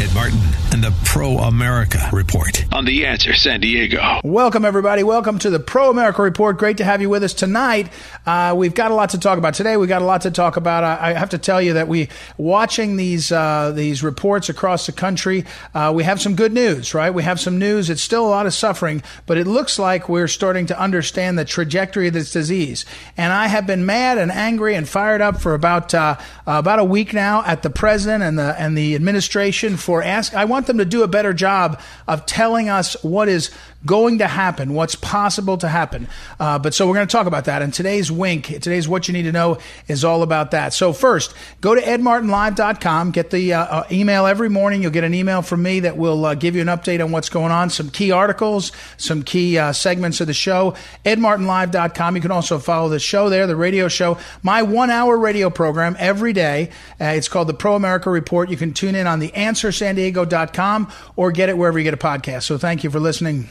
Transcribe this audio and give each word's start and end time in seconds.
Ed 0.00 0.12
Martin 0.12 0.40
and 0.72 0.82
the 0.82 0.92
Pro 1.04 1.38
America 1.38 2.10
Report 2.12 2.64
on 2.74 2.84
The 2.84 3.06
Answer 3.06 3.32
San 3.32 3.60
Diego. 3.60 4.20
Welcome, 4.24 4.64
everybody. 4.64 5.04
Welcome 5.04 5.38
to 5.38 5.50
the 5.50 5.60
Pro 5.60 5.88
America 5.88 6.20
Report. 6.20 6.58
Great 6.58 6.78
to 6.78 6.84
have 6.84 7.00
you 7.00 7.08
with 7.08 7.22
us 7.22 7.32
tonight. 7.32 7.92
Uh, 8.26 8.54
we've 8.56 8.74
got 8.74 8.90
a 8.90 8.94
lot 8.94 9.10
to 9.10 9.20
talk 9.20 9.38
about 9.38 9.54
today. 9.54 9.76
We've 9.76 9.88
got 9.88 10.02
a 10.02 10.04
lot 10.04 10.22
to 10.22 10.32
talk 10.32 10.56
about. 10.56 10.82
I, 10.82 11.10
I 11.10 11.12
have 11.12 11.30
to 11.30 11.38
tell 11.38 11.62
you 11.62 11.74
that 11.74 11.86
we, 11.86 12.08
watching 12.36 12.96
these 12.96 13.30
uh, 13.30 13.70
these 13.72 14.02
reports 14.02 14.48
across 14.48 14.86
the 14.86 14.92
country, 14.92 15.44
uh, 15.74 15.92
we 15.94 16.02
have 16.02 16.20
some 16.20 16.34
good 16.34 16.52
news, 16.52 16.92
right? 16.92 17.14
We 17.14 17.22
have 17.22 17.38
some 17.38 17.60
news. 17.60 17.88
It's 17.88 18.02
still 18.02 18.26
a 18.26 18.28
lot 18.28 18.46
of 18.46 18.52
suffering, 18.52 19.00
but 19.26 19.38
it 19.38 19.46
looks 19.46 19.78
like 19.78 20.08
we're 20.08 20.26
starting 20.26 20.66
to 20.66 20.80
understand 20.80 21.38
the 21.38 21.44
trajectory 21.44 22.08
of 22.08 22.14
this 22.14 22.32
disease. 22.32 22.84
And 23.16 23.32
I 23.32 23.46
have 23.46 23.64
been 23.64 23.86
mad 23.86 24.18
and 24.18 24.32
angry 24.32 24.74
and 24.74 24.88
fired 24.88 25.20
up 25.20 25.40
for 25.40 25.54
about 25.54 25.94
uh, 25.94 26.16
about 26.48 26.80
a 26.80 26.84
week 26.84 27.14
now 27.14 27.44
at 27.44 27.62
the 27.62 27.70
president 27.70 28.24
and 28.24 28.36
the 28.36 28.60
and 28.60 28.76
the 28.76 28.96
administration 28.96 29.76
for 29.84 30.02
ask. 30.02 30.34
I 30.34 30.46
want 30.46 30.66
them 30.66 30.78
to 30.78 30.84
do 30.84 31.02
a 31.02 31.08
better 31.08 31.32
job 31.32 31.80
of 32.08 32.26
telling 32.26 32.68
us 32.68 32.96
what 33.04 33.28
is 33.28 33.50
going 33.86 34.18
to 34.18 34.26
happen, 34.26 34.74
what's 34.74 34.94
possible 34.94 35.58
to 35.58 35.68
happen. 35.68 36.08
Uh, 36.40 36.58
but 36.58 36.74
so 36.74 36.86
we're 36.86 36.94
going 36.94 37.06
to 37.06 37.12
talk 37.12 37.26
about 37.26 37.46
that. 37.46 37.62
And 37.62 37.72
today's 37.72 38.10
wink, 38.10 38.46
today's 38.46 38.88
what 38.88 39.08
you 39.08 39.14
need 39.14 39.24
to 39.24 39.32
know 39.32 39.58
is 39.88 40.04
all 40.04 40.22
about 40.22 40.52
that. 40.52 40.72
So 40.72 40.92
first, 40.92 41.34
go 41.60 41.74
to 41.74 41.80
edmartinlive.com, 41.80 43.10
get 43.10 43.30
the 43.30 43.54
uh, 43.54 43.64
uh, 43.64 43.84
email 43.92 44.26
every 44.26 44.48
morning. 44.48 44.82
You'll 44.82 44.90
get 44.90 45.04
an 45.04 45.14
email 45.14 45.42
from 45.42 45.62
me 45.62 45.80
that 45.80 45.96
will 45.96 46.24
uh, 46.24 46.34
give 46.34 46.54
you 46.54 46.62
an 46.62 46.68
update 46.68 47.02
on 47.04 47.12
what's 47.12 47.28
going 47.28 47.52
on, 47.52 47.70
some 47.70 47.90
key 47.90 48.10
articles, 48.10 48.72
some 48.96 49.22
key 49.22 49.58
uh, 49.58 49.72
segments 49.72 50.20
of 50.20 50.26
the 50.26 50.34
show. 50.34 50.74
edmartinlive.com. 51.04 52.16
You 52.16 52.22
can 52.22 52.30
also 52.30 52.58
follow 52.58 52.88
the 52.88 52.98
show 52.98 53.28
there, 53.28 53.46
the 53.46 53.56
radio 53.56 53.88
show, 53.88 54.18
my 54.42 54.62
one 54.62 54.90
hour 54.90 55.18
radio 55.18 55.50
program 55.50 55.96
every 55.98 56.32
day. 56.32 56.70
Uh, 57.00 57.06
it's 57.06 57.28
called 57.28 57.48
the 57.48 57.54
Pro 57.54 57.74
America 57.74 58.10
Report. 58.10 58.50
You 58.50 58.56
can 58.56 58.72
tune 58.72 58.94
in 58.94 59.06
on 59.06 59.18
the 59.18 59.30
answersandiego.com 59.30 60.92
or 61.16 61.32
get 61.32 61.48
it 61.48 61.58
wherever 61.58 61.78
you 61.78 61.84
get 61.84 61.94
a 61.94 61.96
podcast. 61.96 62.44
So 62.44 62.58
thank 62.58 62.84
you 62.84 62.90
for 62.90 63.00
listening. 63.00 63.48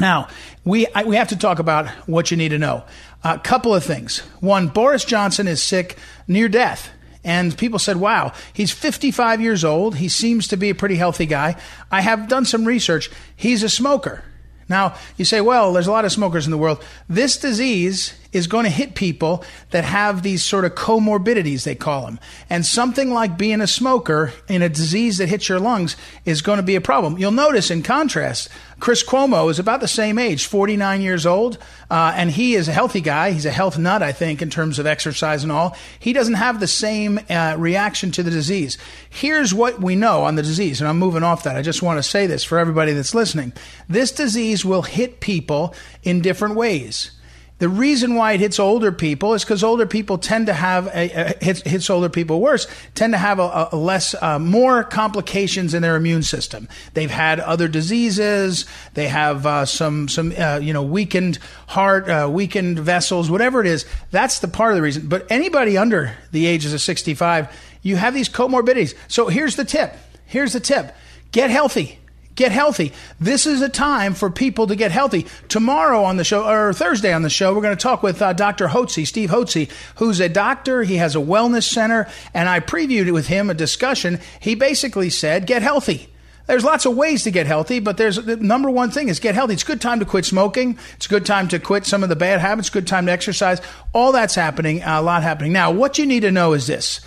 Now, 0.00 0.28
we, 0.64 0.86
I, 0.94 1.04
we 1.04 1.16
have 1.16 1.28
to 1.28 1.36
talk 1.36 1.58
about 1.58 1.88
what 2.08 2.30
you 2.30 2.36
need 2.36 2.48
to 2.48 2.58
know. 2.58 2.84
A 3.22 3.38
couple 3.38 3.74
of 3.74 3.84
things. 3.84 4.20
One, 4.40 4.68
Boris 4.68 5.04
Johnson 5.04 5.46
is 5.46 5.62
sick 5.62 5.96
near 6.26 6.48
death. 6.48 6.90
And 7.22 7.56
people 7.56 7.78
said, 7.78 7.98
wow, 7.98 8.32
he's 8.54 8.72
55 8.72 9.42
years 9.42 9.62
old. 9.62 9.96
He 9.96 10.08
seems 10.08 10.48
to 10.48 10.56
be 10.56 10.70
a 10.70 10.74
pretty 10.74 10.96
healthy 10.96 11.26
guy. 11.26 11.56
I 11.90 12.00
have 12.00 12.28
done 12.28 12.46
some 12.46 12.64
research. 12.64 13.10
He's 13.36 13.62
a 13.62 13.68
smoker. 13.68 14.24
Now, 14.70 14.94
you 15.16 15.24
say, 15.24 15.40
well, 15.40 15.72
there's 15.72 15.88
a 15.88 15.92
lot 15.92 16.04
of 16.04 16.12
smokers 16.12 16.46
in 16.46 16.52
the 16.52 16.56
world. 16.56 16.82
This 17.08 17.36
disease 17.36 18.14
is 18.32 18.46
going 18.46 18.64
to 18.64 18.70
hit 18.70 18.94
people 18.94 19.44
that 19.70 19.82
have 19.82 20.22
these 20.22 20.44
sort 20.44 20.64
of 20.64 20.76
comorbidities, 20.76 21.64
they 21.64 21.74
call 21.74 22.06
them. 22.06 22.20
And 22.48 22.64
something 22.64 23.10
like 23.10 23.36
being 23.36 23.60
a 23.60 23.66
smoker 23.66 24.32
in 24.48 24.62
a 24.62 24.68
disease 24.68 25.18
that 25.18 25.28
hits 25.28 25.48
your 25.48 25.58
lungs 25.58 25.96
is 26.24 26.40
going 26.40 26.58
to 26.58 26.62
be 26.62 26.76
a 26.76 26.80
problem. 26.80 27.18
You'll 27.18 27.32
notice, 27.32 27.72
in 27.72 27.82
contrast, 27.82 28.48
Chris 28.80 29.04
Cuomo 29.04 29.50
is 29.50 29.58
about 29.58 29.80
the 29.80 29.88
same 29.88 30.18
age, 30.18 30.46
49 30.46 31.02
years 31.02 31.26
old, 31.26 31.58
uh, 31.90 32.12
and 32.16 32.30
he 32.30 32.54
is 32.54 32.66
a 32.66 32.72
healthy 32.72 33.02
guy. 33.02 33.30
He's 33.30 33.44
a 33.44 33.50
health 33.50 33.78
nut, 33.78 34.02
I 34.02 34.12
think, 34.12 34.40
in 34.40 34.48
terms 34.48 34.78
of 34.78 34.86
exercise 34.86 35.42
and 35.42 35.52
all. 35.52 35.76
He 35.98 36.12
doesn't 36.14 36.34
have 36.34 36.60
the 36.60 36.66
same 36.66 37.20
uh, 37.28 37.56
reaction 37.58 38.10
to 38.12 38.22
the 38.22 38.30
disease. 38.30 38.78
Here's 39.08 39.52
what 39.52 39.80
we 39.80 39.96
know 39.96 40.22
on 40.22 40.34
the 40.34 40.42
disease, 40.42 40.80
and 40.80 40.88
I'm 40.88 40.98
moving 40.98 41.22
off 41.22 41.44
that. 41.44 41.56
I 41.56 41.62
just 41.62 41.82
want 41.82 41.98
to 41.98 42.02
say 42.02 42.26
this 42.26 42.42
for 42.42 42.58
everybody 42.58 42.92
that's 42.92 43.14
listening. 43.14 43.52
This 43.88 44.12
disease 44.12 44.64
will 44.64 44.82
hit 44.82 45.20
people 45.20 45.74
in 46.02 46.22
different 46.22 46.54
ways. 46.54 47.12
The 47.60 47.68
reason 47.68 48.14
why 48.14 48.32
it 48.32 48.40
hits 48.40 48.58
older 48.58 48.90
people 48.90 49.34
is 49.34 49.44
because 49.44 49.62
older 49.62 49.86
people 49.86 50.16
tend 50.16 50.46
to 50.46 50.54
have 50.54 50.86
a, 50.88 51.10
a, 51.10 51.44
hits, 51.44 51.60
hits 51.60 51.90
older 51.90 52.08
people 52.08 52.40
worse, 52.40 52.66
tend 52.94 53.12
to 53.12 53.18
have 53.18 53.38
a, 53.38 53.68
a 53.70 53.76
less, 53.76 54.14
uh, 54.20 54.38
more 54.38 54.82
complications 54.82 55.74
in 55.74 55.82
their 55.82 55.94
immune 55.94 56.22
system. 56.22 56.68
They've 56.94 57.10
had 57.10 57.38
other 57.38 57.68
diseases. 57.68 58.64
They 58.94 59.08
have 59.08 59.44
uh, 59.44 59.66
some, 59.66 60.08
some, 60.08 60.32
uh, 60.38 60.58
you 60.62 60.72
know, 60.72 60.82
weakened 60.82 61.38
heart, 61.66 62.08
uh, 62.08 62.30
weakened 62.32 62.78
vessels, 62.78 63.30
whatever 63.30 63.60
it 63.60 63.66
is. 63.66 63.84
That's 64.10 64.38
the 64.38 64.48
part 64.48 64.72
of 64.72 64.76
the 64.76 64.82
reason. 64.82 65.08
But 65.08 65.30
anybody 65.30 65.76
under 65.76 66.16
the 66.32 66.46
ages 66.46 66.72
of 66.72 66.80
65, 66.80 67.54
you 67.82 67.96
have 67.96 68.14
these 68.14 68.30
comorbidities. 68.30 68.94
So 69.06 69.28
here's 69.28 69.56
the 69.56 69.66
tip. 69.66 69.94
Here's 70.24 70.54
the 70.54 70.60
tip. 70.60 70.96
Get 71.30 71.50
healthy. 71.50 71.99
Get 72.40 72.52
healthy. 72.52 72.94
This 73.20 73.44
is 73.44 73.60
a 73.60 73.68
time 73.68 74.14
for 74.14 74.30
people 74.30 74.66
to 74.68 74.74
get 74.74 74.92
healthy. 74.92 75.26
Tomorrow 75.48 76.04
on 76.04 76.16
the 76.16 76.24
show, 76.24 76.48
or 76.48 76.72
Thursday 76.72 77.12
on 77.12 77.20
the 77.20 77.28
show, 77.28 77.52
we're 77.52 77.60
going 77.60 77.76
to 77.76 77.82
talk 77.82 78.02
with 78.02 78.22
uh, 78.22 78.32
Dr. 78.32 78.66
Hotze, 78.66 79.06
Steve 79.06 79.28
Hotze, 79.28 79.70
who's 79.96 80.20
a 80.20 80.28
doctor. 80.30 80.82
He 80.82 80.96
has 80.96 81.14
a 81.14 81.18
wellness 81.18 81.64
center, 81.64 82.08
and 82.32 82.48
I 82.48 82.60
previewed 82.60 83.12
with 83.12 83.26
him 83.26 83.50
a 83.50 83.54
discussion. 83.54 84.20
He 84.40 84.54
basically 84.54 85.10
said, 85.10 85.46
get 85.46 85.60
healthy. 85.60 86.08
There's 86.46 86.64
lots 86.64 86.86
of 86.86 86.96
ways 86.96 87.24
to 87.24 87.30
get 87.30 87.46
healthy, 87.46 87.78
but 87.78 87.98
there's 87.98 88.16
the 88.16 88.36
number 88.36 88.70
one 88.70 88.90
thing 88.90 89.10
is 89.10 89.20
get 89.20 89.34
healthy. 89.34 89.52
It's 89.52 89.62
a 89.62 89.66
good 89.66 89.82
time 89.82 90.00
to 90.00 90.06
quit 90.06 90.24
smoking. 90.24 90.78
It's 90.96 91.04
a 91.04 91.10
good 91.10 91.26
time 91.26 91.46
to 91.48 91.58
quit 91.58 91.84
some 91.84 92.02
of 92.02 92.08
the 92.08 92.16
bad 92.16 92.40
habits. 92.40 92.70
Good 92.70 92.86
time 92.86 93.04
to 93.04 93.12
exercise. 93.12 93.60
All 93.92 94.12
that's 94.12 94.34
happening, 94.34 94.80
a 94.82 95.02
lot 95.02 95.22
happening. 95.22 95.52
Now, 95.52 95.72
what 95.72 95.98
you 95.98 96.06
need 96.06 96.20
to 96.20 96.30
know 96.30 96.54
is 96.54 96.66
this. 96.66 97.02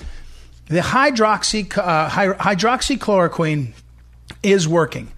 The 0.68 0.82
hydroxy, 0.82 1.76
uh, 1.76 2.08
hydroxychloroquine 2.08 3.74
is 4.44 4.68
working. 4.68 5.12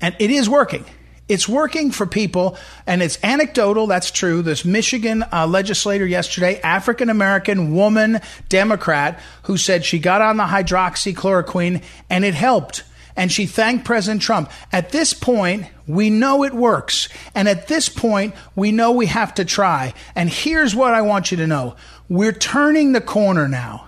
And 0.00 0.14
it 0.18 0.30
is 0.30 0.48
working. 0.48 0.84
It's 1.28 1.46
working 1.46 1.90
for 1.90 2.06
people, 2.06 2.56
and 2.86 3.02
it's 3.02 3.18
anecdotal. 3.22 3.86
That's 3.86 4.10
true. 4.10 4.40
This 4.40 4.64
Michigan 4.64 5.22
uh, 5.30 5.46
legislator 5.46 6.06
yesterday, 6.06 6.58
African 6.62 7.10
American 7.10 7.74
woman, 7.74 8.20
Democrat, 8.48 9.20
who 9.42 9.58
said 9.58 9.84
she 9.84 9.98
got 9.98 10.22
on 10.22 10.38
the 10.38 10.44
hydroxychloroquine 10.44 11.82
and 12.08 12.24
it 12.24 12.34
helped. 12.34 12.84
And 13.14 13.30
she 13.30 13.46
thanked 13.46 13.84
President 13.84 14.22
Trump. 14.22 14.50
At 14.72 14.90
this 14.90 15.12
point, 15.12 15.66
we 15.86 16.08
know 16.08 16.44
it 16.44 16.54
works. 16.54 17.08
And 17.34 17.48
at 17.48 17.66
this 17.66 17.88
point, 17.88 18.34
we 18.54 18.70
know 18.72 18.92
we 18.92 19.06
have 19.06 19.34
to 19.34 19.44
try. 19.44 19.92
And 20.14 20.30
here's 20.30 20.74
what 20.74 20.94
I 20.94 21.02
want 21.02 21.30
you 21.30 21.36
to 21.38 21.46
know 21.46 21.76
we're 22.08 22.32
turning 22.32 22.92
the 22.92 23.00
corner 23.00 23.48
now. 23.48 23.87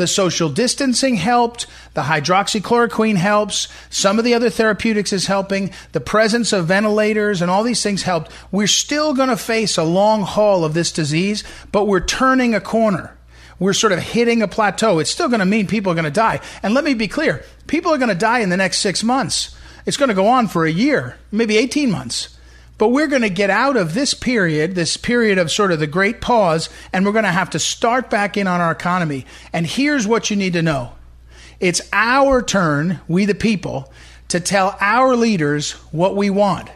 The 0.00 0.06
social 0.06 0.48
distancing 0.48 1.16
helped. 1.16 1.66
The 1.92 2.00
hydroxychloroquine 2.00 3.16
helps. 3.16 3.68
Some 3.90 4.18
of 4.18 4.24
the 4.24 4.32
other 4.32 4.48
therapeutics 4.48 5.12
is 5.12 5.26
helping. 5.26 5.72
The 5.92 6.00
presence 6.00 6.54
of 6.54 6.64
ventilators 6.64 7.42
and 7.42 7.50
all 7.50 7.62
these 7.62 7.82
things 7.82 8.04
helped. 8.04 8.32
We're 8.50 8.66
still 8.66 9.12
going 9.12 9.28
to 9.28 9.36
face 9.36 9.76
a 9.76 9.84
long 9.84 10.22
haul 10.22 10.64
of 10.64 10.72
this 10.72 10.90
disease, 10.90 11.44
but 11.70 11.84
we're 11.84 12.00
turning 12.00 12.54
a 12.54 12.62
corner. 12.62 13.14
We're 13.58 13.74
sort 13.74 13.92
of 13.92 13.98
hitting 13.98 14.40
a 14.40 14.48
plateau. 14.48 15.00
It's 15.00 15.10
still 15.10 15.28
going 15.28 15.40
to 15.40 15.44
mean 15.44 15.66
people 15.66 15.92
are 15.92 15.96
going 15.96 16.04
to 16.06 16.10
die. 16.10 16.40
And 16.62 16.72
let 16.72 16.84
me 16.84 16.94
be 16.94 17.06
clear 17.06 17.44
people 17.66 17.92
are 17.92 17.98
going 17.98 18.08
to 18.08 18.14
die 18.14 18.38
in 18.38 18.48
the 18.48 18.56
next 18.56 18.78
six 18.78 19.04
months. 19.04 19.54
It's 19.84 19.98
going 19.98 20.08
to 20.08 20.14
go 20.14 20.28
on 20.28 20.48
for 20.48 20.64
a 20.64 20.72
year, 20.72 21.18
maybe 21.30 21.58
18 21.58 21.90
months. 21.90 22.38
But 22.80 22.92
we're 22.92 23.08
going 23.08 23.20
to 23.20 23.28
get 23.28 23.50
out 23.50 23.76
of 23.76 23.92
this 23.92 24.14
period, 24.14 24.74
this 24.74 24.96
period 24.96 25.36
of 25.36 25.50
sort 25.50 25.70
of 25.70 25.80
the 25.80 25.86
great 25.86 26.22
pause, 26.22 26.70
and 26.94 27.04
we're 27.04 27.12
going 27.12 27.24
to 27.24 27.30
have 27.30 27.50
to 27.50 27.58
start 27.58 28.08
back 28.08 28.38
in 28.38 28.46
on 28.46 28.62
our 28.62 28.72
economy. 28.72 29.26
And 29.52 29.66
here's 29.66 30.06
what 30.06 30.30
you 30.30 30.36
need 30.36 30.54
to 30.54 30.62
know 30.62 30.94
it's 31.60 31.82
our 31.92 32.40
turn, 32.40 33.00
we 33.06 33.26
the 33.26 33.34
people, 33.34 33.92
to 34.28 34.40
tell 34.40 34.78
our 34.80 35.14
leaders 35.14 35.72
what 35.92 36.16
we 36.16 36.30
want. 36.30 36.70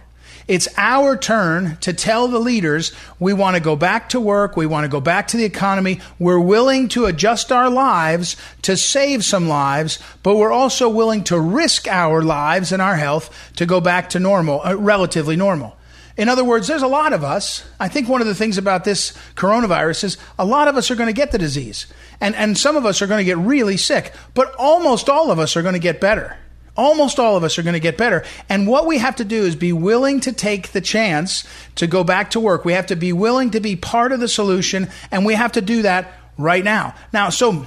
It's 0.46 0.68
our 0.76 1.16
turn 1.16 1.78
to 1.80 1.94
tell 1.94 2.28
the 2.28 2.38
leaders 2.38 2.92
we 3.18 3.32
want 3.32 3.56
to 3.56 3.62
go 3.62 3.74
back 3.74 4.10
to 4.10 4.20
work, 4.20 4.58
we 4.58 4.66
want 4.66 4.84
to 4.84 4.90
go 4.90 5.00
back 5.00 5.28
to 5.28 5.38
the 5.38 5.44
economy, 5.44 6.02
we're 6.18 6.38
willing 6.38 6.88
to 6.88 7.06
adjust 7.06 7.50
our 7.50 7.70
lives 7.70 8.36
to 8.60 8.76
save 8.76 9.24
some 9.24 9.48
lives, 9.48 9.98
but 10.22 10.36
we're 10.36 10.52
also 10.52 10.86
willing 10.86 11.24
to 11.24 11.40
risk 11.40 11.88
our 11.88 12.20
lives 12.20 12.72
and 12.72 12.82
our 12.82 12.96
health 12.96 13.34
to 13.56 13.64
go 13.64 13.80
back 13.80 14.10
to 14.10 14.20
normal, 14.20 14.60
uh, 14.66 14.74
relatively 14.76 15.34
normal. 15.34 15.78
In 16.16 16.28
other 16.28 16.44
words, 16.44 16.68
there's 16.68 16.82
a 16.82 16.86
lot 16.86 17.12
of 17.12 17.24
us. 17.24 17.64
I 17.80 17.88
think 17.88 18.08
one 18.08 18.20
of 18.20 18.26
the 18.26 18.34
things 18.34 18.56
about 18.56 18.84
this 18.84 19.12
coronavirus 19.34 20.04
is 20.04 20.18
a 20.38 20.44
lot 20.44 20.68
of 20.68 20.76
us 20.76 20.90
are 20.90 20.94
going 20.94 21.08
to 21.08 21.12
get 21.12 21.32
the 21.32 21.38
disease. 21.38 21.86
And, 22.20 22.36
and 22.36 22.56
some 22.56 22.76
of 22.76 22.86
us 22.86 23.02
are 23.02 23.08
going 23.08 23.18
to 23.18 23.24
get 23.24 23.38
really 23.38 23.76
sick, 23.76 24.12
but 24.32 24.54
almost 24.56 25.08
all 25.08 25.32
of 25.32 25.40
us 25.40 25.56
are 25.56 25.62
going 25.62 25.74
to 25.74 25.80
get 25.80 26.00
better. 26.00 26.38
Almost 26.76 27.18
all 27.18 27.36
of 27.36 27.44
us 27.44 27.58
are 27.58 27.62
going 27.62 27.74
to 27.74 27.80
get 27.80 27.96
better. 27.96 28.24
And 28.48 28.66
what 28.66 28.86
we 28.86 28.98
have 28.98 29.16
to 29.16 29.24
do 29.24 29.44
is 29.44 29.56
be 29.56 29.72
willing 29.72 30.20
to 30.20 30.32
take 30.32 30.72
the 30.72 30.80
chance 30.80 31.44
to 31.76 31.86
go 31.86 32.04
back 32.04 32.30
to 32.30 32.40
work. 32.40 32.64
We 32.64 32.72
have 32.72 32.86
to 32.86 32.96
be 32.96 33.12
willing 33.12 33.50
to 33.50 33.60
be 33.60 33.76
part 33.76 34.12
of 34.12 34.20
the 34.20 34.28
solution, 34.28 34.88
and 35.10 35.24
we 35.24 35.34
have 35.34 35.52
to 35.52 35.60
do 35.60 35.82
that 35.82 36.12
right 36.36 36.64
now. 36.64 36.94
Now, 37.12 37.30
so 37.30 37.66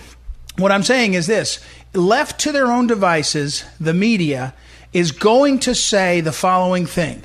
what 0.57 0.71
I'm 0.71 0.83
saying 0.83 1.13
is 1.13 1.27
this 1.27 1.59
left 1.93 2.41
to 2.41 2.51
their 2.51 2.67
own 2.67 2.87
devices, 2.87 3.63
the 3.79 3.93
media 3.93 4.53
is 4.91 5.11
going 5.11 5.59
to 5.59 5.75
say 5.75 6.21
the 6.21 6.31
following 6.31 6.85
thing 6.85 7.23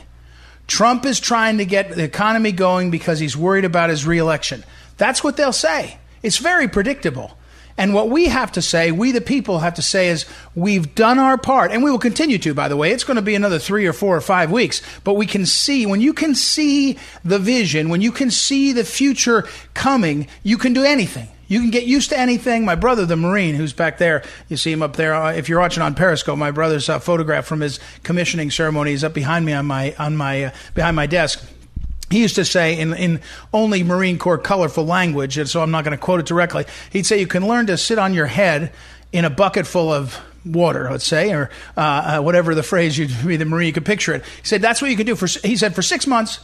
Trump 0.73 1.05
is 1.05 1.21
trying 1.21 1.59
to 1.59 1.67
get 1.67 1.91
the 1.91 2.03
economy 2.03 2.51
going 2.51 2.91
because 2.91 3.19
he's 3.19 3.37
worried 3.37 3.67
about 3.67 3.91
his 3.91 4.07
reelection. 4.07 4.65
That's 4.97 5.23
what 5.23 5.37
they'll 5.37 5.53
say. 5.53 5.99
It's 6.23 6.39
very 6.39 6.67
predictable. 6.67 7.37
And 7.77 7.93
what 7.93 8.09
we 8.09 8.29
have 8.29 8.53
to 8.53 8.63
say, 8.63 8.91
we 8.91 9.13
the 9.13 9.21
people 9.21 9.59
have 9.59 9.75
to 9.75 9.83
say 9.83 10.09
is 10.09 10.25
we've 10.55 10.95
done 10.95 11.19
our 11.19 11.37
part. 11.37 11.73
And 11.73 11.85
we 11.85 11.91
will 11.91 11.99
continue 11.99 12.39
to, 12.39 12.55
by 12.55 12.69
the 12.69 12.77
way. 12.79 12.91
It's 12.91 13.05
going 13.05 13.17
to 13.17 13.23
be 13.23 13.35
another 13.35 13.59
three 13.59 13.87
or 13.87 13.93
four 13.93 14.17
or 14.17 14.23
five 14.23 14.51
weeks. 14.51 14.81
But 15.05 15.13
we 15.13 15.27
can 15.27 15.45
see, 15.45 15.85
when 15.85 16.01
you 16.01 16.15
can 16.15 16.35
see 16.35 16.99
the 17.23 17.39
vision, 17.39 17.91
when 17.91 18.01
you 18.01 18.11
can 18.11 18.31
see 18.31 18.73
the 18.73 18.85
future 18.85 19.47
coming, 19.75 20.27
you 20.43 20.57
can 20.57 20.73
do 20.73 20.85
anything. 20.85 21.29
You 21.53 21.61
can 21.61 21.69
get 21.69 21.85
used 21.85 22.09
to 22.09 22.19
anything. 22.19 22.65
My 22.65 22.77
brother, 22.77 23.05
the 23.05 23.15
Marine, 23.15 23.57
who's 23.57 23.75
back 23.75 23.99
there, 23.99 24.23
you 24.49 24.57
see 24.57 24.73
him 24.73 24.83
up 24.83 24.97
there. 24.97 25.15
Uh, 25.15 25.35
if 25.35 25.51
you're 25.51 25.61
watching 25.61 25.83
on 25.83 25.95
Periscope, 25.95 26.39
my 26.39 26.51
brother's 26.51 26.89
uh, 26.89 26.99
photograph 26.99 27.45
from 27.45 27.61
his 27.61 27.79
commissioning 28.05 28.51
ceremony 28.51 28.95
is 28.95 29.05
up 29.05 29.13
behind 29.13 29.45
me 29.45 29.53
on 29.53 29.67
my 29.67 29.95
on 29.99 30.17
my 30.17 30.45
uh, 30.45 30.51
behind 30.73 30.97
my 30.97 31.05
desk. 31.05 31.45
He 32.09 32.21
used 32.21 32.37
to 32.37 32.47
say 32.47 32.79
in, 32.81 32.95
in 32.95 33.21
only 33.53 33.83
Marine 33.83 34.19
Corps 34.19 34.39
colorful 34.39 34.87
language, 34.87 35.37
and 35.37 35.47
so 35.47 35.61
I'm 35.61 35.71
not 35.71 35.85
going 35.85 35.95
to 35.95 36.03
quote 36.03 36.21
it 36.21 36.27
directly. 36.27 36.65
He'd 36.91 37.05
say 37.05 37.21
you 37.21 37.27
can 37.27 37.47
learn 37.47 37.67
to 37.67 37.77
sit 37.77 37.99
on 37.99 38.15
your 38.15 38.29
head 38.29 38.73
in 39.13 39.27
a 39.27 39.31
bucket 39.31 39.67
full 39.67 39.93
of 39.93 40.19
water, 40.47 40.89
let's 40.91 41.07
say, 41.07 41.35
or 41.35 41.51
uh, 41.77 41.81
uh, 41.81 42.23
whatever 42.23 42.55
the 42.55 42.63
phrase 42.63 42.97
you'd 42.97 43.15
be 43.27 43.37
the 43.37 43.45
Marine, 43.45 43.67
you 43.67 43.75
could 43.75 43.85
picture 43.85 44.15
it. 44.15 44.25
He 44.25 44.47
said 44.47 44.63
that's 44.63 44.81
what 44.81 44.91
you 44.91 44.97
can 44.97 45.05
do 45.05 45.17
for. 45.17 45.27
He 45.27 45.59
said 45.59 45.75
for 45.75 45.83
six 45.83 46.07
months 46.07 46.41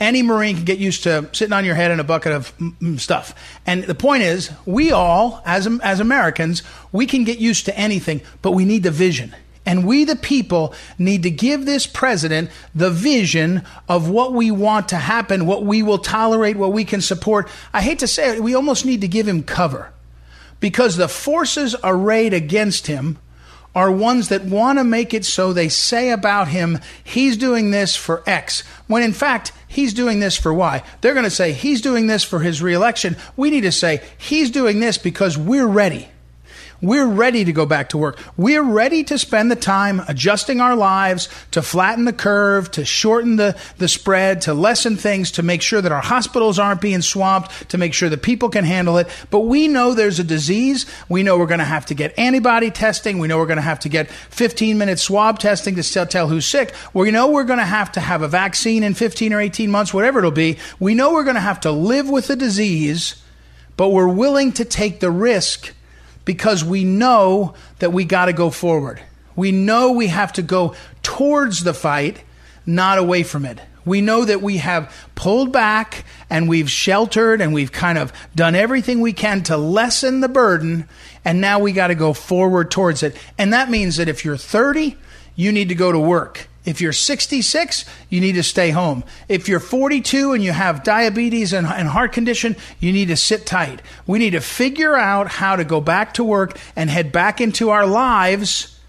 any 0.00 0.22
Marine 0.22 0.56
can 0.56 0.64
get 0.64 0.78
used 0.78 1.04
to 1.04 1.28
sitting 1.32 1.52
on 1.52 1.64
your 1.64 1.74
head 1.74 1.90
in 1.90 2.00
a 2.00 2.04
bucket 2.04 2.32
of 2.32 3.00
stuff. 3.00 3.34
And 3.64 3.84
the 3.84 3.94
point 3.94 4.22
is, 4.24 4.50
we 4.66 4.90
all, 4.90 5.40
as, 5.46 5.68
as 5.82 6.00
Americans, 6.00 6.62
we 6.92 7.06
can 7.06 7.24
get 7.24 7.38
used 7.38 7.66
to 7.66 7.78
anything, 7.78 8.20
but 8.42 8.52
we 8.52 8.64
need 8.64 8.82
the 8.82 8.90
vision. 8.90 9.34
And 9.66 9.86
we, 9.86 10.04
the 10.04 10.16
people, 10.16 10.74
need 10.98 11.22
to 11.22 11.30
give 11.30 11.64
this 11.64 11.86
president 11.86 12.50
the 12.74 12.90
vision 12.90 13.62
of 13.88 14.10
what 14.10 14.32
we 14.32 14.50
want 14.50 14.90
to 14.90 14.96
happen, 14.96 15.46
what 15.46 15.64
we 15.64 15.82
will 15.82 15.98
tolerate, 15.98 16.56
what 16.56 16.72
we 16.72 16.84
can 16.84 17.00
support. 17.00 17.48
I 17.72 17.80
hate 17.80 18.00
to 18.00 18.06
say 18.06 18.36
it, 18.36 18.42
we 18.42 18.54
almost 18.54 18.84
need 18.84 19.00
to 19.00 19.08
give 19.08 19.26
him 19.26 19.42
cover 19.42 19.90
because 20.60 20.96
the 20.96 21.08
forces 21.08 21.74
arrayed 21.82 22.34
against 22.34 22.88
him 22.88 23.18
are 23.74 23.90
ones 23.90 24.28
that 24.28 24.44
want 24.44 24.78
to 24.78 24.84
make 24.84 25.12
it 25.12 25.24
so 25.24 25.52
they 25.52 25.68
say 25.68 26.10
about 26.10 26.48
him, 26.48 26.78
he's 27.02 27.36
doing 27.36 27.70
this 27.70 27.96
for 27.96 28.22
X, 28.26 28.62
when 28.86 29.02
in 29.02 29.12
fact, 29.12 29.52
he's 29.66 29.92
doing 29.92 30.20
this 30.20 30.36
for 30.36 30.54
Y. 30.54 30.82
They're 31.00 31.14
going 31.14 31.24
to 31.24 31.30
say 31.30 31.52
he's 31.52 31.80
doing 31.80 32.06
this 32.06 32.22
for 32.22 32.40
his 32.40 32.62
reelection. 32.62 33.16
We 33.36 33.50
need 33.50 33.62
to 33.62 33.72
say 33.72 34.02
he's 34.16 34.50
doing 34.50 34.80
this 34.80 34.98
because 34.98 35.36
we're 35.36 35.66
ready. 35.66 36.08
We're 36.84 37.06
ready 37.06 37.46
to 37.46 37.52
go 37.52 37.64
back 37.64 37.88
to 37.90 37.98
work. 37.98 38.18
We're 38.36 38.62
ready 38.62 39.04
to 39.04 39.18
spend 39.18 39.50
the 39.50 39.56
time 39.56 40.02
adjusting 40.06 40.60
our 40.60 40.76
lives, 40.76 41.30
to 41.52 41.62
flatten 41.62 42.04
the 42.04 42.12
curve, 42.12 42.70
to 42.72 42.84
shorten 42.84 43.36
the, 43.36 43.56
the 43.78 43.88
spread, 43.88 44.42
to 44.42 44.52
lessen 44.52 44.96
things, 44.96 45.30
to 45.32 45.42
make 45.42 45.62
sure 45.62 45.80
that 45.80 45.92
our 45.92 46.02
hospitals 46.02 46.58
aren't 46.58 46.82
being 46.82 47.00
swamped, 47.00 47.70
to 47.70 47.78
make 47.78 47.94
sure 47.94 48.10
that 48.10 48.22
people 48.22 48.50
can 48.50 48.64
handle 48.64 48.98
it. 48.98 49.08
But 49.30 49.40
we 49.40 49.66
know 49.66 49.94
there's 49.94 50.18
a 50.18 50.24
disease. 50.24 50.84
We 51.08 51.22
know 51.22 51.38
we're 51.38 51.46
going 51.46 51.58
to 51.60 51.64
have 51.64 51.86
to 51.86 51.94
get 51.94 52.18
antibody 52.18 52.70
testing. 52.70 53.18
We 53.18 53.28
know 53.28 53.38
we're 53.38 53.46
going 53.46 53.56
to 53.56 53.62
have 53.62 53.80
to 53.80 53.88
get 53.88 54.10
15 54.10 54.76
minute 54.76 54.98
swab 54.98 55.38
testing 55.38 55.76
to 55.76 56.06
tell 56.06 56.28
who's 56.28 56.44
sick. 56.44 56.74
We 56.92 57.10
know 57.10 57.30
we're 57.30 57.44
going 57.44 57.60
to 57.60 57.64
have 57.64 57.92
to 57.92 58.00
have 58.00 58.20
a 58.20 58.28
vaccine 58.28 58.82
in 58.82 58.92
15 58.92 59.32
or 59.32 59.40
18 59.40 59.70
months, 59.70 59.94
whatever 59.94 60.18
it'll 60.18 60.32
be. 60.32 60.58
We 60.78 60.94
know 60.94 61.14
we're 61.14 61.24
going 61.24 61.36
to 61.36 61.40
have 61.40 61.60
to 61.60 61.72
live 61.72 62.10
with 62.10 62.26
the 62.26 62.36
disease, 62.36 63.22
but 63.78 63.88
we're 63.88 64.06
willing 64.06 64.52
to 64.52 64.66
take 64.66 65.00
the 65.00 65.10
risk 65.10 65.73
because 66.24 66.64
we 66.64 66.84
know 66.84 67.54
that 67.78 67.92
we 67.92 68.04
got 68.04 68.26
to 68.26 68.32
go 68.32 68.50
forward. 68.50 69.00
We 69.36 69.52
know 69.52 69.92
we 69.92 70.08
have 70.08 70.32
to 70.34 70.42
go 70.42 70.74
towards 71.02 71.64
the 71.64 71.74
fight, 71.74 72.22
not 72.66 72.98
away 72.98 73.22
from 73.22 73.44
it. 73.44 73.60
We 73.84 74.00
know 74.00 74.24
that 74.24 74.40
we 74.40 74.58
have 74.58 74.94
pulled 75.14 75.52
back 75.52 76.04
and 76.30 76.48
we've 76.48 76.70
sheltered 76.70 77.40
and 77.40 77.52
we've 77.52 77.72
kind 77.72 77.98
of 77.98 78.12
done 78.34 78.54
everything 78.54 79.00
we 79.00 79.12
can 79.12 79.42
to 79.44 79.56
lessen 79.56 80.20
the 80.20 80.28
burden, 80.28 80.88
and 81.24 81.40
now 81.40 81.58
we 81.58 81.72
got 81.72 81.88
to 81.88 81.94
go 81.94 82.14
forward 82.14 82.70
towards 82.70 83.02
it. 83.02 83.16
And 83.36 83.52
that 83.52 83.70
means 83.70 83.96
that 83.96 84.08
if 84.08 84.24
you're 84.24 84.36
30, 84.36 84.96
you 85.36 85.52
need 85.52 85.68
to 85.68 85.74
go 85.74 85.92
to 85.92 85.98
work. 85.98 86.48
If 86.64 86.80
you're 86.80 86.92
66, 86.92 87.84
you 88.08 88.20
need 88.20 88.32
to 88.32 88.42
stay 88.42 88.70
home. 88.70 89.04
If 89.28 89.48
you're 89.48 89.60
42 89.60 90.32
and 90.32 90.42
you 90.42 90.52
have 90.52 90.82
diabetes 90.82 91.52
and, 91.52 91.66
and, 91.66 91.88
heart 91.88 92.12
condition, 92.12 92.56
you 92.80 92.90
need 92.90 93.08
to 93.08 93.16
sit 93.16 93.44
tight. 93.44 93.82
We 94.06 94.18
need 94.18 94.30
to 94.30 94.40
figure 94.40 94.96
out 94.96 95.28
how 95.28 95.56
to 95.56 95.64
go 95.64 95.82
back 95.82 96.14
to 96.14 96.24
work 96.24 96.58
and 96.74 96.88
head 96.88 97.12
back 97.12 97.40
into 97.40 97.68
our 97.68 97.86
lives 97.86 98.80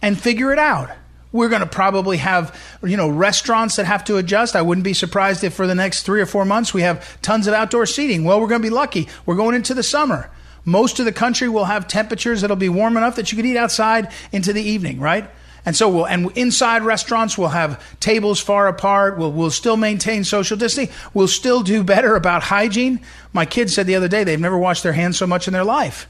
and 0.00 0.18
figure 0.18 0.52
it 0.52 0.60
out. 0.60 0.90
We're 1.32 1.48
going 1.48 1.60
to 1.60 1.66
probably 1.66 2.18
have, 2.18 2.58
you 2.82 2.96
know, 2.96 3.08
restaurants 3.08 3.76
that 3.76 3.86
have 3.86 4.04
to 4.04 4.16
adjust. 4.16 4.54
I 4.54 4.62
wouldn't 4.62 4.84
be 4.84 4.94
surprised 4.94 5.42
if 5.42 5.54
for 5.54 5.66
the 5.66 5.74
next 5.74 6.04
three 6.04 6.20
or 6.20 6.26
four 6.26 6.44
months 6.44 6.72
we 6.72 6.82
have 6.82 7.20
tons 7.20 7.48
of 7.48 7.52
outdoor 7.52 7.84
seating. 7.84 8.24
Well, 8.24 8.40
we're 8.40 8.46
going 8.46 8.62
to 8.62 8.66
be 8.66 8.74
lucky. 8.74 9.08
We're 9.26 9.34
going 9.34 9.56
into 9.56 9.74
the 9.74 9.82
summer. 9.82 10.30
Most 10.64 11.00
of 11.00 11.04
the 11.04 11.12
country 11.12 11.48
will 11.48 11.64
have 11.64 11.88
temperatures 11.88 12.42
that'll 12.42 12.56
be 12.56 12.68
warm 12.68 12.96
enough 12.96 13.16
that 13.16 13.32
you 13.32 13.36
could 13.36 13.46
eat 13.46 13.56
outside 13.56 14.12
into 14.32 14.52
the 14.52 14.62
evening, 14.62 15.00
right? 15.00 15.28
And 15.68 15.76
so 15.76 15.86
we'll, 15.90 16.06
and 16.06 16.30
inside 16.34 16.82
restaurants, 16.82 17.36
we'll 17.36 17.48
have 17.48 17.84
tables 18.00 18.40
far 18.40 18.68
apart. 18.68 19.18
We'll, 19.18 19.32
we'll 19.32 19.50
still 19.50 19.76
maintain 19.76 20.24
social 20.24 20.56
distancing. 20.56 20.94
We'll 21.12 21.28
still 21.28 21.62
do 21.62 21.84
better 21.84 22.16
about 22.16 22.42
hygiene. 22.42 23.00
My 23.34 23.44
kids 23.44 23.74
said 23.74 23.86
the 23.86 23.94
other 23.96 24.08
day 24.08 24.24
they've 24.24 24.40
never 24.40 24.56
washed 24.56 24.82
their 24.82 24.94
hands 24.94 25.18
so 25.18 25.26
much 25.26 25.46
in 25.46 25.52
their 25.52 25.64
life. 25.64 26.08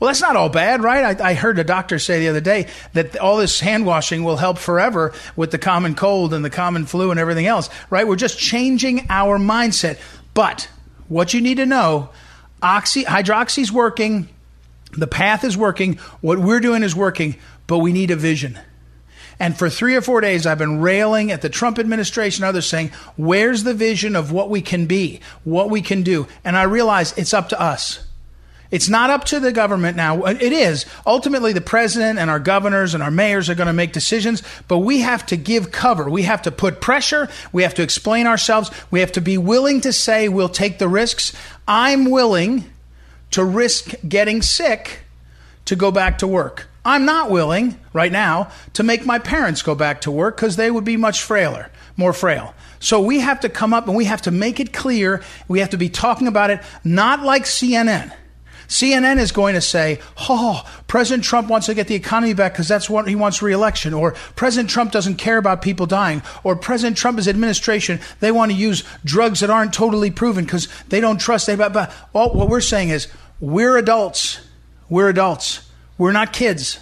Well, 0.00 0.08
that's 0.08 0.22
not 0.22 0.36
all 0.36 0.48
bad, 0.48 0.82
right? 0.82 1.20
I, 1.20 1.32
I, 1.32 1.34
heard 1.34 1.58
a 1.58 1.64
doctor 1.64 1.98
say 1.98 2.18
the 2.18 2.28
other 2.28 2.40
day 2.40 2.66
that 2.94 3.18
all 3.18 3.36
this 3.36 3.60
hand 3.60 3.84
washing 3.84 4.24
will 4.24 4.38
help 4.38 4.56
forever 4.56 5.12
with 5.36 5.50
the 5.50 5.58
common 5.58 5.94
cold 5.94 6.32
and 6.32 6.42
the 6.42 6.48
common 6.48 6.86
flu 6.86 7.10
and 7.10 7.20
everything 7.20 7.44
else, 7.44 7.68
right? 7.90 8.08
We're 8.08 8.16
just 8.16 8.38
changing 8.38 9.04
our 9.10 9.38
mindset. 9.38 9.98
But 10.32 10.70
what 11.08 11.34
you 11.34 11.42
need 11.42 11.58
to 11.58 11.66
know, 11.66 12.08
oxy, 12.62 13.04
hydroxy's 13.04 13.70
working. 13.70 14.30
The 14.96 15.06
path 15.06 15.44
is 15.44 15.58
working. 15.58 15.96
What 16.22 16.38
we're 16.38 16.60
doing 16.60 16.82
is 16.82 16.96
working, 16.96 17.36
but 17.66 17.80
we 17.80 17.92
need 17.92 18.10
a 18.10 18.16
vision. 18.16 18.58
And 19.38 19.56
for 19.56 19.68
three 19.68 19.96
or 19.96 20.00
four 20.00 20.20
days, 20.20 20.46
I've 20.46 20.58
been 20.58 20.80
railing 20.80 21.30
at 21.30 21.42
the 21.42 21.48
Trump 21.48 21.78
administration, 21.78 22.44
others 22.44 22.68
saying, 22.68 22.90
where's 23.16 23.64
the 23.64 23.74
vision 23.74 24.14
of 24.16 24.30
what 24.30 24.50
we 24.50 24.60
can 24.60 24.86
be, 24.86 25.20
what 25.42 25.70
we 25.70 25.82
can 25.82 26.02
do? 26.02 26.26
And 26.44 26.56
I 26.56 26.62
realize 26.62 27.16
it's 27.18 27.34
up 27.34 27.48
to 27.50 27.60
us. 27.60 28.04
It's 28.70 28.88
not 28.88 29.10
up 29.10 29.24
to 29.26 29.38
the 29.38 29.52
government 29.52 29.96
now. 29.96 30.22
Uh, 30.22 30.30
it 30.40 30.52
is. 30.52 30.86
Ultimately, 31.06 31.52
the 31.52 31.60
president 31.60 32.18
and 32.18 32.28
our 32.28 32.40
governors 32.40 32.94
and 32.94 33.02
our 33.02 33.10
mayors 33.10 33.48
are 33.48 33.54
going 33.54 33.68
to 33.68 33.72
make 33.72 33.92
decisions, 33.92 34.42
but 34.66 34.78
we 34.78 35.00
have 35.00 35.24
to 35.26 35.36
give 35.36 35.70
cover. 35.70 36.10
We 36.10 36.22
have 36.22 36.42
to 36.42 36.50
put 36.50 36.80
pressure. 36.80 37.28
We 37.52 37.62
have 37.62 37.74
to 37.74 37.82
explain 37.82 38.26
ourselves. 38.26 38.70
We 38.90 39.00
have 39.00 39.12
to 39.12 39.20
be 39.20 39.38
willing 39.38 39.82
to 39.82 39.92
say 39.92 40.28
we'll 40.28 40.48
take 40.48 40.78
the 40.78 40.88
risks. 40.88 41.32
I'm 41.68 42.10
willing 42.10 42.64
to 43.32 43.44
risk 43.44 43.94
getting 44.08 44.42
sick 44.42 45.02
to 45.66 45.76
go 45.76 45.92
back 45.92 46.18
to 46.18 46.26
work. 46.26 46.66
I'm 46.84 47.04
not 47.04 47.30
willing 47.30 47.78
right 47.92 48.12
now 48.12 48.50
to 48.74 48.82
make 48.82 49.06
my 49.06 49.18
parents 49.18 49.62
go 49.62 49.74
back 49.74 50.02
to 50.02 50.10
work 50.10 50.36
because 50.36 50.56
they 50.56 50.70
would 50.70 50.84
be 50.84 50.96
much 50.96 51.22
frailer, 51.22 51.70
more 51.96 52.12
frail. 52.12 52.54
So 52.78 53.00
we 53.00 53.20
have 53.20 53.40
to 53.40 53.48
come 53.48 53.72
up 53.72 53.88
and 53.88 53.96
we 53.96 54.04
have 54.04 54.22
to 54.22 54.30
make 54.30 54.60
it 54.60 54.72
clear. 54.72 55.22
We 55.48 55.60
have 55.60 55.70
to 55.70 55.78
be 55.78 55.88
talking 55.88 56.26
about 56.26 56.50
it, 56.50 56.60
not 56.84 57.22
like 57.22 57.44
CNN. 57.44 58.12
CNN 58.68 59.18
is 59.18 59.32
going 59.32 59.54
to 59.54 59.60
say, 59.60 60.00
oh, 60.28 60.68
President 60.86 61.24
Trump 61.24 61.48
wants 61.48 61.66
to 61.66 61.74
get 61.74 61.86
the 61.86 61.94
economy 61.94 62.34
back 62.34 62.52
because 62.52 62.68
that's 62.68 62.88
what 62.88 63.06
he 63.06 63.14
wants 63.14 63.42
reelection. 63.42 63.94
Or 63.94 64.12
President 64.36 64.70
Trump 64.70 64.92
doesn't 64.92 65.16
care 65.16 65.38
about 65.38 65.62
people 65.62 65.86
dying. 65.86 66.22
Or 66.42 66.56
President 66.56 66.96
Trump's 66.96 67.28
administration, 67.28 68.00
they 68.20 68.32
want 68.32 68.52
to 68.52 68.56
use 68.56 68.84
drugs 69.04 69.40
that 69.40 69.50
aren't 69.50 69.72
totally 69.72 70.10
proven 70.10 70.44
because 70.44 70.68
they 70.88 71.00
don't 71.00 71.18
trust. 71.18 71.46
They, 71.46 71.56
but, 71.56 71.72
but, 71.72 71.92
well, 72.12 72.32
what 72.34 72.48
we're 72.48 72.60
saying 72.60 72.90
is, 72.90 73.08
we're 73.40 73.76
adults. 73.76 74.40
We're 74.88 75.08
adults. 75.08 75.63
We're 75.98 76.12
not 76.12 76.32
kids. 76.32 76.78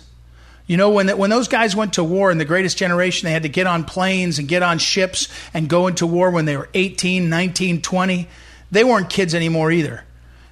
You 0.66 0.76
know, 0.76 0.90
when, 0.90 1.08
when 1.18 1.30
those 1.30 1.48
guys 1.48 1.74
went 1.76 1.94
to 1.94 2.04
war 2.04 2.30
in 2.30 2.38
the 2.38 2.44
greatest 2.44 2.78
generation, 2.78 3.26
they 3.26 3.32
had 3.32 3.42
to 3.42 3.48
get 3.48 3.66
on 3.66 3.84
planes 3.84 4.38
and 4.38 4.48
get 4.48 4.62
on 4.62 4.78
ships 4.78 5.28
and 5.52 5.68
go 5.68 5.86
into 5.86 6.06
war 6.06 6.30
when 6.30 6.44
they 6.44 6.56
were 6.56 6.68
18, 6.72 7.28
19, 7.28 7.82
20. 7.82 8.28
They 8.70 8.84
weren't 8.84 9.10
kids 9.10 9.34
anymore 9.34 9.70
either. 9.70 10.04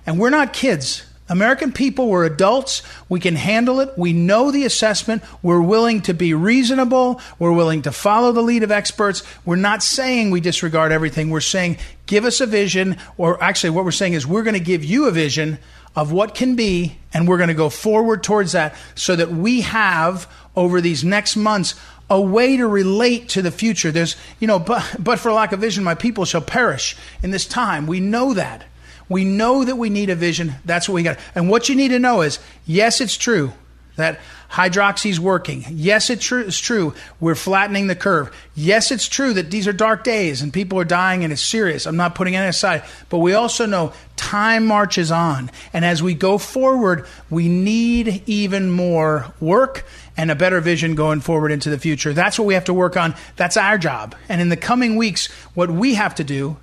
And 0.04 0.18
we're 0.18 0.30
not 0.30 0.52
kids. 0.52 1.04
American 1.30 1.70
people, 1.70 2.08
we're 2.08 2.24
adults. 2.24 2.82
We 3.08 3.20
can 3.20 3.36
handle 3.36 3.78
it. 3.78 3.96
We 3.96 4.12
know 4.12 4.50
the 4.50 4.64
assessment. 4.64 5.22
We're 5.42 5.60
willing 5.60 6.02
to 6.02 6.12
be 6.12 6.34
reasonable. 6.34 7.20
We're 7.38 7.52
willing 7.52 7.82
to 7.82 7.92
follow 7.92 8.32
the 8.32 8.42
lead 8.42 8.64
of 8.64 8.72
experts. 8.72 9.22
We're 9.44 9.54
not 9.54 9.84
saying 9.84 10.32
we 10.32 10.40
disregard 10.40 10.90
everything. 10.90 11.30
We're 11.30 11.40
saying, 11.40 11.78
give 12.06 12.24
us 12.24 12.40
a 12.40 12.46
vision. 12.46 12.96
Or 13.16 13.40
actually, 13.42 13.70
what 13.70 13.84
we're 13.84 13.92
saying 13.92 14.14
is, 14.14 14.26
we're 14.26 14.42
going 14.42 14.54
to 14.54 14.60
give 14.60 14.84
you 14.84 15.06
a 15.06 15.12
vision 15.12 15.58
of 15.96 16.12
what 16.12 16.34
can 16.34 16.56
be, 16.56 16.98
and 17.12 17.26
we're 17.26 17.36
going 17.36 17.48
to 17.48 17.54
go 17.54 17.68
forward 17.68 18.22
towards 18.22 18.52
that 18.52 18.74
so 18.94 19.16
that 19.16 19.30
we 19.30 19.62
have 19.62 20.30
over 20.54 20.80
these 20.80 21.04
next 21.04 21.36
months 21.36 21.74
a 22.08 22.20
way 22.20 22.56
to 22.56 22.66
relate 22.66 23.28
to 23.30 23.42
the 23.42 23.50
future. 23.50 23.92
There's, 23.92 24.16
you 24.40 24.46
know, 24.46 24.58
but, 24.58 24.96
but 24.98 25.18
for 25.18 25.32
lack 25.32 25.52
of 25.52 25.60
vision, 25.60 25.84
my 25.84 25.94
people 25.94 26.24
shall 26.24 26.40
perish 26.40 26.96
in 27.22 27.30
this 27.30 27.46
time. 27.46 27.86
We 27.86 28.00
know 28.00 28.34
that. 28.34 28.64
We 29.08 29.24
know 29.24 29.64
that 29.64 29.76
we 29.76 29.90
need 29.90 30.10
a 30.10 30.14
vision. 30.14 30.54
That's 30.64 30.88
what 30.88 30.94
we 30.94 31.02
got. 31.02 31.18
And 31.34 31.48
what 31.48 31.68
you 31.68 31.74
need 31.74 31.88
to 31.88 31.98
know 31.98 32.22
is 32.22 32.38
yes, 32.66 33.00
it's 33.00 33.16
true 33.16 33.52
that 33.96 34.20
hydroxy 34.50 35.10
is 35.10 35.20
working. 35.20 35.64
Yes, 35.70 36.10
it's 36.10 36.24
true, 36.24 36.42
it's 36.42 36.58
true. 36.58 36.92
We're 37.20 37.36
flattening 37.36 37.86
the 37.86 37.94
curve. 37.94 38.34
Yes, 38.54 38.90
it's 38.90 39.08
true 39.08 39.32
that 39.34 39.50
these 39.50 39.68
are 39.68 39.72
dark 39.72 40.02
days 40.02 40.42
and 40.42 40.52
people 40.52 40.78
are 40.80 40.84
dying 40.84 41.22
and 41.22 41.32
it's 41.32 41.42
serious. 41.42 41.86
I'm 41.86 41.96
not 41.96 42.14
putting 42.16 42.34
it 42.34 42.40
aside. 42.40 42.82
But 43.08 43.18
we 43.18 43.32
also 43.32 43.64
know 43.66 43.92
time 44.16 44.66
marches 44.66 45.12
on. 45.12 45.50
And 45.72 45.84
as 45.84 46.02
we 46.02 46.14
go 46.14 46.36
forward, 46.36 47.06
we 47.30 47.48
need 47.48 48.24
even 48.26 48.70
more 48.70 49.32
work 49.40 49.86
and 50.16 50.30
a 50.30 50.34
better 50.34 50.60
vision 50.60 50.96
going 50.96 51.20
forward 51.20 51.52
into 51.52 51.70
the 51.70 51.78
future. 51.78 52.12
That's 52.12 52.38
what 52.38 52.44
we 52.46 52.54
have 52.54 52.64
to 52.64 52.74
work 52.74 52.96
on. 52.96 53.14
That's 53.36 53.56
our 53.56 53.78
job. 53.78 54.16
And 54.28 54.40
in 54.40 54.48
the 54.48 54.56
coming 54.56 54.96
weeks, 54.96 55.28
what 55.54 55.70
we 55.70 55.94
have 55.94 56.16
to 56.16 56.24
do 56.24 56.56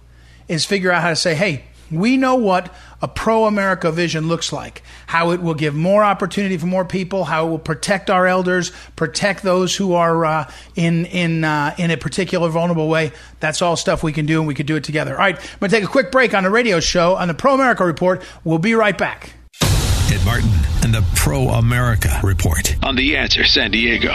is 0.48 0.66
figure 0.66 0.92
out 0.92 1.02
how 1.02 1.10
to 1.10 1.16
say, 1.16 1.36
hey, 1.36 1.64
we 1.92 2.18
know 2.18 2.36
what 2.36 2.74
a 3.02 3.08
pro 3.08 3.46
America 3.46 3.92
vision 3.92 4.28
looks 4.28 4.52
like, 4.52 4.82
how 5.06 5.32
it 5.32 5.42
will 5.42 5.54
give 5.54 5.76
more 5.76 6.04
opportunity 6.04 6.58
for 6.58 6.66
more 6.66 6.86
people, 6.86 7.26
how 7.26 7.48
it 7.48 7.50
will 7.50 7.60
protect 7.60 8.10
our 8.10 8.28
elders, 8.28 8.72
protect 8.96 9.44
those 9.44 9.76
who 9.76 9.94
are 9.94 10.26
uh, 10.26 10.52
in 10.76 11.06
in 11.06 11.44
uh, 11.44 11.76
in 11.78 11.92
a 11.92 11.98
particular 11.98 12.50
vulnerable 12.50 12.90
way. 12.90 13.12
That's 13.40 13.62
all 13.62 13.76
stuff 13.76 14.04
we 14.04 14.14
can 14.14 14.26
do, 14.26 14.40
and 14.40 14.48
we 14.48 14.56
can 14.56 14.66
do 14.66 14.76
it 14.76 14.84
together. 14.84 15.14
All 15.14 15.20
right, 15.20 15.36
I'm 15.36 15.60
going 15.60 15.70
to 15.70 15.76
take 15.76 15.84
a 15.84 15.92
quick 15.92 16.12
break 16.12 16.34
on 16.34 16.44
the 16.44 16.50
radio 16.50 16.80
show 16.80 17.16
on 17.16 17.28
the 17.28 17.34
Pro 17.34 17.54
America 17.54 17.86
Report. 17.86 18.24
We'll 18.44 18.60
be 18.60 18.74
right 18.74 18.98
back. 18.98 19.34
Ed 19.62 20.24
Martin 20.26 20.50
and 20.84 20.94
the 20.94 21.06
Pro 21.16 21.50
America 21.50 22.20
Report 22.24 22.76
on 22.84 22.96
The 22.96 23.18
Answer 23.18 23.44
San 23.44 23.72
Diego. 23.72 24.12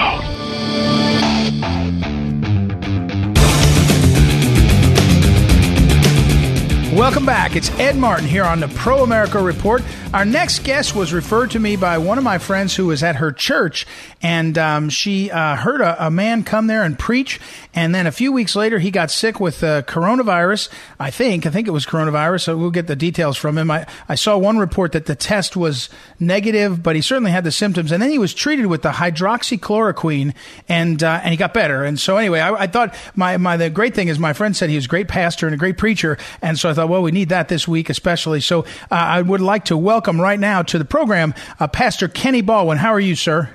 Welcome 6.93 7.25
back. 7.25 7.57
It's 7.57 7.71
Ed 7.79 7.97
Martin 7.97 8.27
here 8.27 8.45
on 8.45 8.61
the 8.61 8.69
Pro 8.69 9.03
America 9.03 9.43
Report. 9.43 9.83
Our 10.13 10.27
next 10.27 10.63
guest 10.63 10.95
was 10.95 11.11
referred 11.15 11.53
to 11.53 11.59
me 11.59 11.77
by 11.77 11.97
one 11.97 12.19
of 12.19 12.25
my 12.25 12.37
friends 12.37 12.77
who 12.77 12.89
was 12.89 13.03
at 13.03 13.17
her 13.17 13.33
church, 13.33 13.87
and 14.21 14.59
um, 14.59 14.91
she 14.91 15.31
uh, 15.31 15.57
heard 15.57 15.81
a, 15.81 16.09
a, 16.09 16.11
man 16.11 16.45
come 16.45 16.67
there 16.67 16.83
and 16.83 16.99
preach. 16.99 17.41
And 17.75 17.95
then 17.95 18.07
a 18.07 18.13
few 18.13 18.31
weeks 18.31 18.55
later, 18.55 18.79
he 18.79 18.91
got 18.91 19.11
sick 19.11 19.41
with 19.41 19.65
uh, 19.65 19.83
coronavirus. 19.85 20.69
I 21.01 21.11
think, 21.11 21.47
I 21.47 21.51
think 21.51 21.67
it 21.67 21.71
was 21.71 21.87
coronavirus. 21.87 22.43
So 22.43 22.59
we'll 22.59 22.71
get 22.71 22.89
the 22.89 22.95
details 22.95 23.39
from 23.39 23.57
him. 23.57 23.71
I, 23.71 23.87
I 24.07 24.15
saw 24.15 24.37
one 24.37 24.59
report 24.59 24.93
that 24.93 25.07
the 25.07 25.15
test 25.15 25.57
was 25.57 25.89
negative, 26.21 26.83
but 26.83 26.95
he 26.95 27.01
certainly 27.01 27.31
had 27.31 27.45
the 27.45 27.53
symptoms. 27.53 27.91
And 27.91 28.03
then 28.03 28.11
he 28.11 28.19
was 28.19 28.35
treated 28.35 28.67
with 28.67 28.83
the 28.83 28.91
hydroxychloroquine, 28.91 30.35
and 30.69 31.03
uh, 31.03 31.21
and 31.23 31.31
he 31.31 31.39
got 31.39 31.55
better. 31.55 31.85
And 31.85 31.99
so 31.99 32.19
anyway, 32.19 32.41
I, 32.41 32.53
I 32.53 32.67
thought 32.67 32.95
my 33.17 33.39
my 33.39 33.57
the 33.57 33.71
great 33.71 33.95
thing 33.95 34.09
is 34.09 34.19
my 34.19 34.35
friend 34.35 34.55
said 34.55 34.69
he 34.69 34.77
was 34.77 34.85
a 34.85 34.89
great 34.89 35.09
pastor 35.09 35.47
and 35.47 35.55
a 35.55 35.59
great 35.59 35.79
preacher, 35.79 36.19
and 36.43 36.59
so 36.59 36.69
I 36.69 36.75
thought, 36.75 36.82
well, 36.85 37.03
we 37.03 37.13
need 37.13 37.31
that 37.31 37.49
this 37.49 37.67
week 37.67 37.89
especially. 37.89 38.41
So 38.41 38.61
uh, 38.61 38.65
I 38.91 39.23
would 39.23 39.41
like 39.41 39.67
to 39.67 39.77
welcome 39.77 40.03
welcome 40.03 40.21
right 40.21 40.41
now 40.41 40.63
to 40.63 40.79
the 40.79 40.85
program 40.85 41.35
uh, 41.61 41.69
Pastor 41.69 42.09
Kenny 42.09 42.41
Baldwin. 42.41 42.79
How 42.79 42.93
are 42.93 42.99
you, 43.01 43.15
sir? 43.15 43.51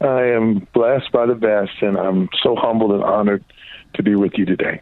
I 0.00 0.22
am 0.28 0.66
blessed 0.72 1.12
by 1.12 1.26
the 1.26 1.34
best, 1.34 1.70
and 1.80 1.96
I'm 1.96 2.28
so 2.42 2.56
humbled 2.56 2.92
and 2.92 3.04
honored 3.04 3.44
to 3.94 4.02
be 4.02 4.14
with 4.14 4.32
you 4.36 4.44
today. 4.44 4.80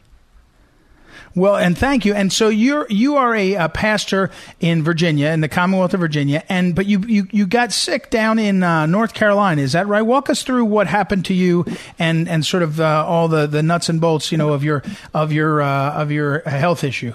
Well, 1.35 1.56
and 1.56 1.76
thank 1.76 2.04
you. 2.04 2.14
And 2.14 2.32
so 2.32 2.49
you're 2.49 2.87
you 2.88 3.16
are 3.16 3.35
a, 3.35 3.54
a, 3.54 3.68
pastor 3.68 4.30
in 4.61 4.82
Virginia, 4.82 5.28
in 5.28 5.40
the 5.40 5.49
Commonwealth 5.49 5.94
of 5.94 6.00
Virginia, 6.00 6.44
and 6.49 6.75
but 6.75 6.87
you 6.87 7.00
you, 7.00 7.26
you 7.30 7.47
got 7.47 7.73
sick 7.73 8.09
down 8.11 8.38
in 8.38 8.62
uh, 8.62 8.87
North 8.87 9.14
Carolina. 9.14 9.62
Is 9.62 9.73
that 9.73 9.87
right? 9.87 10.02
Walk 10.02 10.30
us 10.30 10.42
through 10.42 10.66
what 10.66 10.87
happened 10.87 11.25
to 11.26 11.35
you, 11.35 11.64
and 11.99 12.28
and 12.28 12.47
sort 12.47 12.62
of 12.62 12.80
uh, 12.80 13.04
all 13.06 13.28
the, 13.28 13.47
the 13.47 13.62
nuts 13.62 13.88
and 13.88 14.00
bolts, 14.00 14.30
you 14.30 14.38
know, 14.38 14.52
of 14.52 14.62
your 14.62 14.82
of 15.12 15.32
your 15.32 15.61
uh, 15.61 15.92
of 15.94 16.11
your 16.11 16.40
health 16.40 16.85
issue. 16.85 17.12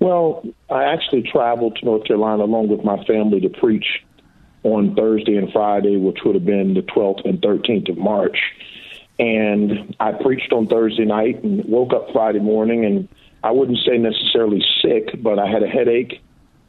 Well, 0.00 0.42
I 0.70 0.84
actually 0.84 1.22
traveled 1.30 1.76
to 1.76 1.84
North 1.84 2.04
Carolina 2.04 2.44
along 2.44 2.68
with 2.68 2.82
my 2.82 3.04
family 3.04 3.40
to 3.40 3.50
preach 3.50 3.86
on 4.62 4.94
Thursday 4.94 5.36
and 5.36 5.52
Friday, 5.52 5.96
which 5.96 6.18
would 6.24 6.34
have 6.34 6.44
been 6.44 6.74
the 6.74 6.80
12th 6.80 7.28
and 7.28 7.40
13th 7.40 7.90
of 7.90 7.98
March. 7.98 8.38
And 9.18 9.94
I 10.00 10.12
preached 10.12 10.52
on 10.52 10.66
Thursday 10.66 11.04
night 11.04 11.44
and 11.44 11.64
woke 11.66 11.92
up 11.92 12.08
Friday 12.12 12.38
morning, 12.38 12.86
and 12.86 13.08
I 13.44 13.50
wouldn't 13.50 13.78
say 13.86 13.98
necessarily 13.98 14.64
sick, 14.82 15.22
but 15.22 15.38
I 15.38 15.46
had 15.46 15.62
a 15.62 15.68
headache 15.68 16.22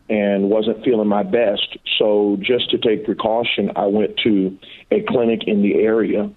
and 0.09 0.49
wasn't 0.49 0.83
feeling 0.83 1.07
my 1.07 1.23
best. 1.23 1.77
So, 1.97 2.37
just 2.41 2.69
to 2.71 2.77
take 2.77 3.05
precaution, 3.05 3.71
I 3.77 3.85
went 3.85 4.17
to 4.23 4.57
a 4.91 5.01
clinic 5.03 5.43
in 5.47 5.61
the 5.61 5.75
area, 5.75 6.29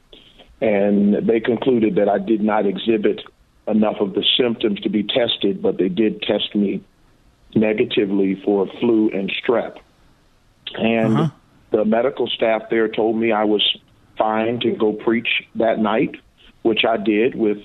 and 0.61 1.27
they 1.27 1.41
concluded 1.41 1.97
that 1.97 2.09
I 2.09 2.19
did 2.19 2.41
not 2.41 2.67
exhibit 2.67 3.21
enough 3.66 3.97
of 4.00 4.14
the 4.14 4.25
symptoms 4.38 4.80
to 4.80 4.88
be 4.88 5.02
tested, 5.02 5.62
but 5.62 5.78
they 5.78 5.88
did 5.88 6.23
test 6.23 6.54
me 6.54 6.83
negatively 7.54 8.40
for 8.44 8.66
flu 8.80 9.11
and 9.11 9.33
strep. 9.42 9.78
And 10.76 11.16
uh-huh. 11.16 11.30
the 11.71 11.85
medical 11.85 12.26
staff 12.26 12.62
there 12.71 12.88
told 12.88 13.16
me 13.16 13.33
I 13.33 13.44
was 13.44 13.62
fine 14.18 14.61
to 14.61 14.73
go 14.73 14.92
preach 14.92 15.28
that 15.56 15.78
night, 15.78 16.16
which 16.62 16.85
I 16.85 16.97
did 16.97 17.35
with 17.35 17.59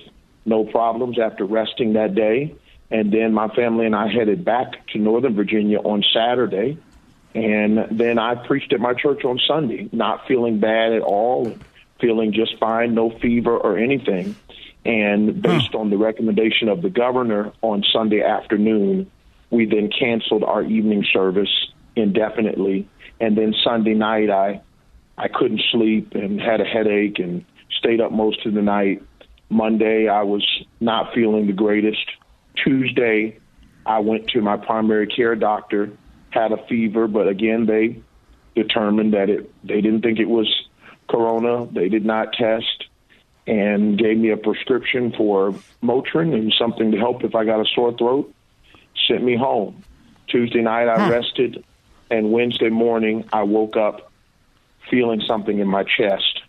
no 0.46 0.63
problems 0.63 1.20
after 1.20 1.46
resting 1.46 1.94
that 1.94 2.15
day. 2.15 2.56
And 2.91 3.12
then 3.12 3.34
my 3.34 3.50
family 3.50 3.86
and 3.86 3.96
I 3.96 4.08
headed 4.08 4.44
back 4.44 4.88
to 4.89 5.00
Northern 5.00 5.36
Virginia 5.36 5.79
on 5.79 6.03
Saturday. 6.13 6.77
And 7.36 7.86
then 7.91 8.18
I 8.18 8.36
preached 8.36 8.74
at 8.74 8.79
my 8.79 8.94
church 8.94 9.24
on 9.24 9.39
Sunday, 9.48 9.88
not 9.91 10.27
feeling 10.27 10.60
bad 10.60 10.94
at 10.94 11.03
all, 11.03 11.56
feeling 12.00 12.34
just 12.34 12.58
fine, 12.58 12.96
no 12.96 13.12
fever 13.20 13.56
or 13.56 13.77
anything. 13.77 14.36
And 14.86 15.42
based 15.42 15.70
huh. 15.74 15.80
on 15.80 15.90
the 15.90 15.98
recommendation 15.98 16.70
of 16.70 16.82
the 16.82 16.90
governor 16.90 17.52
on 17.62 17.84
Sunday 17.92 18.22
afternoon, 18.22 19.12
we 19.50 19.66
then 19.66 19.90
canceled 19.90 20.44
our 20.44 20.64
evening 20.64 21.06
service 21.12 21.72
indefinitely. 21.96 22.88
And 23.20 23.38
then 23.38 23.54
Sunday 23.64 23.94
night, 23.94 24.30
I 24.30 24.62
I 25.18 25.28
couldn't 25.28 25.62
sleep 25.72 26.14
and 26.16 26.40
had 26.40 26.62
a 26.62 26.64
headache 26.64 27.20
and 27.20 27.44
stayed 27.78 28.00
up 28.00 28.12
most 28.12 28.46
of 28.46 28.54
the 28.54 28.62
night. 28.62 29.04
Monday, 29.50 30.08
I 30.08 30.24
was 30.24 30.46
not 30.80 31.14
feeling 31.14 31.48
the 31.48 31.54
greatest. 31.54 32.06
Tuesday, 32.64 33.38
I 33.86 34.00
went 34.00 34.28
to 34.30 34.42
my 34.42 34.56
primary 34.56 35.08
care 35.08 35.36
doctor, 35.36 35.92
had 36.30 36.52
a 36.52 36.66
fever, 36.68 37.08
but 37.08 37.28
again, 37.28 37.66
they 37.66 38.02
determined 38.56 39.14
that 39.14 39.30
it 39.30 39.52
they 39.64 39.82
didn't 39.82 40.02
think 40.02 40.20
it 40.20 40.30
was 40.30 40.48
corona. 41.10 41.68
They 41.72 41.90
did 41.90 42.06
not 42.06 42.34
test 42.34 42.79
and 43.48 43.98
gave 43.98 44.17
me 44.17 44.29
a 44.29 44.38
prescription 44.38 45.12
for 45.17 45.53
Motrin 45.84 46.34
and 46.34 46.53
something 46.58 46.91
to 46.91 46.98
help 46.98 47.24
if 47.24 47.36
I 47.36 47.46
got 47.46 47.60
a 47.60 47.65
sore 47.74 47.96
throat. 47.98 48.34
Sent 49.08 49.24
me 49.24 49.36
home. 49.36 49.84
Tuesday 50.27 50.62
night 50.62 50.88
I 50.88 51.05
huh. 51.05 51.12
rested, 51.12 51.63
and 52.12 52.31
Wednesday 52.31 52.69
morning 52.69 53.27
I 53.34 53.43
woke 53.43 53.75
up 53.75 54.12
feeling 54.89 55.22
something 55.27 55.60
in 55.60 55.67
my 55.67 55.84
chest. 55.84 56.41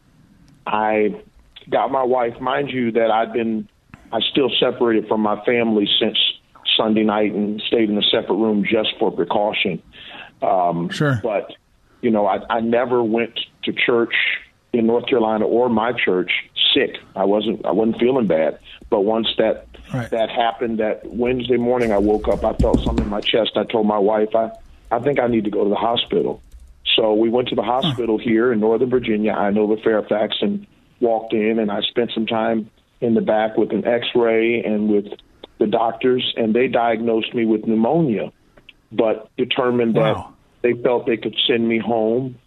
I 0.66 1.23
got 1.68 1.90
my 1.90 2.02
wife, 2.02 2.40
mind 2.40 2.70
you, 2.70 2.92
that 2.92 3.11
I'd 3.11 3.32
been 3.32 3.68
I 4.12 4.20
still 4.30 4.50
separated 4.59 5.09
from 5.09 5.20
my 5.20 5.42
family 5.44 5.88
since 6.00 6.18
Sunday 6.76 7.04
night 7.04 7.32
and 7.32 7.61
stayed 7.66 7.88
in 7.90 7.97
a 7.97 8.02
separate 8.02 8.37
room 8.37 8.64
just 8.64 8.90
for 8.99 9.11
precaution. 9.11 9.82
Um, 10.42 10.88
sure. 10.90 11.20
But 11.23 11.52
you 12.00 12.11
know, 12.11 12.26
I, 12.26 12.40
I 12.49 12.61
never 12.61 13.02
went 13.02 13.38
to 13.64 13.73
church 13.73 14.14
in 14.73 14.87
North 14.87 15.06
Carolina 15.06 15.47
or 15.47 15.68
my 15.68 15.92
church 15.92 16.30
sick. 16.75 16.99
I 17.17 17.25
wasn't 17.25 17.65
I 17.65 17.73
wasn't 17.73 17.99
feeling 17.99 18.27
bad. 18.27 18.59
But 18.89 19.00
once 19.00 19.29
that 19.39 19.67
right. 19.93 20.11
that 20.11 20.31
happened 20.31 20.79
that 20.79 21.07
Wednesday 21.07 21.57
morning 21.57 21.93
I 21.93 21.99
woke 21.99 22.29
up, 22.29 22.45
I 22.45 22.55
felt 22.55 22.81
something 22.81 23.05
in 23.05 23.11
my 23.11 23.21
chest. 23.21 23.53
I 23.57 23.65
told 23.65 23.87
my 23.87 23.99
wife 23.99 24.35
I 24.35 24.50
I 24.91 24.99
think 25.00 25.21
I 25.21 25.27
need 25.27 25.45
to 25.45 25.50
go 25.50 25.65
to 25.65 25.71
the 25.71 25.77
hospital. 25.77 26.43
So 26.97 27.15
we 27.15 27.29
went 27.29 27.49
to 27.49 27.55
the 27.55 27.62
hospital 27.62 28.19
huh. 28.19 28.25
here 28.25 28.53
in 28.53 28.61
Northern 28.61 28.91
Virginia. 28.91 29.33
I 29.33 29.50
know 29.50 29.75
the 29.75 29.81
Fairfax 29.81 30.37
and 30.41 30.67
walked 31.00 31.33
in 31.33 31.59
and 31.59 31.71
I 31.71 31.81
spent 31.83 32.11
some 32.12 32.27
time 32.27 32.71
in 33.00 33.15
the 33.15 33.21
back 33.21 33.57
with 33.57 33.73
an 33.73 33.87
x-ray 33.87 34.62
and 34.62 34.91
with 34.91 35.07
the 35.59 35.67
doctors 35.67 36.35
and 36.37 36.55
they 36.55 36.69
diagnosed 36.69 37.35
me 37.35 37.47
with 37.47 37.67
pneumonia 37.67 38.33
but 38.93 39.31
determined 39.37 39.95
wow. 39.95 40.15
that 40.15 40.35
they 40.62 40.83
felt 40.83 41.07
they 41.07 41.17
could 41.17 41.37
send 41.47 41.67
me 41.67 41.79
home 41.79 42.39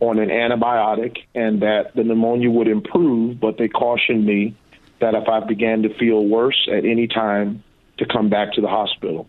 on 0.00 0.18
an 0.18 0.28
antibiotic 0.28 1.18
and 1.34 1.62
that 1.62 1.94
the 1.94 2.04
pneumonia 2.04 2.50
would 2.50 2.68
improve, 2.68 3.40
but 3.40 3.58
they 3.58 3.68
cautioned 3.68 4.24
me 4.24 4.54
that 5.00 5.14
if 5.14 5.28
I 5.28 5.40
began 5.40 5.82
to 5.82 5.94
feel 5.98 6.24
worse 6.24 6.68
at 6.70 6.84
any 6.84 7.06
time, 7.06 7.62
to 7.98 8.06
come 8.06 8.28
back 8.28 8.52
to 8.52 8.60
the 8.60 8.68
hospital. 8.68 9.28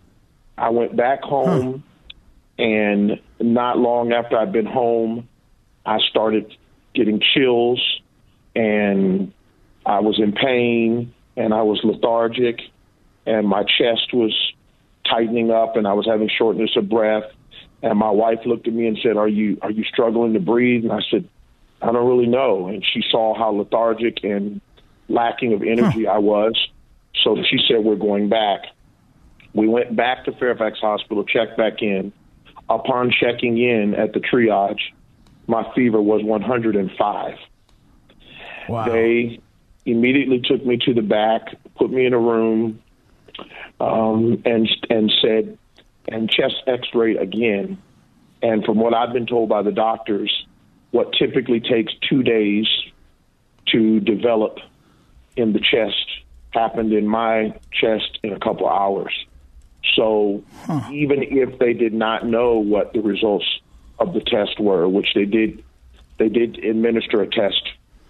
I 0.57 0.69
went 0.69 0.95
back 0.95 1.23
home, 1.23 1.83
huh. 2.59 2.63
and 2.63 3.19
not 3.39 3.79
long 3.79 4.13
after 4.13 4.37
I'd 4.37 4.51
been 4.51 4.67
home, 4.67 5.27
I 5.85 5.97
started 6.09 6.55
getting 6.93 7.19
chills, 7.33 7.81
and 8.55 9.33
I 9.85 10.01
was 10.01 10.19
in 10.19 10.33
pain, 10.33 11.13
and 11.35 11.53
I 11.53 11.63
was 11.63 11.79
lethargic, 11.83 12.59
and 13.25 13.47
my 13.47 13.63
chest 13.63 14.13
was 14.13 14.35
tightening 15.09 15.49
up, 15.49 15.77
and 15.77 15.87
I 15.87 15.93
was 15.93 16.05
having 16.05 16.29
shortness 16.29 16.75
of 16.75 16.89
breath 16.89 17.31
and 17.81 17.97
my 17.97 18.09
wife 18.09 18.39
looked 18.45 18.67
at 18.67 18.73
me 18.73 18.87
and 18.87 18.97
said, 19.01 19.17
"Are 19.17 19.27
you 19.27 19.57
are 19.61 19.71
you 19.71 19.83
struggling 19.83 20.33
to 20.33 20.39
breathe?" 20.39 20.83
And 20.83 20.91
I 20.91 21.01
said, 21.09 21.27
"I 21.81 21.91
don't 21.91 22.07
really 22.07 22.27
know." 22.27 22.67
And 22.67 22.85
she 22.85 23.03
saw 23.09 23.37
how 23.37 23.51
lethargic 23.51 24.23
and 24.23 24.61
lacking 25.07 25.53
of 25.53 25.61
energy 25.61 26.05
huh. 26.05 26.13
I 26.13 26.17
was, 26.17 26.55
so 27.23 27.37
she 27.43 27.59
said, 27.67 27.83
"We're 27.83 27.95
going 27.95 28.29
back." 28.29 28.65
We 29.53 29.67
went 29.67 29.95
back 29.95 30.25
to 30.25 30.31
Fairfax 30.33 30.79
Hospital, 30.79 31.23
checked 31.23 31.57
back 31.57 31.81
in. 31.81 32.13
Upon 32.69 33.11
checking 33.11 33.57
in 33.57 33.95
at 33.95 34.13
the 34.13 34.19
triage, 34.19 34.91
my 35.47 35.69
fever 35.73 35.99
was 35.99 36.23
105. 36.23 37.35
Wow. 38.67 38.85
They 38.85 39.39
immediately 39.85 40.39
took 40.39 40.63
me 40.63 40.77
to 40.85 40.93
the 40.93 41.01
back, 41.01 41.55
put 41.75 41.91
me 41.91 42.05
in 42.05 42.13
a 42.13 42.19
room, 42.19 42.79
um, 43.79 44.41
and 44.45 44.69
and 44.89 45.11
said, 45.21 45.57
and 46.11 46.29
chest 46.29 46.55
X-ray 46.67 47.17
again. 47.17 47.77
And 48.41 48.63
from 48.63 48.77
what 48.77 48.93
I've 48.93 49.13
been 49.13 49.27
told 49.27 49.49
by 49.49 49.61
the 49.61 49.71
doctors, 49.71 50.45
what 50.91 51.13
typically 51.13 51.59
takes 51.59 51.93
two 52.09 52.23
days 52.23 52.67
to 53.67 53.99
develop 53.99 54.59
in 55.35 55.53
the 55.53 55.59
chest 55.59 56.05
happened 56.51 56.93
in 56.93 57.07
my 57.07 57.53
chest 57.71 58.19
in 58.23 58.33
a 58.33 58.39
couple 58.39 58.67
of 58.67 58.73
hours. 58.73 59.13
So 59.95 60.43
huh. 60.65 60.89
even 60.91 61.23
if 61.23 61.59
they 61.59 61.73
did 61.73 61.93
not 61.93 62.25
know 62.25 62.57
what 62.57 62.93
the 62.93 63.01
results 63.01 63.45
of 63.99 64.13
the 64.13 64.21
test 64.21 64.59
were, 64.59 64.87
which 64.87 65.13
they 65.13 65.25
did, 65.25 65.63
they 66.17 66.29
did 66.29 66.63
administer 66.63 67.21
a 67.21 67.27
test 67.27 67.61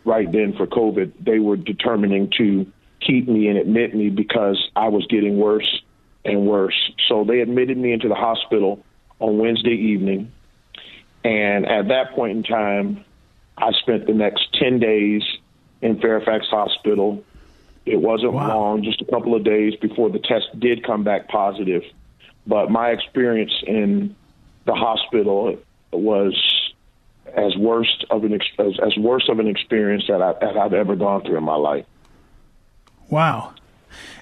right 0.06 0.32
then 0.32 0.54
for 0.56 0.66
COVID. 0.66 1.12
They 1.20 1.40
were 1.40 1.58
determining 1.58 2.32
to 2.38 2.66
keep 3.02 3.28
me 3.28 3.48
and 3.48 3.58
admit 3.58 3.96
me 3.96 4.10
because 4.10 4.70
I 4.76 4.88
was 4.88 5.06
getting 5.08 5.38
worse 5.38 5.82
and 6.26 6.46
worse. 6.46 6.92
So 7.08 7.24
they 7.24 7.40
admitted 7.40 7.78
me 7.78 7.94
into 7.94 8.08
the 8.08 8.16
hospital 8.16 8.84
on 9.20 9.38
Wednesday 9.38 9.76
evening. 9.76 10.32
And 11.24 11.66
at 11.66 11.90
that 11.90 12.14
point 12.14 12.38
in 12.38 12.44
time, 12.44 13.04
I 13.58 13.72
spent 13.74 14.08
the 14.08 14.14
next 14.14 14.54
10 14.54 14.80
days 14.80 15.22
in 15.82 16.00
Fairfax 16.00 16.48
Hospital. 16.48 17.24
It 17.86 17.98
wasn't 17.98 18.34
wow. 18.34 18.48
long, 18.48 18.84
just 18.84 19.02
a 19.02 19.06
couple 19.06 19.36
of 19.36 19.44
days 19.44 19.76
before 19.76 20.10
the 20.10 20.20
test 20.20 20.48
did 20.60 20.84
come 20.84 21.04
back 21.04 21.28
positive. 21.28 21.84
But 22.48 22.72
my 22.72 22.90
experience 22.90 23.54
in 23.66 24.16
the 24.66 24.74
hospital 24.74 25.58
was 25.92 26.34
as 27.36 27.56
worst 27.58 28.06
of 28.10 28.24
an 28.24 28.34
as, 28.34 28.80
as 28.84 28.98
worst 28.98 29.30
of 29.30 29.40
an 29.40 29.48
experience 29.48 30.06
that, 30.08 30.22
I, 30.22 30.34
that 30.42 30.58
I've 30.58 30.74
ever 30.74 30.96
gone 30.96 31.22
through 31.22 31.38
in 31.38 31.44
my 31.44 31.56
life. 31.56 31.86
Wow. 33.10 33.54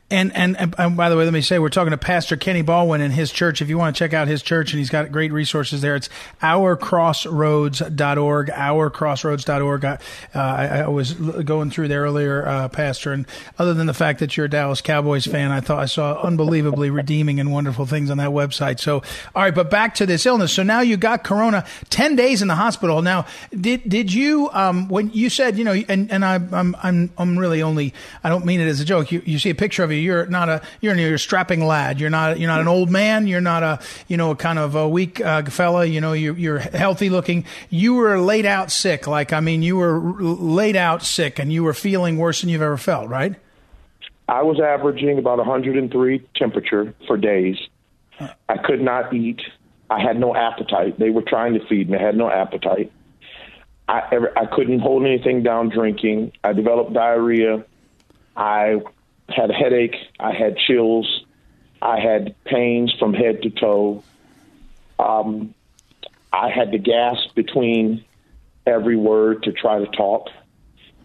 And, 0.10 0.34
and, 0.38 0.74
and 0.78 0.96
by 0.96 1.10
the 1.10 1.18
way, 1.18 1.26
let 1.26 1.34
me 1.34 1.42
say 1.42 1.60
we're 1.60 1.68
talking 1.68 1.92
to 1.92 1.98
Pastor 1.98 2.38
Kenny 2.38 2.62
Baldwin 2.62 3.02
and 3.02 3.14
his 3.14 3.30
church. 3.30 3.62
If 3.62 3.68
you 3.68 3.78
want 3.78 3.94
to 3.94 4.00
check 4.00 4.14
out 4.14 4.30
his 4.30 4.42
church, 4.42 4.72
and 4.72 4.80
he's 4.80 4.90
got 4.90 5.12
great 5.12 5.34
resources 5.34 5.82
there, 5.82 5.98
it's 5.98 6.08
ourcrossroads.org. 6.42 8.48
Ourcrossroads.org. 8.48 9.84
I, 9.84 10.00
uh, 10.34 10.40
I, 10.40 10.80
I 10.80 10.88
was 10.88 11.12
going 11.14 11.72
through 11.72 11.90
there 11.90 12.04
earlier, 12.04 12.48
uh, 12.48 12.70
Pastor, 12.70 13.12
and 13.12 13.26
other 13.60 13.74
than 13.74 13.86
the 13.86 13.94
fact 13.94 14.20
that 14.20 14.38
you're 14.38 14.46
a 14.46 14.50
Dallas 14.50 14.80
Cowboys 14.80 15.26
fan, 15.26 15.52
I 15.52 15.60
thought 15.60 15.80
I 15.80 15.88
saw 15.88 16.22
unbelievably 16.22 16.90
redeeming 16.90 17.42
and 17.42 17.52
wonderful 17.52 17.86
things 17.86 18.10
on 18.10 18.18
that 18.20 18.30
website. 18.30 18.80
So, 18.80 19.04
all 19.36 19.44
right, 19.44 19.54
but 19.54 19.70
back 19.70 19.96
to 19.96 20.06
this 20.06 20.26
illness. 20.26 20.54
So 20.54 20.64
now 20.64 20.80
you 20.80 20.96
got 20.96 21.26
Corona, 21.26 21.66
ten 21.90 22.16
days 22.16 22.42
in 22.42 22.48
the 22.48 22.56
hospital. 22.56 23.02
Now, 23.02 23.26
did 23.52 23.90
did 23.90 24.14
you 24.14 24.50
um, 24.54 24.88
when 24.88 25.10
you 25.10 25.30
said 25.30 25.58
you 25.58 25.66
know, 25.66 25.74
and 25.74 26.10
and 26.10 26.24
I, 26.24 26.36
I'm 26.36 26.78
I'm 26.82 27.12
I'm 27.18 27.38
really 27.38 27.62
only 27.62 27.94
I 28.24 28.30
don't 28.30 28.46
mean 28.46 28.62
it 28.62 28.68
as 28.68 28.80
a 28.80 28.86
joke. 28.86 29.12
You 29.12 29.22
you 29.26 29.38
see 29.38 29.50
a 29.50 29.56
picture 29.56 29.84
of 29.84 29.92
you 29.92 29.97
you're 30.00 30.26
not 30.28 30.50
a 30.50 30.62
you're, 30.82 30.96
you're 30.96 31.16
a 31.16 31.20
strapping 31.20 31.66
lad. 31.66 32.00
You're 32.00 32.10
not 32.10 32.40
you're 32.40 32.50
not 32.50 32.62
an 32.62 32.68
old 32.68 32.90
man. 32.90 33.28
You're 33.28 33.42
not 33.42 33.64
a 33.64 33.80
you 34.08 34.18
know 34.18 34.32
a 34.32 34.36
kind 34.36 34.60
of 34.60 34.76
a 34.76 34.88
weak 34.88 35.22
uh, 35.22 35.44
fella. 35.44 35.86
You 35.86 36.02
know 36.02 36.14
you're 36.14 36.38
you're 36.38 36.60
healthy 36.60 37.10
looking. 37.10 37.46
You 37.70 37.96
were 37.96 38.20
laid 38.20 38.46
out 38.46 38.72
sick. 38.72 39.08
Like 39.08 39.34
I 39.34 39.40
mean, 39.40 39.62
you 39.64 39.78
were 39.78 40.00
laid 40.00 40.76
out 40.76 41.04
sick, 41.04 41.40
and 41.40 41.52
you 41.52 41.64
were 41.64 41.74
feeling 41.74 42.18
worse 42.18 42.42
than 42.42 42.50
you've 42.50 42.62
ever 42.62 42.78
felt. 42.78 43.10
Right? 43.10 43.36
I 44.30 44.44
was 44.44 44.60
averaging 44.60 45.18
about 45.18 45.38
103 45.38 46.28
temperature 46.36 46.94
for 47.08 47.16
days. 47.16 47.58
I 48.50 48.58
could 48.58 48.82
not 48.82 49.14
eat. 49.14 49.42
I 49.90 50.02
had 50.02 50.20
no 50.20 50.36
appetite. 50.36 51.00
They 51.00 51.12
were 51.12 51.22
trying 51.22 51.54
to 51.54 51.66
feed 51.68 51.90
me. 51.90 51.98
I 51.98 52.02
had 52.02 52.18
no 52.18 52.30
appetite. 52.30 52.92
I 53.88 54.20
I 54.36 54.46
couldn't 54.46 54.80
hold 54.80 55.06
anything 55.06 55.44
down 55.44 55.70
drinking. 55.70 56.34
I 56.44 56.54
developed 56.54 56.94
diarrhea. 56.94 57.64
I 58.36 58.82
had 59.30 59.50
a 59.50 59.54
headache. 59.54 59.96
I 60.20 60.34
had 60.34 60.58
chills. 60.58 61.26
I 61.82 62.00
had 62.00 62.36
pains 62.46 62.94
from 62.98 63.14
head 63.14 63.44
to 63.44 63.50
toe. 63.50 64.04
Um, 65.00 65.54
I 66.34 66.50
had 66.50 66.72
to 66.72 66.78
gasp 66.78 67.36
between 67.36 68.04
every 68.66 68.98
word 68.98 69.44
to 69.44 69.52
try 69.52 69.80
to 69.80 69.88
talk. 69.88 70.30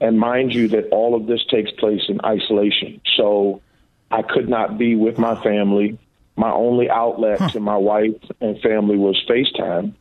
And 0.00 0.18
mind 0.18 0.52
you, 0.52 0.68
that 0.68 0.88
all 0.90 1.14
of 1.14 1.26
this 1.26 1.44
takes 1.46 1.70
place 1.72 2.02
in 2.08 2.20
isolation. 2.24 3.00
So 3.16 3.62
I 4.10 4.22
could 4.22 4.48
not 4.48 4.78
be 4.78 4.96
with 4.96 5.18
my 5.18 5.40
family. 5.42 5.98
My 6.36 6.50
only 6.50 6.90
outlet 6.90 7.38
huh. 7.38 7.48
to 7.50 7.60
my 7.60 7.76
wife 7.76 8.16
and 8.40 8.60
family 8.60 8.96
was 8.96 9.22
FaceTime. 9.28 9.94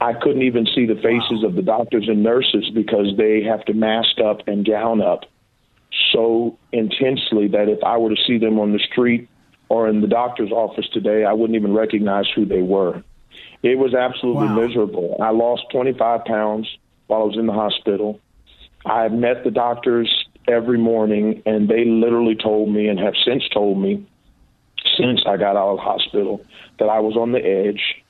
I 0.00 0.12
couldn't 0.12 0.42
even 0.42 0.66
see 0.74 0.86
the 0.86 0.96
faces 0.96 1.42
wow. 1.42 1.48
of 1.48 1.54
the 1.54 1.62
doctors 1.62 2.08
and 2.08 2.22
nurses 2.22 2.68
because 2.74 3.16
they 3.16 3.42
have 3.44 3.64
to 3.66 3.72
mask 3.72 4.18
up 4.22 4.46
and 4.46 4.66
gown 4.66 5.00
up 5.00 5.24
so 6.14 6.56
intensely 6.72 7.48
that 7.48 7.68
if 7.68 7.82
I 7.84 7.98
were 7.98 8.10
to 8.10 8.22
see 8.26 8.38
them 8.38 8.58
on 8.58 8.72
the 8.72 8.78
street 8.78 9.28
or 9.68 9.88
in 9.88 10.00
the 10.00 10.06
doctor's 10.06 10.52
office 10.52 10.88
today, 10.92 11.24
I 11.24 11.32
wouldn't 11.32 11.56
even 11.56 11.74
recognize 11.74 12.26
who 12.34 12.46
they 12.46 12.62
were. 12.62 13.02
It 13.62 13.78
was 13.78 13.94
absolutely 13.94 14.46
wow. 14.46 14.66
miserable. 14.66 15.16
I 15.20 15.30
lost 15.30 15.64
25 15.72 16.24
pounds 16.24 16.68
while 17.06 17.22
I 17.22 17.24
was 17.24 17.36
in 17.36 17.46
the 17.46 17.52
hospital. 17.52 18.20
I 18.86 19.08
met 19.08 19.42
the 19.42 19.50
doctors 19.50 20.26
every 20.46 20.78
morning, 20.78 21.42
and 21.46 21.68
they 21.68 21.84
literally 21.84 22.36
told 22.36 22.70
me 22.70 22.88
and 22.88 22.98
have 22.98 23.14
since 23.24 23.48
told 23.48 23.80
me 23.80 24.06
since 24.98 25.22
I 25.26 25.36
got 25.36 25.56
out 25.56 25.70
of 25.70 25.76
the 25.78 25.82
hospital 25.82 26.44
that 26.78 26.88
I 26.88 27.00
was 27.00 27.16
on 27.16 27.32
the 27.32 27.44
edge. 27.44 28.02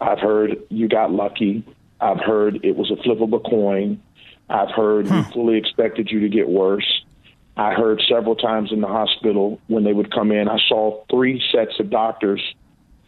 I've 0.00 0.18
heard 0.18 0.56
you 0.68 0.88
got 0.88 1.12
lucky. 1.12 1.64
I've 2.00 2.20
heard 2.20 2.64
it 2.64 2.76
was 2.76 2.90
a 2.90 3.00
flip 3.02 3.20
of 3.20 3.32
a 3.32 3.38
coin. 3.38 4.02
I've 4.48 4.70
heard 4.70 5.06
hmm. 5.06 5.14
we 5.14 5.22
fully 5.32 5.56
expected 5.56 6.10
you 6.10 6.20
to 6.20 6.28
get 6.28 6.48
worse. 6.48 6.99
I 7.56 7.74
heard 7.74 8.00
several 8.08 8.36
times 8.36 8.72
in 8.72 8.80
the 8.80 8.86
hospital 8.86 9.60
when 9.66 9.84
they 9.84 9.92
would 9.92 10.12
come 10.12 10.32
in, 10.32 10.48
I 10.48 10.58
saw 10.68 11.04
three 11.10 11.42
sets 11.52 11.78
of 11.78 11.90
doctors 11.90 12.42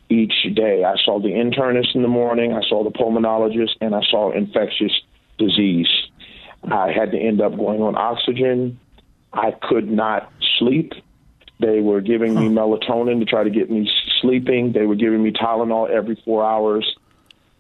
each 0.09 0.35
day. 0.55 0.85
I 0.85 0.97
saw 1.05 1.21
the 1.21 1.29
internist 1.29 1.95
in 1.95 2.03
the 2.03 2.09
morning, 2.09 2.53
I 2.53 2.61
saw 2.69 2.85
the 2.85 2.91
pulmonologist, 2.91 3.77
and 3.81 3.95
I 3.95 4.03
saw 4.11 4.31
infectious 4.33 4.93
disease. 5.39 5.89
I 6.71 6.93
had 6.93 7.13
to 7.13 7.19
end 7.19 7.41
up 7.41 7.57
going 7.57 7.83
on 7.83 7.97
oxygen. 7.97 8.79
I 9.33 9.53
could 9.53 9.91
not 9.91 10.31
sleep. 10.59 10.93
They 11.59 11.81
were 11.81 12.01
giving 12.01 12.35
me 12.35 12.49
melatonin 12.49 13.21
to 13.21 13.25
try 13.25 13.45
to 13.45 13.51
get 13.51 13.71
me 13.71 13.91
sleeping. 14.21 14.73
They 14.73 14.85
were 14.85 14.97
giving 14.97 15.23
me 15.23 15.33
Tylenol 15.33 15.89
every 15.89 16.21
four 16.25 16.45
hours. 16.45 16.97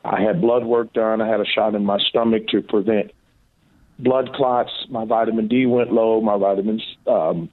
I 0.04 0.20
had 0.20 0.40
blood 0.40 0.64
work 0.64 0.92
done. 0.92 1.20
I 1.20 1.28
had 1.28 1.40
a 1.40 1.44
shot 1.44 1.74
in 1.74 1.84
my 1.84 1.98
stomach 2.08 2.48
to 2.48 2.60
prevent 2.60 3.12
blood 3.98 4.32
clots. 4.34 4.72
My 4.88 5.04
vitamin 5.04 5.48
D 5.48 5.66
went 5.66 5.92
low. 5.92 6.20
My 6.20 6.36
vitamins, 6.36 6.82
um, 7.06 7.48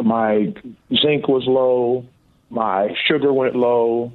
my 0.00 0.54
zinc 0.94 1.28
was 1.28 1.46
low. 1.46 2.06
My 2.50 2.94
sugar 3.06 3.32
went 3.32 3.56
low. 3.56 4.12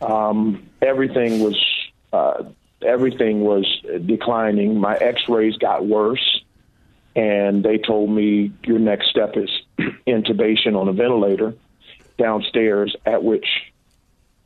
Um, 0.00 0.68
everything 0.82 1.40
was 1.40 1.62
uh, 2.12 2.44
everything 2.82 3.40
was 3.40 3.66
declining. 4.04 4.78
My 4.78 4.96
X-rays 4.96 5.56
got 5.56 5.86
worse, 5.86 6.42
and 7.16 7.64
they 7.64 7.78
told 7.78 8.10
me 8.10 8.52
your 8.64 8.78
next 8.78 9.08
step 9.08 9.36
is 9.36 9.50
intubation 10.06 10.76
on 10.76 10.88
a 10.88 10.92
ventilator 10.92 11.54
downstairs. 12.18 12.94
At 13.06 13.24
which, 13.24 13.46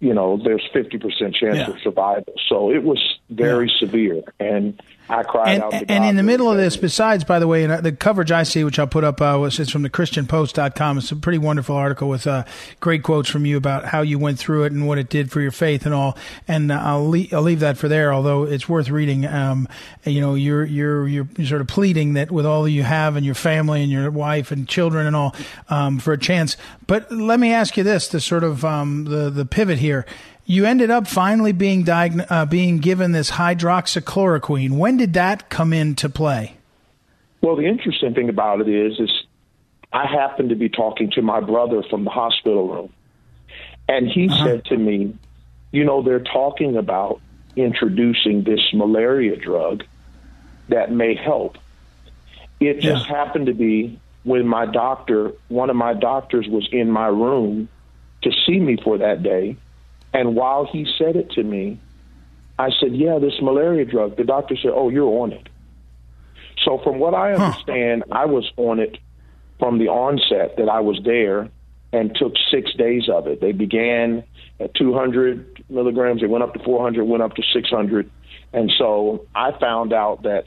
you 0.00 0.14
know, 0.14 0.40
there's 0.42 0.66
50% 0.74 1.34
chance 1.34 1.56
yeah. 1.56 1.70
of 1.70 1.80
survival. 1.80 2.34
So 2.48 2.70
it 2.70 2.82
was 2.82 3.17
very 3.30 3.68
yeah. 3.68 3.78
severe, 3.78 4.22
and 4.40 4.80
I 5.10 5.22
cried 5.22 5.54
and, 5.54 5.62
out. 5.62 5.74
and 5.88 6.04
in 6.04 6.16
the 6.16 6.22
middle 6.22 6.50
of 6.50 6.58
this, 6.58 6.76
besides, 6.76 7.24
by 7.24 7.38
the 7.38 7.46
way, 7.46 7.66
the 7.66 7.92
coverage 7.92 8.30
I 8.30 8.42
see, 8.42 8.62
which 8.62 8.78
I'll 8.78 8.86
put 8.86 9.04
up, 9.04 9.20
uh, 9.20 9.38
was 9.40 9.58
it's 9.58 9.70
from 9.70 9.82
the 9.82 9.90
ChristianPost.com. 9.90 10.98
It's 10.98 11.10
a 11.12 11.16
pretty 11.16 11.38
wonderful 11.38 11.76
article 11.76 12.08
with 12.08 12.26
uh, 12.26 12.44
great 12.80 13.02
quotes 13.02 13.28
from 13.28 13.46
you 13.46 13.56
about 13.56 13.86
how 13.86 14.02
you 14.02 14.18
went 14.18 14.38
through 14.38 14.64
it 14.64 14.72
and 14.72 14.86
what 14.86 14.98
it 14.98 15.08
did 15.08 15.30
for 15.30 15.40
your 15.40 15.50
faith 15.50 15.86
and 15.86 15.94
all. 15.94 16.18
And 16.46 16.70
uh, 16.70 16.80
I'll 16.82 17.08
leave, 17.08 17.32
I'll 17.32 17.42
leave 17.42 17.60
that 17.60 17.78
for 17.78 17.88
there, 17.88 18.12
although 18.12 18.44
it's 18.44 18.68
worth 18.68 18.90
reading. 18.90 19.24
Um, 19.26 19.66
you 20.04 20.20
know, 20.20 20.34
you're 20.34 20.64
you're 20.64 21.08
you're 21.08 21.28
sort 21.44 21.62
of 21.62 21.68
pleading 21.68 22.14
that 22.14 22.30
with 22.30 22.44
all 22.44 22.64
that 22.64 22.70
you 22.70 22.82
have 22.82 23.16
and 23.16 23.24
your 23.24 23.34
family 23.34 23.82
and 23.82 23.90
your 23.90 24.10
wife 24.10 24.50
and 24.50 24.68
children 24.68 25.06
and 25.06 25.16
all 25.16 25.34
um, 25.70 25.98
for 25.98 26.12
a 26.12 26.18
chance. 26.18 26.56
But 26.86 27.10
let 27.10 27.40
me 27.40 27.52
ask 27.52 27.76
you 27.76 27.82
this: 27.82 28.08
the 28.08 28.20
sort 28.20 28.44
of 28.44 28.64
um, 28.64 29.04
the 29.04 29.30
the 29.30 29.46
pivot 29.46 29.78
here 29.78 30.04
you 30.48 30.64
ended 30.64 30.90
up 30.90 31.06
finally 31.06 31.52
being 31.52 31.84
diagn- 31.84 32.24
uh, 32.30 32.46
being 32.46 32.78
given 32.78 33.12
this 33.12 33.32
hydroxychloroquine. 33.32 34.70
When 34.70 34.96
did 34.96 35.12
that 35.12 35.50
come 35.50 35.74
into 35.74 36.08
play? 36.08 36.54
Well, 37.42 37.54
the 37.54 37.66
interesting 37.66 38.14
thing 38.14 38.30
about 38.30 38.62
it 38.62 38.68
is, 38.68 38.98
is 38.98 39.10
I 39.92 40.06
happened 40.06 40.48
to 40.48 40.56
be 40.56 40.70
talking 40.70 41.10
to 41.12 41.22
my 41.22 41.40
brother 41.40 41.82
from 41.82 42.04
the 42.04 42.10
hospital 42.10 42.66
room, 42.66 42.92
and 43.88 44.08
he 44.08 44.28
uh-huh. 44.28 44.44
said 44.44 44.64
to 44.66 44.76
me, 44.78 45.14
"You 45.70 45.84
know, 45.84 46.02
they're 46.02 46.18
talking 46.18 46.78
about 46.78 47.20
introducing 47.54 48.42
this 48.42 48.60
malaria 48.72 49.36
drug 49.36 49.84
that 50.70 50.90
may 50.90 51.14
help." 51.14 51.58
It 52.58 52.80
just 52.80 53.06
yeah. 53.06 53.16
happened 53.16 53.46
to 53.46 53.54
be 53.54 54.00
when 54.24 54.48
my 54.48 54.64
doctor, 54.64 55.32
one 55.48 55.68
of 55.68 55.76
my 55.76 55.92
doctors, 55.92 56.48
was 56.48 56.66
in 56.72 56.90
my 56.90 57.06
room 57.06 57.68
to 58.22 58.32
see 58.46 58.58
me 58.58 58.78
for 58.82 58.96
that 58.98 59.22
day 59.22 59.58
and 60.12 60.34
while 60.34 60.66
he 60.70 60.86
said 60.98 61.16
it 61.16 61.30
to 61.32 61.42
me, 61.42 61.80
I 62.58 62.70
said, 62.80 62.94
yeah, 62.94 63.18
this 63.18 63.34
malaria 63.40 63.84
drug. 63.84 64.16
The 64.16 64.24
doctor 64.24 64.56
said, 64.60 64.72
oh, 64.74 64.88
you're 64.88 65.22
on 65.22 65.32
it. 65.32 65.48
So 66.64 66.80
from 66.82 66.98
what 66.98 67.14
I 67.14 67.32
understand, 67.32 68.04
huh. 68.10 68.18
I 68.20 68.24
was 68.26 68.50
on 68.56 68.80
it 68.80 68.98
from 69.58 69.78
the 69.78 69.88
onset 69.88 70.56
that 70.56 70.68
I 70.68 70.80
was 70.80 71.00
there 71.04 71.50
and 71.92 72.14
took 72.14 72.34
six 72.50 72.72
days 72.74 73.08
of 73.08 73.26
it. 73.26 73.40
They 73.40 73.52
began 73.52 74.24
at 74.60 74.74
200 74.74 75.64
milligrams. 75.68 76.20
They 76.20 76.26
went 76.26 76.42
up 76.42 76.54
to 76.54 76.62
400, 76.62 77.04
went 77.04 77.22
up 77.22 77.34
to 77.36 77.42
600. 77.54 78.10
And 78.52 78.72
so 78.76 79.26
I 79.34 79.52
found 79.58 79.92
out 79.92 80.24
that 80.24 80.46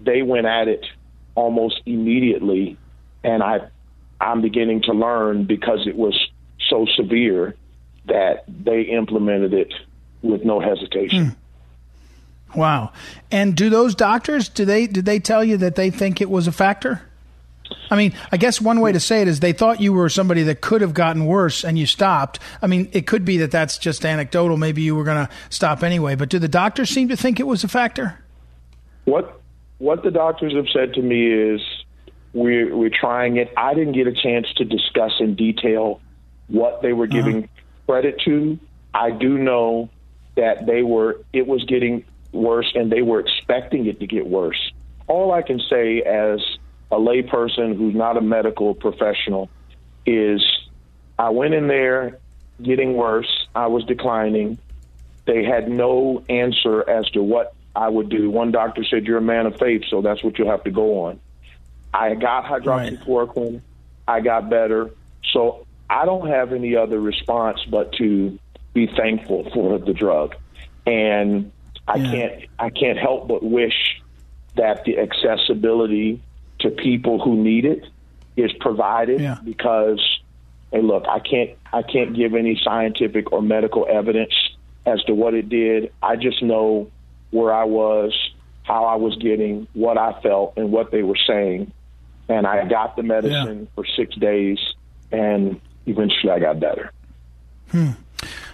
they 0.00 0.22
went 0.22 0.46
at 0.46 0.68
it 0.68 0.86
almost 1.34 1.80
immediately. 1.86 2.78
And 3.24 3.42
I, 3.42 3.68
I'm 4.20 4.42
beginning 4.42 4.82
to 4.82 4.92
learn 4.92 5.44
because 5.44 5.86
it 5.86 5.96
was 5.96 6.18
so 6.70 6.86
severe 6.96 7.56
that 8.06 8.44
they 8.48 8.82
implemented 8.82 9.54
it 9.54 9.72
with 10.22 10.44
no 10.44 10.60
hesitation. 10.60 11.26
Hmm. 11.26 12.58
Wow. 12.58 12.92
And 13.30 13.56
do 13.56 13.70
those 13.70 13.94
doctors 13.94 14.48
do 14.48 14.64
they 14.64 14.86
did 14.86 15.04
they 15.04 15.20
tell 15.20 15.42
you 15.42 15.56
that 15.58 15.74
they 15.74 15.90
think 15.90 16.20
it 16.20 16.30
was 16.30 16.46
a 16.46 16.52
factor? 16.52 17.02
I 17.90 17.96
mean, 17.96 18.12
I 18.30 18.36
guess 18.36 18.60
one 18.60 18.80
way 18.80 18.92
to 18.92 19.00
say 19.00 19.22
it 19.22 19.28
is 19.28 19.40
they 19.40 19.52
thought 19.52 19.80
you 19.80 19.92
were 19.92 20.08
somebody 20.08 20.42
that 20.44 20.60
could 20.60 20.80
have 20.82 20.92
gotten 20.92 21.24
worse 21.24 21.64
and 21.64 21.78
you 21.78 21.86
stopped. 21.86 22.38
I 22.60 22.66
mean, 22.66 22.88
it 22.92 23.06
could 23.06 23.24
be 23.24 23.38
that 23.38 23.50
that's 23.50 23.78
just 23.78 24.04
anecdotal. 24.04 24.56
Maybe 24.56 24.82
you 24.82 24.94
were 24.94 25.04
going 25.04 25.26
to 25.26 25.32
stop 25.48 25.82
anyway. 25.82 26.14
But 26.14 26.28
do 26.28 26.38
the 26.38 26.48
doctors 26.48 26.90
seem 26.90 27.08
to 27.08 27.16
think 27.16 27.40
it 27.40 27.46
was 27.46 27.64
a 27.64 27.68
factor? 27.68 28.18
What 29.04 29.40
what 29.78 30.02
the 30.02 30.10
doctors 30.10 30.54
have 30.54 30.68
said 30.72 30.94
to 30.94 31.02
me 31.02 31.26
is 31.26 31.60
we're 32.34 32.74
we're 32.76 32.90
trying 32.90 33.36
it. 33.36 33.52
I 33.56 33.74
didn't 33.74 33.94
get 33.94 34.06
a 34.06 34.12
chance 34.12 34.46
to 34.56 34.64
discuss 34.64 35.12
in 35.20 35.34
detail 35.34 36.00
what 36.48 36.82
they 36.82 36.92
were 36.92 37.06
giving 37.06 37.44
uh-huh. 37.44 37.51
Credit 37.86 38.20
to. 38.24 38.58
I 38.94 39.10
do 39.10 39.38
know 39.38 39.90
that 40.36 40.66
they 40.66 40.82
were 40.82 41.20
it 41.32 41.46
was 41.46 41.64
getting 41.64 42.04
worse 42.32 42.72
and 42.74 42.90
they 42.90 43.02
were 43.02 43.20
expecting 43.20 43.86
it 43.86 44.00
to 44.00 44.06
get 44.06 44.26
worse. 44.26 44.72
All 45.06 45.32
I 45.32 45.42
can 45.42 45.60
say 45.68 46.02
as 46.02 46.40
a 46.90 46.96
layperson 46.96 47.76
who's 47.76 47.94
not 47.94 48.16
a 48.16 48.20
medical 48.20 48.74
professional 48.74 49.50
is 50.06 50.42
I 51.18 51.30
went 51.30 51.54
in 51.54 51.68
there 51.68 52.18
getting 52.62 52.94
worse. 52.94 53.46
I 53.54 53.66
was 53.66 53.84
declining. 53.84 54.58
They 55.24 55.44
had 55.44 55.68
no 55.68 56.24
answer 56.28 56.88
as 56.88 57.08
to 57.10 57.22
what 57.22 57.54
I 57.74 57.88
would 57.88 58.08
do. 58.08 58.30
One 58.30 58.50
doctor 58.50 58.84
said, 58.84 59.06
You're 59.06 59.18
a 59.18 59.22
man 59.22 59.46
of 59.46 59.58
faith, 59.58 59.84
so 59.88 60.02
that's 60.02 60.22
what 60.22 60.38
you'll 60.38 60.50
have 60.50 60.64
to 60.64 60.70
go 60.70 61.04
on. 61.04 61.20
I 61.94 62.14
got 62.14 62.44
hydroxychloroquine. 62.44 63.52
Right. 63.52 63.62
I 64.08 64.20
got 64.20 64.50
better. 64.50 64.90
So 65.32 65.61
I 65.92 66.06
don't 66.06 66.26
have 66.26 66.52
any 66.52 66.74
other 66.74 66.98
response 66.98 67.60
but 67.70 67.92
to 67.94 68.38
be 68.72 68.86
thankful 68.86 69.50
for 69.52 69.78
the 69.78 69.92
drug. 69.92 70.34
And 70.86 71.52
I 71.86 71.96
yeah. 71.96 72.10
can't 72.10 72.44
I 72.58 72.70
can't 72.70 72.98
help 72.98 73.28
but 73.28 73.42
wish 73.42 74.00
that 74.56 74.84
the 74.84 74.98
accessibility 74.98 76.22
to 76.60 76.70
people 76.70 77.22
who 77.22 77.36
need 77.36 77.66
it 77.66 77.84
is 78.36 78.50
provided 78.60 79.20
yeah. 79.20 79.38
because 79.44 80.00
hey 80.72 80.80
look 80.80 81.04
I 81.08 81.18
can't 81.18 81.50
I 81.72 81.82
can't 81.82 82.16
give 82.16 82.34
any 82.34 82.58
scientific 82.64 83.30
or 83.30 83.42
medical 83.42 83.86
evidence 83.88 84.32
as 84.86 85.02
to 85.04 85.14
what 85.14 85.34
it 85.34 85.50
did. 85.50 85.92
I 86.02 86.16
just 86.16 86.42
know 86.42 86.90
where 87.30 87.52
I 87.52 87.64
was, 87.64 88.14
how 88.62 88.86
I 88.86 88.94
was 88.94 89.14
getting, 89.16 89.68
what 89.74 89.98
I 89.98 90.18
felt 90.22 90.54
and 90.56 90.72
what 90.72 90.90
they 90.90 91.02
were 91.02 91.18
saying. 91.26 91.70
And 92.28 92.46
I 92.46 92.66
got 92.66 92.96
the 92.96 93.02
medicine 93.02 93.60
yeah. 93.60 93.74
for 93.74 93.84
six 93.84 94.14
days 94.16 94.58
and 95.10 95.60
eventually 95.86 96.30
I 96.32 96.38
got 96.38 96.60
better. 96.60 96.92
Hmm. 97.70 97.90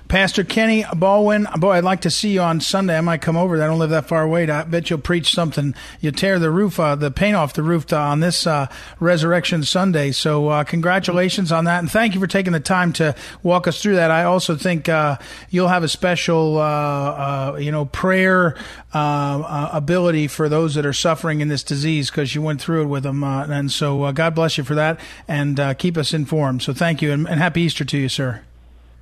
Pastor 0.09 0.43
Kenny 0.43 0.87
Baldwin, 0.97 1.47
boy, 1.59 1.73
I'd 1.73 1.85
like 1.85 2.01
to 2.01 2.11
see 2.11 2.31
you 2.31 2.41
on 2.41 2.63
Sunday. 2.63 2.97
I 2.97 3.03
might 3.03 3.21
come 3.21 3.37
over. 3.37 3.63
I 3.63 3.67
don't 3.67 3.79
live 3.79 3.91
that 3.91 4.07
far 4.07 4.23
away. 4.23 4.49
I 4.49 4.65
bet 4.65 4.89
you'll 4.89 5.01
preach 5.01 5.35
something. 5.35 5.75
You 6.01 6.13
tear 6.13 6.39
the 6.39 6.51
roof, 6.51 6.81
uh, 6.81 6.95
the 6.95 7.11
paint 7.11 7.37
off 7.37 7.53
the 7.53 7.63
roof 7.63 7.93
uh, 7.93 8.01
on 8.01 8.21
this 8.21 8.47
uh, 8.47 8.69
Resurrection 9.01 9.65
Sunday. 9.65 10.13
So, 10.13 10.49
uh, 10.49 10.65
congratulations 10.65 11.53
on 11.53 11.67
that, 11.67 11.81
and 11.81 11.91
thank 11.91 12.15
you 12.15 12.21
for 12.21 12.27
taking 12.27 12.55
the 12.55 12.61
time 12.61 12.95
to 12.95 13.15
walk 13.43 13.69
us 13.69 13.83
through 13.83 13.97
that. 13.97 14.11
I 14.11 14.25
also 14.25 14.57
think 14.57 14.89
uh, 14.89 15.19
you'll 15.51 15.69
have 15.69 15.83
a 15.83 15.89
special, 15.89 16.57
uh, 16.57 17.59
you 17.59 17.71
know, 17.71 17.85
prayer 17.85 18.57
ability 18.95 20.29
for 20.29 20.49
those 20.49 20.75
that 20.75 20.87
are 20.87 20.95
suffering 20.95 21.43
in 21.43 21.49
this 21.49 21.63
disease 21.63 22.11
because 22.11 22.35
you 22.35 22.41
went 22.41 22.63
through 22.63 22.85
it 22.85 22.87
with 22.87 23.03
them. 23.03 23.23
and 23.23 23.71
so, 23.71 24.11
God 24.13 24.35
bless 24.35 24.57
you 24.57 24.65
for 24.65 24.75
that, 24.75 24.99
and 25.29 25.61
keep 25.77 25.99
us 25.99 26.15
informed. 26.15 26.63
So, 26.63 26.73
thank 26.73 27.03
you, 27.03 27.13
and, 27.13 27.29
and 27.29 27.39
happy 27.39 27.61
Easter 27.61 27.85
to 27.85 27.99
you, 27.99 28.09
sir. 28.09 28.41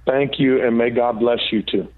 Thank 0.07 0.39
you, 0.39 0.65
and 0.65 0.79
may 0.79 0.91
God 0.91 1.19
bless 1.19 1.41
you 1.51 1.63
too. 1.63 1.89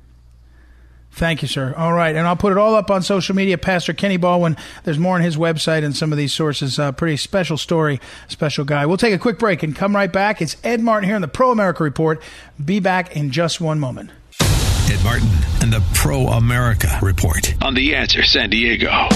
Thank 1.12 1.42
you, 1.42 1.48
sir. 1.48 1.74
All 1.76 1.92
right. 1.92 2.14
And 2.14 2.26
I'll 2.26 2.36
put 2.36 2.52
it 2.52 2.58
all 2.58 2.74
up 2.74 2.90
on 2.90 3.02
social 3.02 3.34
media. 3.34 3.58
Pastor 3.58 3.92
Kenny 3.92 4.18
Baldwin. 4.18 4.56
There's 4.84 4.98
more 4.98 5.14
on 5.14 5.20
his 5.20 5.36
website 5.36 5.82
and 5.82 5.96
some 5.96 6.12
of 6.12 6.18
these 6.18 6.32
sources. 6.32 6.78
Uh, 6.78 6.92
pretty 6.92 7.16
special 7.16 7.56
story, 7.56 8.00
special 8.28 8.64
guy. 8.64 8.86
We'll 8.86 8.98
take 8.98 9.14
a 9.14 9.18
quick 9.18 9.38
break 9.38 9.62
and 9.62 9.74
come 9.74 9.96
right 9.96 10.12
back. 10.12 10.40
It's 10.40 10.56
Ed 10.62 10.80
Martin 10.80 11.08
here 11.08 11.16
on 11.16 11.22
the 11.22 11.28
Pro 11.28 11.50
America 11.50 11.82
Report. 11.82 12.22
Be 12.62 12.78
back 12.78 13.16
in 13.16 13.30
just 13.30 13.60
one 13.60 13.80
moment. 13.80 14.10
Ed 14.40 15.02
Martin 15.02 15.28
and 15.62 15.72
the 15.72 15.84
Pro 15.94 16.28
America 16.28 16.98
Report 17.02 17.54
on 17.62 17.74
The 17.74 17.94
Answer 17.94 18.22
San 18.22 18.50
Diego. 18.50 19.08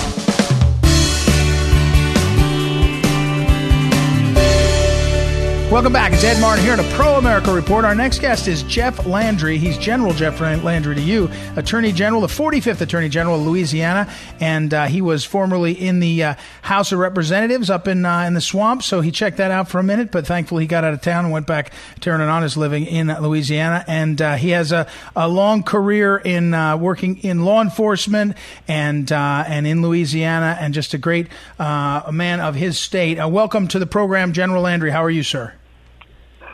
Welcome 5.73 5.95
back. 5.95 6.13
It's 6.13 6.23
Ed 6.23 6.39
Martin 6.39 6.63
here 6.63 6.75
at 6.75 6.81
a 6.81 6.95
Pro 6.95 7.15
America 7.15 7.51
Report. 7.51 7.87
Our 7.87 7.95
next 7.95 8.19
guest 8.19 8.47
is 8.47 8.63
Jeff 8.65 9.07
Landry. 9.07 9.57
He's 9.57 9.79
General 9.79 10.13
Jeff 10.13 10.39
Landry 10.39 10.95
to 10.95 11.01
you, 11.01 11.31
Attorney 11.57 11.93
General, 11.93 12.21
the 12.21 12.27
45th 12.27 12.83
Attorney 12.83 13.09
General 13.09 13.37
of 13.37 13.47
Louisiana, 13.47 14.07
and 14.39 14.75
uh, 14.75 14.85
he 14.85 15.01
was 15.01 15.25
formerly 15.25 15.73
in 15.73 16.01
the 16.01 16.25
uh, 16.25 16.35
House 16.61 16.93
of 16.93 16.99
Representatives 16.99 17.71
up 17.71 17.89
in 17.89 18.05
uh, 18.05 18.21
in 18.25 18.35
the 18.35 18.43
swamp. 18.43 18.83
So 18.83 19.01
he 19.01 19.11
checked 19.11 19.39
that 19.39 19.51
out 19.51 19.67
for 19.67 19.79
a 19.79 19.83
minute, 19.83 20.13
but 20.13 20.27
thankfully 20.27 20.65
he 20.65 20.67
got 20.67 20.85
out 20.85 20.93
of 20.93 21.01
town 21.01 21.25
and 21.25 21.33
went 21.33 21.47
back 21.47 21.73
to 22.03 22.11
earn 22.11 22.21
an 22.21 22.29
honest 22.29 22.59
living 22.59 22.85
in 22.85 23.07
Louisiana. 23.07 23.83
And 23.89 24.21
uh, 24.21 24.35
he 24.35 24.51
has 24.51 24.73
a, 24.73 24.87
a 25.17 25.27
long 25.27 25.63
career 25.63 26.19
in 26.19 26.53
uh, 26.53 26.77
working 26.77 27.17
in 27.21 27.47
law 27.47 27.63
enforcement 27.63 28.37
and 28.69 29.11
uh, 29.11 29.45
and 29.49 29.67
in 29.67 29.81
Louisiana, 29.81 30.55
and 30.61 30.75
just 30.75 30.93
a 30.93 30.99
great 30.99 31.29
man 31.59 32.41
of 32.41 32.57
his 32.57 32.79
state. 32.79 33.17
welcome 33.27 33.69
to 33.69 33.79
the 33.79 33.87
program, 33.87 34.35
General 34.35 34.65
Landry. 34.65 34.91
How 34.91 35.03
are 35.03 35.11
you, 35.11 35.23
sir? 35.23 35.55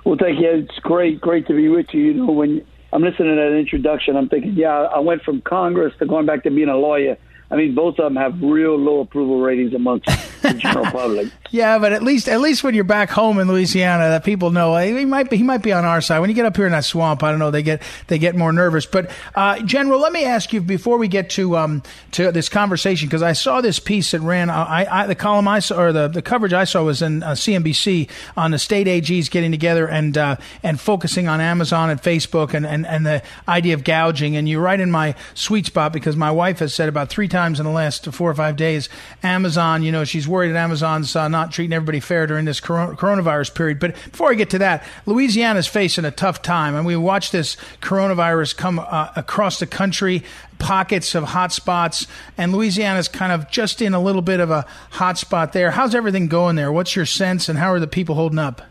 Well, 0.08 0.16
thank 0.18 0.40
you. 0.40 0.48
It's 0.50 0.78
great, 0.78 1.20
great 1.20 1.46
to 1.48 1.54
be 1.54 1.68
with 1.68 1.88
you. 1.92 2.00
You 2.00 2.14
know, 2.14 2.32
when 2.32 2.64
I'm 2.94 3.02
listening 3.02 3.28
to 3.28 3.34
that 3.34 3.58
introduction, 3.58 4.16
I'm 4.16 4.26
thinking, 4.26 4.54
yeah, 4.54 4.70
I 4.70 5.00
went 5.00 5.20
from 5.20 5.42
Congress 5.42 5.92
to 5.98 6.06
going 6.06 6.24
back 6.24 6.44
to 6.44 6.50
being 6.50 6.70
a 6.70 6.78
lawyer. 6.78 7.18
I 7.50 7.56
mean, 7.56 7.74
both 7.74 7.98
of 7.98 8.04
them 8.04 8.16
have 8.16 8.42
real 8.42 8.76
low 8.76 9.00
approval 9.00 9.40
ratings 9.40 9.72
amongst 9.72 10.06
the 10.42 10.52
general 10.52 10.84
public. 10.92 11.28
Yeah, 11.50 11.78
but 11.78 11.94
at 11.94 12.02
least 12.02 12.28
at 12.28 12.40
least 12.40 12.62
when 12.62 12.74
you're 12.74 12.84
back 12.84 13.08
home 13.08 13.38
in 13.38 13.48
Louisiana, 13.48 14.10
that 14.10 14.22
people 14.22 14.50
know 14.50 14.76
he 14.76 15.06
might 15.06 15.30
be 15.30 15.38
he 15.38 15.42
might 15.42 15.62
be 15.62 15.72
on 15.72 15.86
our 15.86 16.02
side. 16.02 16.18
When 16.18 16.28
you 16.28 16.36
get 16.36 16.44
up 16.44 16.54
here 16.54 16.66
in 16.66 16.72
that 16.72 16.84
swamp, 16.84 17.22
I 17.22 17.30
don't 17.30 17.38
know, 17.38 17.50
they 17.50 17.62
get 17.62 17.80
they 18.08 18.18
get 18.18 18.36
more 18.36 18.52
nervous. 18.52 18.84
But 18.84 19.10
uh, 19.34 19.60
General, 19.60 19.98
let 19.98 20.12
me 20.12 20.26
ask 20.26 20.52
you 20.52 20.60
before 20.60 20.98
we 20.98 21.08
get 21.08 21.30
to 21.30 21.56
um, 21.56 21.82
to 22.12 22.30
this 22.32 22.50
conversation 22.50 23.08
because 23.08 23.22
I 23.22 23.32
saw 23.32 23.62
this 23.62 23.78
piece 23.78 24.10
that 24.10 24.20
ran. 24.20 24.50
Uh, 24.50 24.66
I, 24.68 25.02
I, 25.02 25.06
the 25.06 25.14
column 25.14 25.48
I 25.48 25.60
saw 25.60 25.80
or 25.80 25.92
the, 25.92 26.08
the 26.08 26.20
coverage 26.20 26.52
I 26.52 26.64
saw 26.64 26.82
was 26.84 27.00
in 27.00 27.22
uh, 27.22 27.30
CNBC 27.30 28.10
on 28.36 28.50
the 28.50 28.58
state 28.58 28.86
AGs 28.86 29.30
getting 29.30 29.52
together 29.52 29.88
and 29.88 30.18
uh, 30.18 30.36
and 30.62 30.78
focusing 30.78 31.28
on 31.28 31.40
Amazon 31.40 31.88
and 31.88 32.02
Facebook 32.02 32.52
and, 32.52 32.66
and 32.66 32.86
and 32.86 33.06
the 33.06 33.22
idea 33.48 33.72
of 33.72 33.84
gouging. 33.84 34.36
And 34.36 34.46
you're 34.46 34.60
right 34.60 34.78
in 34.78 34.90
my 34.90 35.14
sweet 35.32 35.64
spot 35.64 35.94
because 35.94 36.14
my 36.14 36.30
wife 36.30 36.58
has 36.58 36.74
said 36.74 36.90
about 36.90 37.08
three 37.08 37.26
times 37.26 37.37
in 37.38 37.64
the 37.64 37.70
last 37.70 38.04
four 38.06 38.30
or 38.30 38.34
five 38.34 38.56
days, 38.56 38.88
Amazon. 39.22 39.82
You 39.82 39.92
know, 39.92 40.04
she's 40.04 40.26
worried 40.26 40.50
that 40.50 40.56
Amazon's 40.56 41.14
uh, 41.14 41.28
not 41.28 41.52
treating 41.52 41.72
everybody 41.72 42.00
fair 42.00 42.26
during 42.26 42.44
this 42.44 42.60
coronavirus 42.60 43.54
period. 43.54 43.78
But 43.78 43.94
before 43.94 44.30
I 44.30 44.34
get 44.34 44.50
to 44.50 44.58
that, 44.58 44.84
Louisiana 45.06 45.60
is 45.60 45.66
facing 45.66 46.04
a 46.04 46.10
tough 46.10 46.42
time, 46.42 46.74
and 46.74 46.84
we 46.84 46.96
watch 46.96 47.30
this 47.30 47.56
coronavirus 47.80 48.56
come 48.56 48.78
uh, 48.78 49.10
across 49.16 49.58
the 49.58 49.66
country, 49.66 50.24
pockets 50.58 51.14
of 51.14 51.24
hot 51.24 51.52
spots, 51.52 52.06
and 52.36 52.52
Louisiana's 52.52 53.08
kind 53.08 53.32
of 53.32 53.48
just 53.50 53.80
in 53.80 53.94
a 53.94 54.00
little 54.00 54.22
bit 54.22 54.40
of 54.40 54.50
a 54.50 54.66
hot 54.90 55.16
spot 55.16 55.52
there. 55.52 55.70
How's 55.70 55.94
everything 55.94 56.26
going 56.26 56.56
there? 56.56 56.72
What's 56.72 56.96
your 56.96 57.06
sense, 57.06 57.48
and 57.48 57.58
how 57.58 57.70
are 57.72 57.80
the 57.80 57.86
people 57.86 58.16
holding 58.16 58.38
up? 58.38 58.62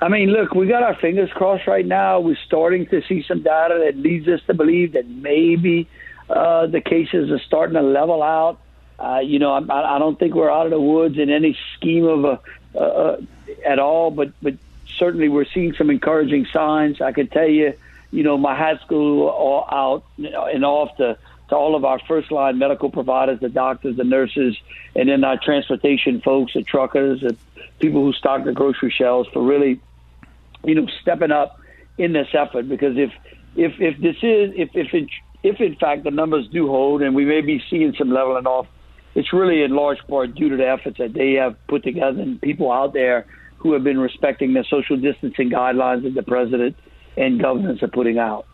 I 0.00 0.08
mean, 0.08 0.28
look, 0.28 0.54
we 0.54 0.66
got 0.66 0.82
our 0.82 0.94
fingers 0.96 1.30
crossed 1.32 1.66
right 1.66 1.86
now. 1.86 2.20
We're 2.20 2.36
starting 2.44 2.86
to 2.88 3.00
see 3.08 3.24
some 3.26 3.42
data 3.42 3.80
that 3.86 3.96
leads 3.96 4.28
us 4.28 4.40
to 4.48 4.52
believe 4.52 4.92
that 4.92 5.08
maybe 5.08 5.88
uh, 6.28 6.66
the 6.66 6.80
cases 6.80 7.30
are 7.30 7.40
starting 7.40 7.74
to 7.74 7.82
level 7.82 8.22
out. 8.22 8.60
Uh, 8.98 9.20
you 9.20 9.38
know, 9.38 9.52
I, 9.52 9.96
I 9.96 9.98
don't 9.98 10.18
think 10.18 10.34
we're 10.34 10.50
out 10.50 10.66
of 10.66 10.70
the 10.70 10.80
woods 10.80 11.18
in 11.18 11.30
any 11.30 11.58
scheme 11.76 12.04
of 12.04 12.24
a 12.24 12.78
uh, 12.78 13.20
at 13.66 13.78
all, 13.78 14.10
but 14.10 14.32
but 14.42 14.54
certainly 14.98 15.28
we're 15.28 15.46
seeing 15.52 15.74
some 15.74 15.90
encouraging 15.90 16.46
signs. 16.52 17.00
I 17.00 17.12
can 17.12 17.28
tell 17.28 17.48
you, 17.48 17.74
you 18.10 18.22
know, 18.22 18.38
my 18.38 18.56
high 18.56 18.78
school 18.78 19.28
all 19.28 19.66
out 19.70 20.04
and 20.18 20.64
off 20.64 20.96
to 20.96 21.18
to 21.48 21.54
all 21.54 21.76
of 21.76 21.84
our 21.84 21.98
first 22.08 22.32
line 22.32 22.58
medical 22.58 22.90
providers, 22.90 23.38
the 23.40 23.48
doctors, 23.48 23.96
the 23.96 24.04
nurses, 24.04 24.56
and 24.96 25.08
then 25.08 25.24
our 25.24 25.38
transportation 25.38 26.20
folks, 26.20 26.54
the 26.54 26.62
truckers, 26.62 27.20
the 27.20 27.36
people 27.80 28.02
who 28.02 28.12
stock 28.12 28.44
the 28.44 28.52
grocery 28.52 28.90
shelves 28.90 29.28
for 29.32 29.42
really, 29.42 29.80
you 30.64 30.74
know, 30.74 30.86
stepping 31.02 31.30
up 31.30 31.60
in 31.98 32.12
this 32.12 32.28
effort. 32.32 32.68
Because 32.68 32.96
if 32.96 33.12
if 33.56 33.80
if 33.80 34.00
this 34.00 34.16
is 34.22 34.52
if 34.56 34.70
if 34.74 34.94
it 34.94 35.08
if 35.44 35.60
in 35.60 35.76
fact 35.76 36.02
the 36.02 36.10
numbers 36.10 36.48
do 36.48 36.66
hold 36.66 37.02
and 37.02 37.14
we 37.14 37.24
may 37.24 37.42
be 37.42 37.62
seeing 37.70 37.94
some 37.96 38.10
leveling 38.10 38.46
off, 38.46 38.66
it's 39.14 39.32
really 39.32 39.62
in 39.62 39.76
large 39.76 39.98
part 40.08 40.34
due 40.34 40.48
to 40.48 40.56
the 40.56 40.66
efforts 40.66 40.98
that 40.98 41.12
they 41.12 41.34
have 41.34 41.54
put 41.68 41.84
together 41.84 42.20
and 42.20 42.40
people 42.40 42.72
out 42.72 42.94
there 42.94 43.26
who 43.58 43.74
have 43.74 43.84
been 43.84 43.98
respecting 43.98 44.54
the 44.54 44.64
social 44.68 44.96
distancing 44.96 45.50
guidelines 45.50 46.02
that 46.02 46.14
the 46.14 46.22
president 46.22 46.74
and 47.16 47.40
governors 47.40 47.82
are 47.82 47.88
putting 47.88 48.18
out. 48.18 48.46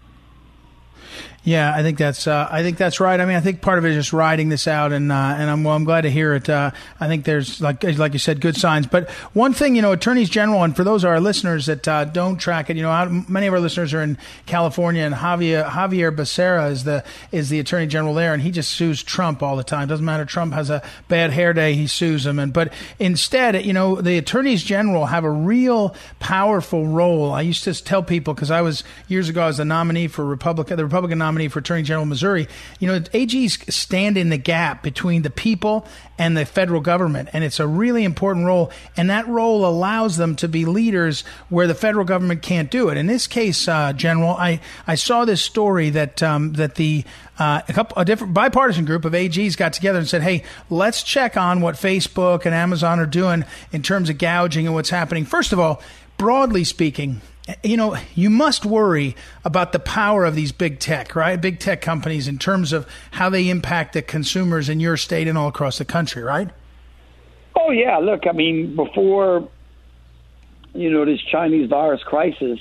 Yeah, 1.42 1.72
I 1.74 1.82
think 1.82 1.96
that's 1.96 2.26
uh, 2.26 2.48
I 2.50 2.62
think 2.62 2.76
that's 2.76 3.00
right. 3.00 3.18
I 3.18 3.24
mean, 3.24 3.34
I 3.34 3.40
think 3.40 3.62
part 3.62 3.78
of 3.78 3.86
it 3.86 3.90
is 3.90 3.96
just 3.96 4.12
riding 4.12 4.50
this 4.50 4.68
out, 4.68 4.92
and 4.92 5.10
uh, 5.10 5.14
and 5.14 5.48
I'm 5.48 5.64
well, 5.64 5.74
I'm 5.74 5.84
glad 5.84 6.02
to 6.02 6.10
hear 6.10 6.34
it. 6.34 6.50
Uh, 6.50 6.70
I 7.00 7.08
think 7.08 7.24
there's 7.24 7.62
like 7.62 7.82
like 7.82 8.12
you 8.12 8.18
said, 8.18 8.42
good 8.42 8.56
signs. 8.56 8.86
But 8.86 9.08
one 9.32 9.54
thing, 9.54 9.74
you 9.74 9.80
know, 9.80 9.92
attorneys 9.92 10.28
general, 10.28 10.62
and 10.62 10.76
for 10.76 10.84
those 10.84 11.02
of 11.02 11.08
our 11.08 11.18
listeners 11.18 11.64
that 11.64 11.88
uh, 11.88 12.04
don't 12.04 12.36
track 12.36 12.68
it, 12.68 12.76
you 12.76 12.82
know, 12.82 13.24
many 13.26 13.46
of 13.46 13.54
our 13.54 13.60
listeners 13.60 13.94
are 13.94 14.02
in 14.02 14.18
California, 14.44 15.02
and 15.02 15.14
Javier 15.14 15.64
Xavier 15.72 16.12
Becerra 16.12 16.70
is 16.70 16.84
the 16.84 17.04
is 17.32 17.48
the 17.48 17.58
attorney 17.58 17.86
general 17.86 18.12
there, 18.12 18.34
and 18.34 18.42
he 18.42 18.50
just 18.50 18.72
sues 18.72 19.02
Trump 19.02 19.42
all 19.42 19.56
the 19.56 19.64
time. 19.64 19.88
Doesn't 19.88 20.04
matter. 20.04 20.26
Trump 20.26 20.52
has 20.52 20.68
a 20.68 20.82
bad 21.08 21.30
hair 21.30 21.54
day, 21.54 21.72
he 21.72 21.86
sues 21.86 22.26
him. 22.26 22.38
And 22.38 22.52
but 22.52 22.70
instead, 22.98 23.64
you 23.64 23.72
know, 23.72 23.98
the 23.98 24.18
attorneys 24.18 24.62
general 24.62 25.06
have 25.06 25.24
a 25.24 25.30
real 25.30 25.96
powerful 26.18 26.86
role. 26.86 27.32
I 27.32 27.40
used 27.40 27.64
to 27.64 27.72
tell 27.82 28.02
people 28.02 28.34
because 28.34 28.50
I 28.50 28.60
was 28.60 28.84
years 29.08 29.30
ago 29.30 29.44
I 29.44 29.46
was 29.46 29.56
the 29.56 29.64
nominee 29.64 30.06
for 30.06 30.22
Republican, 30.22 30.76
the 30.76 30.84
Republican 30.84 31.16
nominee 31.16 31.29
nominee 31.30 31.48
for 31.48 31.60
Attorney 31.60 31.82
General 31.82 32.02
of 32.02 32.08
Missouri, 32.08 32.48
you 32.80 32.88
know, 32.88 32.98
AGs 32.98 33.72
stand 33.72 34.18
in 34.18 34.30
the 34.30 34.36
gap 34.36 34.82
between 34.82 35.22
the 35.22 35.30
people 35.30 35.86
and 36.18 36.36
the 36.36 36.44
federal 36.44 36.80
government. 36.80 37.28
And 37.32 37.44
it's 37.44 37.60
a 37.60 37.66
really 37.66 38.02
important 38.02 38.46
role. 38.46 38.72
And 38.96 39.10
that 39.10 39.28
role 39.28 39.64
allows 39.64 40.16
them 40.16 40.34
to 40.36 40.48
be 40.48 40.64
leaders 40.64 41.22
where 41.48 41.68
the 41.68 41.74
federal 41.74 42.04
government 42.04 42.42
can't 42.42 42.68
do 42.68 42.88
it. 42.88 42.96
In 42.96 43.06
this 43.06 43.28
case, 43.28 43.68
uh, 43.68 43.92
General, 43.92 44.30
I, 44.30 44.60
I 44.88 44.96
saw 44.96 45.24
this 45.24 45.40
story 45.40 45.90
that, 45.90 46.20
um, 46.20 46.54
that 46.54 46.74
the, 46.74 47.04
uh, 47.38 47.62
a 47.68 47.72
couple, 47.72 47.96
a 47.96 48.04
different 48.04 48.34
bipartisan 48.34 48.84
group 48.84 49.04
of 49.04 49.12
AGs 49.12 49.56
got 49.56 49.72
together 49.72 50.00
and 50.00 50.08
said, 50.08 50.20
"Hey, 50.20 50.42
let's 50.68 51.02
check 51.02 51.38
on 51.38 51.62
what 51.62 51.76
Facebook 51.76 52.44
and 52.44 52.54
Amazon 52.54 53.00
are 53.00 53.06
doing 53.06 53.46
in 53.72 53.82
terms 53.82 54.10
of 54.10 54.18
gouging 54.18 54.66
and 54.66 54.74
what's 54.74 54.90
happening." 54.90 55.24
First 55.24 55.54
of 55.54 55.58
all, 55.58 55.80
broadly 56.18 56.64
speaking, 56.64 57.22
you 57.62 57.76
know, 57.76 57.96
you 58.14 58.30
must 58.30 58.64
worry 58.64 59.16
about 59.44 59.72
the 59.72 59.78
power 59.78 60.24
of 60.24 60.34
these 60.34 60.52
big 60.52 60.78
tech, 60.78 61.14
right? 61.14 61.40
Big 61.40 61.58
tech 61.58 61.80
companies 61.80 62.28
in 62.28 62.38
terms 62.38 62.72
of 62.72 62.86
how 63.12 63.28
they 63.30 63.48
impact 63.48 63.92
the 63.92 64.02
consumers 64.02 64.68
in 64.68 64.80
your 64.80 64.96
state 64.96 65.28
and 65.28 65.36
all 65.36 65.48
across 65.48 65.78
the 65.78 65.84
country, 65.84 66.22
right? 66.22 66.50
Oh 67.54 67.70
yeah, 67.70 67.98
look, 67.98 68.26
I 68.26 68.32
mean, 68.32 68.76
before 68.76 69.48
you 70.74 70.90
know 70.90 71.04
this 71.04 71.20
Chinese 71.30 71.68
virus 71.68 72.02
crisis, 72.02 72.60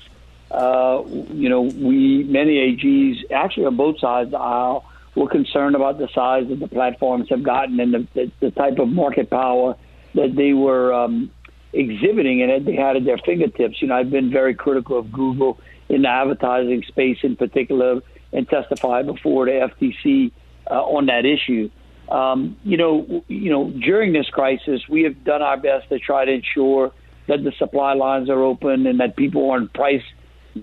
uh, 0.52 1.04
you 1.06 1.50
know, 1.50 1.62
we 1.62 2.24
many 2.24 2.76
AGs 2.76 3.32
actually 3.32 3.66
on 3.66 3.76
both 3.76 4.00
sides 4.00 4.28
of 4.28 4.32
the 4.32 4.38
aisle 4.40 4.86
were 5.16 5.30
concerned 5.30 5.76
about 5.76 5.98
the 5.98 6.08
size 6.10 6.48
that 6.50 6.60
the 6.60 6.68
platforms 6.68 7.30
have 7.30 7.44
gotten 7.44 7.80
and 7.80 7.94
the, 7.94 8.08
the, 8.14 8.32
the 8.40 8.52
type 8.52 8.80
of 8.80 8.88
market 8.88 9.30
power 9.30 9.76
that 10.16 10.36
they 10.36 10.54
were 10.54 10.94
um, 10.94 11.32
exhibiting 11.74 12.42
and 12.42 12.66
they 12.66 12.76
had 12.76 12.96
at 12.96 13.06
their 13.06 13.18
fingertips. 13.18 13.82
You 13.82 13.90
know, 13.90 13.96
I've 13.96 14.10
been 14.10 14.32
very 14.32 14.56
critical 14.56 14.98
of 14.98 15.12
Google 15.12 15.60
in 15.88 16.04
the 16.04 16.10
advertising 16.10 16.84
space 16.88 17.18
in 17.24 17.36
particular 17.36 18.02
and 18.32 18.48
testified 18.48 19.06
before 19.06 19.46
the 19.46 19.70
FTC 19.72 20.32
uh, 20.70 20.74
on 20.74 21.08
that 21.08 21.26
issue. 21.26 21.70
Um, 22.10 22.58
you 22.64 22.78
know, 22.78 23.24
you 23.28 23.52
know, 23.52 23.70
during 23.70 24.14
this 24.14 24.28
crisis, 24.30 24.88
we 24.90 25.04
have 25.04 25.24
done 25.24 25.42
our 25.42 25.58
best 25.58 25.90
to 25.90 26.00
try 26.00 26.26
to 26.26 26.32
ensure 26.32 26.92
that 27.28 27.44
the 27.44 27.52
supply 27.58 27.94
lines 27.94 28.30
are 28.30 28.42
open 28.42 28.88
and 28.88 29.00
that 29.00 29.16
people 29.16 29.52
aren't 29.52 29.72
price 29.74 30.04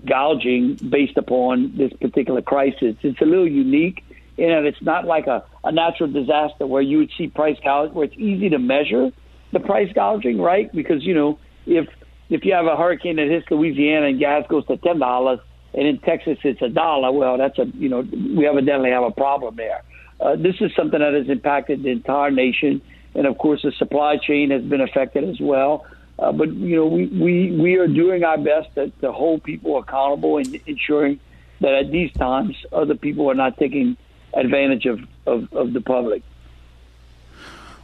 gouging 0.05 0.75
based 0.75 1.17
upon 1.17 1.77
this 1.77 1.93
particular 1.93 2.41
crisis. 2.41 2.95
It's 3.01 3.21
a 3.21 3.25
little 3.25 3.47
unique 3.47 4.03
in 4.37 4.49
that 4.49 4.65
it's 4.65 4.81
not 4.81 5.05
like 5.05 5.27
a, 5.27 5.43
a 5.63 5.71
natural 5.71 6.11
disaster 6.11 6.67
where 6.67 6.81
you 6.81 6.99
would 6.99 7.11
see 7.17 7.27
price 7.27 7.57
gouge 7.63 7.91
where 7.93 8.05
it's 8.05 8.17
easy 8.17 8.49
to 8.49 8.59
measure 8.59 9.11
the 9.51 9.59
price 9.59 9.91
gouging, 9.93 10.39
right? 10.39 10.71
Because 10.73 11.03
you 11.03 11.13
know, 11.13 11.39
if 11.65 11.87
if 12.29 12.43
you 12.43 12.53
have 12.53 12.65
a 12.65 12.75
hurricane 12.75 13.15
that 13.17 13.27
hits 13.27 13.45
Louisiana 13.49 14.07
and 14.07 14.19
gas 14.19 14.45
goes 14.49 14.65
to 14.67 14.77
ten 14.77 14.99
dollars, 14.99 15.39
and 15.73 15.87
in 15.87 15.99
Texas 15.99 16.37
it's 16.43 16.61
a 16.61 16.69
dollar, 16.69 17.11
well, 17.11 17.37
that's 17.37 17.57
a 17.59 17.65
you 17.75 17.89
know 17.89 18.01
we 18.01 18.47
evidently 18.47 18.89
have 18.91 19.03
a 19.03 19.11
problem 19.11 19.55
there. 19.55 19.83
Uh, 20.19 20.35
this 20.35 20.55
is 20.61 20.71
something 20.75 20.99
that 20.99 21.13
has 21.13 21.29
impacted 21.29 21.83
the 21.83 21.89
entire 21.89 22.31
nation, 22.31 22.81
and 23.15 23.27
of 23.27 23.37
course 23.37 23.61
the 23.63 23.71
supply 23.73 24.17
chain 24.17 24.51
has 24.51 24.63
been 24.63 24.81
affected 24.81 25.23
as 25.23 25.39
well. 25.39 25.85
Uh, 26.19 26.31
but 26.31 26.51
you 26.53 26.75
know 26.75 26.87
we, 26.87 27.05
we 27.07 27.51
we 27.51 27.75
are 27.75 27.87
doing 27.87 28.23
our 28.23 28.37
best 28.37 28.73
to, 28.75 28.89
to 29.01 29.11
hold 29.11 29.43
people 29.43 29.77
accountable 29.77 30.37
and 30.37 30.59
ensuring 30.65 31.19
that 31.61 31.73
at 31.73 31.91
these 31.91 32.11
times 32.13 32.55
other 32.71 32.95
people 32.95 33.29
are 33.29 33.35
not 33.35 33.57
taking 33.57 33.97
advantage 34.33 34.85
of, 34.85 34.99
of, 35.25 35.51
of 35.53 35.73
the 35.73 35.81
public. 35.81 36.23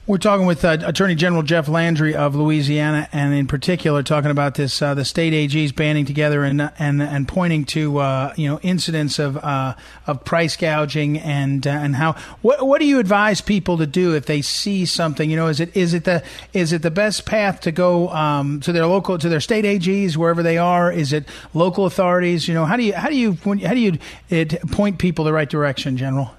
We're 0.06 0.18
talking 0.18 0.46
with 0.46 0.66
uh, 0.66 0.80
Attorney 0.82 1.16
General 1.16 1.44
Jeff 1.44 1.70
Landry 1.70 2.14
of 2.14 2.36
Louisiana, 2.36 3.08
and 3.14 3.34
in 3.34 3.48
particular, 3.48 4.04
talking 4.04 4.32
about 4.32 4.56
this 4.56 4.82
uh, 4.82 4.94
the 4.94 5.06
state 5.06 5.32
AGs 5.32 5.74
banding 5.74 6.04
together 6.04 6.44
and 6.44 6.74
and 6.78 7.02
and 7.02 7.26
pointing 7.26 7.64
to 7.68 8.00
uh, 8.00 8.34
you 8.36 8.50
know 8.50 8.60
incidents 8.64 9.18
of 9.18 9.38
uh, 9.38 9.76
of 10.06 10.26
price 10.26 10.58
gouging 10.58 11.18
and 11.20 11.66
uh, 11.66 11.70
and 11.70 11.96
how 11.96 12.18
what 12.42 12.68
what 12.68 12.82
do 12.82 12.86
you 12.86 13.00
advise 13.00 13.40
people 13.40 13.78
to 13.78 13.88
do 13.88 14.14
if 14.14 14.26
they 14.26 14.42
see 14.42 14.86
something? 14.86 15.30
You 15.30 15.38
know, 15.38 15.48
is 15.48 15.62
it 15.62 15.74
is 15.74 15.94
it 15.94 16.04
the 16.04 16.22
is 16.52 16.74
it 16.74 16.82
the 16.82 16.92
best 16.92 17.26
path 17.26 17.62
to 17.62 17.72
go 17.72 18.10
um, 18.10 18.60
to 18.60 18.74
their 18.74 18.88
local 18.88 19.18
to 19.18 19.30
their 19.30 19.40
state 19.40 19.64
AGs 19.64 20.18
wherever 20.18 20.44
they 20.44 20.58
are? 20.58 20.92
Is 20.92 21.14
it 21.14 21.30
local 21.54 21.86
authorities? 21.86 22.46
You 22.46 22.56
know, 22.56 22.66
how 22.66 22.76
do 22.76 22.84
you 22.84 22.94
how 22.94 23.08
do 23.08 23.16
you 23.16 23.38
how 23.42 23.74
do 23.74 23.80
you 23.80 23.98
it, 24.30 24.70
point 24.70 25.00
people 25.00 25.24
the 25.24 25.32
right 25.32 25.50
direction, 25.50 25.96
General? 25.96 26.30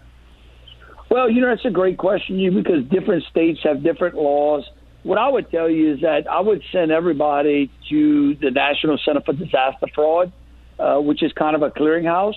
Well, 1.11 1.31
you 1.31 1.41
know, 1.41 1.49
that's 1.49 1.65
a 1.65 1.71
great 1.71 1.99
question, 1.99 2.39
you 2.39 2.51
because 2.51 2.85
different 2.91 3.25
states 3.25 3.61
have 3.65 3.83
different 3.83 4.15
laws. 4.17 4.65
What 5.03 5.19
I 5.19 5.29
would 5.29 5.51
tell 5.51 5.69
you 5.69 5.95
is 5.95 6.01
that 6.01 6.27
I 6.31 6.41
would 6.41 6.63
send 6.73 6.91
everybody 6.91 7.71
to 7.91 8.35
the 8.37 8.51
National 8.51 8.99
Center 9.05 9.21
for 9.21 9.35
Disaster 9.35 9.87
Fraud, 9.95 10.33
uh, 10.79 10.97
which 10.97 11.23
is 11.23 11.33
kind 11.33 11.55
of 11.55 11.63
a 11.63 11.71
clearinghouse. 11.71 12.37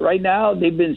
Right 0.00 0.20
now, 0.20 0.54
they've 0.54 0.76
been 0.76 0.96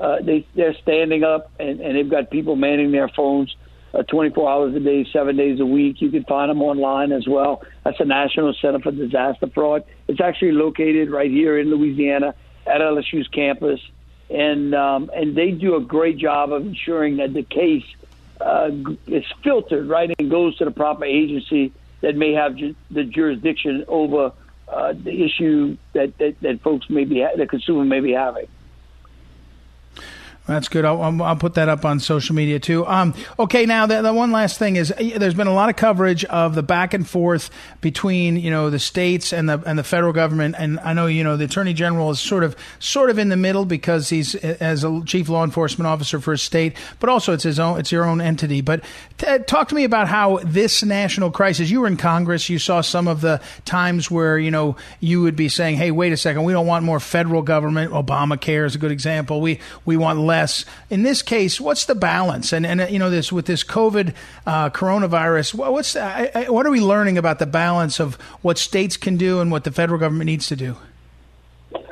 uh, 0.00 0.16
they 0.22 0.46
they're 0.54 0.74
standing 0.82 1.24
up 1.24 1.50
and, 1.58 1.80
and 1.80 1.96
they've 1.96 2.10
got 2.10 2.30
people 2.30 2.54
manning 2.56 2.92
their 2.92 3.08
phones 3.08 3.54
uh, 3.94 4.02
24 4.02 4.50
hours 4.50 4.74
a 4.74 4.80
day, 4.80 5.06
seven 5.12 5.36
days 5.36 5.60
a 5.60 5.66
week. 5.66 5.96
You 6.00 6.10
can 6.10 6.24
find 6.24 6.50
them 6.50 6.62
online 6.62 7.12
as 7.12 7.26
well. 7.28 7.62
That's 7.84 7.98
the 7.98 8.04
National 8.04 8.54
Center 8.60 8.78
for 8.80 8.90
Disaster 8.90 9.46
Fraud. 9.54 9.84
It's 10.08 10.20
actually 10.20 10.52
located 10.52 11.10
right 11.10 11.30
here 11.30 11.58
in 11.58 11.70
Louisiana 11.70 12.34
at 12.66 12.80
LSU's 12.80 13.28
campus 13.28 13.80
and 14.32 14.74
um, 14.74 15.10
and 15.14 15.36
they 15.36 15.50
do 15.50 15.76
a 15.76 15.80
great 15.80 16.16
job 16.16 16.52
of 16.52 16.66
ensuring 16.66 17.18
that 17.18 17.34
the 17.34 17.42
case 17.42 17.84
uh, 18.40 18.70
is 19.06 19.24
filtered 19.44 19.88
right 19.88 20.10
and 20.18 20.30
goes 20.30 20.56
to 20.56 20.64
the 20.64 20.70
proper 20.70 21.04
agency 21.04 21.72
that 22.00 22.16
may 22.16 22.32
have 22.32 22.56
ju- 22.56 22.74
the 22.90 23.04
jurisdiction 23.04 23.84
over 23.88 24.32
uh, 24.68 24.94
the 24.94 25.22
issue 25.22 25.76
that, 25.92 26.16
that, 26.18 26.34
that 26.40 26.60
folks 26.62 26.88
may 26.88 27.04
be 27.04 27.20
ha- 27.20 27.36
the 27.36 27.46
consumer 27.46 27.84
may 27.84 28.00
be 28.00 28.12
having. 28.12 28.46
That's 30.46 30.68
good. 30.68 30.84
I'll, 30.84 31.22
I'll, 31.22 31.36
put 31.36 31.54
that 31.54 31.68
up 31.68 31.84
on 31.84 32.00
social 32.00 32.34
media 32.34 32.58
too. 32.58 32.84
Um, 32.84 33.14
okay, 33.38 33.64
now 33.64 33.86
the, 33.86 34.02
the, 34.02 34.12
one 34.12 34.32
last 34.32 34.58
thing 34.58 34.74
is 34.74 34.92
there's 34.98 35.34
been 35.34 35.46
a 35.46 35.54
lot 35.54 35.68
of 35.68 35.76
coverage 35.76 36.24
of 36.24 36.56
the 36.56 36.64
back 36.64 36.94
and 36.94 37.08
forth 37.08 37.48
between 37.80 38.36
you 38.36 38.50
know 38.50 38.68
the 38.68 38.80
states 38.80 39.32
and 39.32 39.48
the 39.48 39.62
and 39.64 39.78
the 39.78 39.84
federal 39.84 40.12
government, 40.12 40.56
and 40.58 40.80
I 40.80 40.94
know 40.94 41.06
you 41.06 41.22
know 41.22 41.36
the 41.36 41.44
attorney 41.44 41.74
general 41.74 42.10
is 42.10 42.18
sort 42.18 42.42
of 42.42 42.56
sort 42.80 43.08
of 43.08 43.20
in 43.20 43.28
the 43.28 43.36
middle 43.36 43.64
because 43.64 44.08
he's 44.08 44.34
as 44.34 44.82
a 44.82 45.02
chief 45.04 45.28
law 45.28 45.44
enforcement 45.44 45.86
officer 45.86 46.18
for 46.18 46.32
a 46.32 46.38
state, 46.38 46.76
but 46.98 47.08
also 47.08 47.32
it's 47.32 47.44
his 47.44 47.60
own 47.60 47.78
it's 47.78 47.92
your 47.92 48.04
own 48.04 48.20
entity. 48.20 48.62
But 48.62 48.82
t- 49.22 49.38
talk 49.44 49.68
to 49.68 49.74
me 49.74 49.84
about 49.84 50.08
how 50.08 50.40
this 50.44 50.82
national 50.82 51.30
crisis. 51.30 51.70
You 51.70 51.80
were 51.80 51.86
in 51.86 51.96
Congress, 51.96 52.48
you 52.48 52.58
saw 52.58 52.80
some 52.80 53.06
of 53.08 53.20
the 53.20 53.40
times 53.64 54.10
where 54.10 54.38
you 54.38 54.50
know 54.50 54.76
you 55.00 55.22
would 55.22 55.36
be 55.36 55.48
saying, 55.48 55.76
"Hey, 55.76 55.90
wait 55.90 56.12
a 56.12 56.16
second, 56.16 56.44
we 56.44 56.52
don't 56.52 56.66
want 56.66 56.84
more 56.84 57.00
federal 57.00 57.42
government." 57.42 57.92
Obamacare 57.92 58.66
is 58.66 58.74
a 58.74 58.78
good 58.78 58.92
example. 58.92 59.40
We 59.40 59.60
we 59.84 59.96
want 59.96 60.18
less. 60.18 60.64
In 60.90 61.02
this 61.02 61.22
case, 61.22 61.60
what's 61.60 61.84
the 61.84 61.94
balance? 61.94 62.52
And 62.52 62.66
and 62.66 62.90
you 62.90 62.98
know 62.98 63.10
this 63.10 63.32
with 63.32 63.46
this 63.46 63.64
COVID 63.64 64.14
uh, 64.46 64.70
coronavirus, 64.70 65.54
what's 65.54 65.96
uh, 65.96 66.46
what 66.48 66.66
are 66.66 66.70
we 66.70 66.80
learning 66.80 67.18
about 67.18 67.38
the 67.38 67.46
balance 67.46 68.00
of 68.00 68.16
what 68.42 68.58
states 68.58 68.96
can 68.96 69.16
do 69.16 69.40
and 69.40 69.50
what 69.50 69.64
the 69.64 69.72
federal 69.72 69.98
government 69.98 70.26
needs 70.26 70.46
to 70.48 70.56
do? 70.56 70.76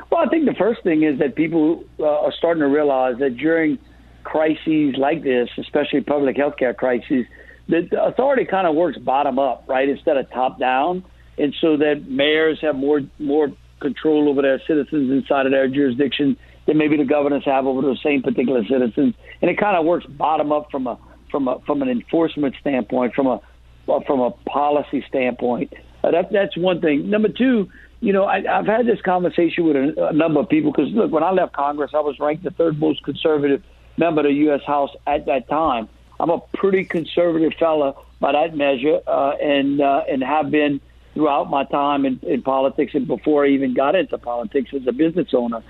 Well, 0.09 0.19
I 0.19 0.27
think 0.27 0.45
the 0.45 0.55
first 0.55 0.83
thing 0.83 1.03
is 1.03 1.19
that 1.19 1.35
people 1.35 1.85
uh, 1.99 2.05
are 2.05 2.33
starting 2.33 2.61
to 2.61 2.67
realize 2.67 3.17
that 3.19 3.37
during 3.37 3.79
crises 4.23 4.95
like 4.97 5.23
this, 5.23 5.49
especially 5.57 6.01
public 6.01 6.37
health 6.37 6.57
care 6.57 6.73
crises, 6.73 7.25
that 7.69 7.89
the 7.89 8.03
authority 8.03 8.45
kind 8.45 8.67
of 8.67 8.75
works 8.75 8.97
bottom 8.97 9.39
up, 9.39 9.65
right, 9.67 9.87
instead 9.87 10.17
of 10.17 10.29
top 10.31 10.59
down, 10.59 11.03
and 11.37 11.55
so 11.61 11.77
that 11.77 12.05
mayors 12.07 12.59
have 12.61 12.75
more 12.75 13.01
more 13.19 13.49
control 13.79 14.29
over 14.29 14.41
their 14.41 14.61
citizens 14.67 15.11
inside 15.11 15.45
of 15.45 15.51
their 15.51 15.67
jurisdiction 15.67 16.37
than 16.67 16.77
maybe 16.77 16.97
the 16.97 17.05
governors 17.05 17.43
have 17.45 17.65
over 17.65 17.81
those 17.81 18.01
same 18.03 18.21
particular 18.21 18.63
citizens, 18.65 19.15
and 19.41 19.49
it 19.49 19.57
kind 19.57 19.77
of 19.77 19.85
works 19.85 20.05
bottom 20.05 20.51
up 20.51 20.69
from 20.71 20.87
a 20.87 20.97
from 21.31 21.47
a 21.47 21.59
from 21.65 21.81
an 21.81 21.89
enforcement 21.89 22.55
standpoint, 22.59 23.13
from 23.13 23.27
a 23.27 23.41
from 24.05 24.19
a 24.19 24.31
policy 24.47 25.03
standpoint. 25.07 25.73
Uh, 26.03 26.11
that 26.11 26.31
that's 26.31 26.55
one 26.57 26.81
thing. 26.81 27.09
Number 27.09 27.29
two, 27.29 27.69
you 28.01 28.13
know, 28.13 28.25
I, 28.25 28.37
I've 28.37 28.65
had 28.65 28.85
this 28.85 29.01
conversation 29.03 29.65
with 29.65 29.75
a, 29.75 30.07
a 30.09 30.13
number 30.13 30.39
of 30.39 30.49
people 30.49 30.71
because 30.71 30.91
look, 30.93 31.11
when 31.11 31.23
I 31.23 31.31
left 31.31 31.53
Congress, 31.53 31.91
I 31.93 31.99
was 31.99 32.19
ranked 32.19 32.43
the 32.43 32.51
third 32.51 32.79
most 32.79 33.03
conservative 33.03 33.63
member 33.97 34.21
of 34.21 34.27
the 34.27 34.33
U.S. 34.33 34.61
House 34.65 34.91
at 35.07 35.25
that 35.25 35.47
time. 35.49 35.89
I'm 36.19 36.29
a 36.29 36.39
pretty 36.53 36.85
conservative 36.85 37.53
fella 37.59 37.95
by 38.19 38.33
that 38.33 38.55
measure, 38.55 38.99
uh, 39.07 39.31
and 39.41 39.81
uh, 39.81 40.03
and 40.09 40.23
have 40.23 40.51
been 40.51 40.79
throughout 41.13 41.49
my 41.49 41.65
time 41.65 42.05
in, 42.05 42.19
in 42.23 42.41
politics 42.41 42.93
and 42.93 43.07
before 43.07 43.45
I 43.45 43.49
even 43.49 43.73
got 43.73 43.95
into 43.95 44.17
politics 44.17 44.71
as 44.73 44.87
a 44.87 44.91
business 44.91 45.29
owner. 45.33 45.63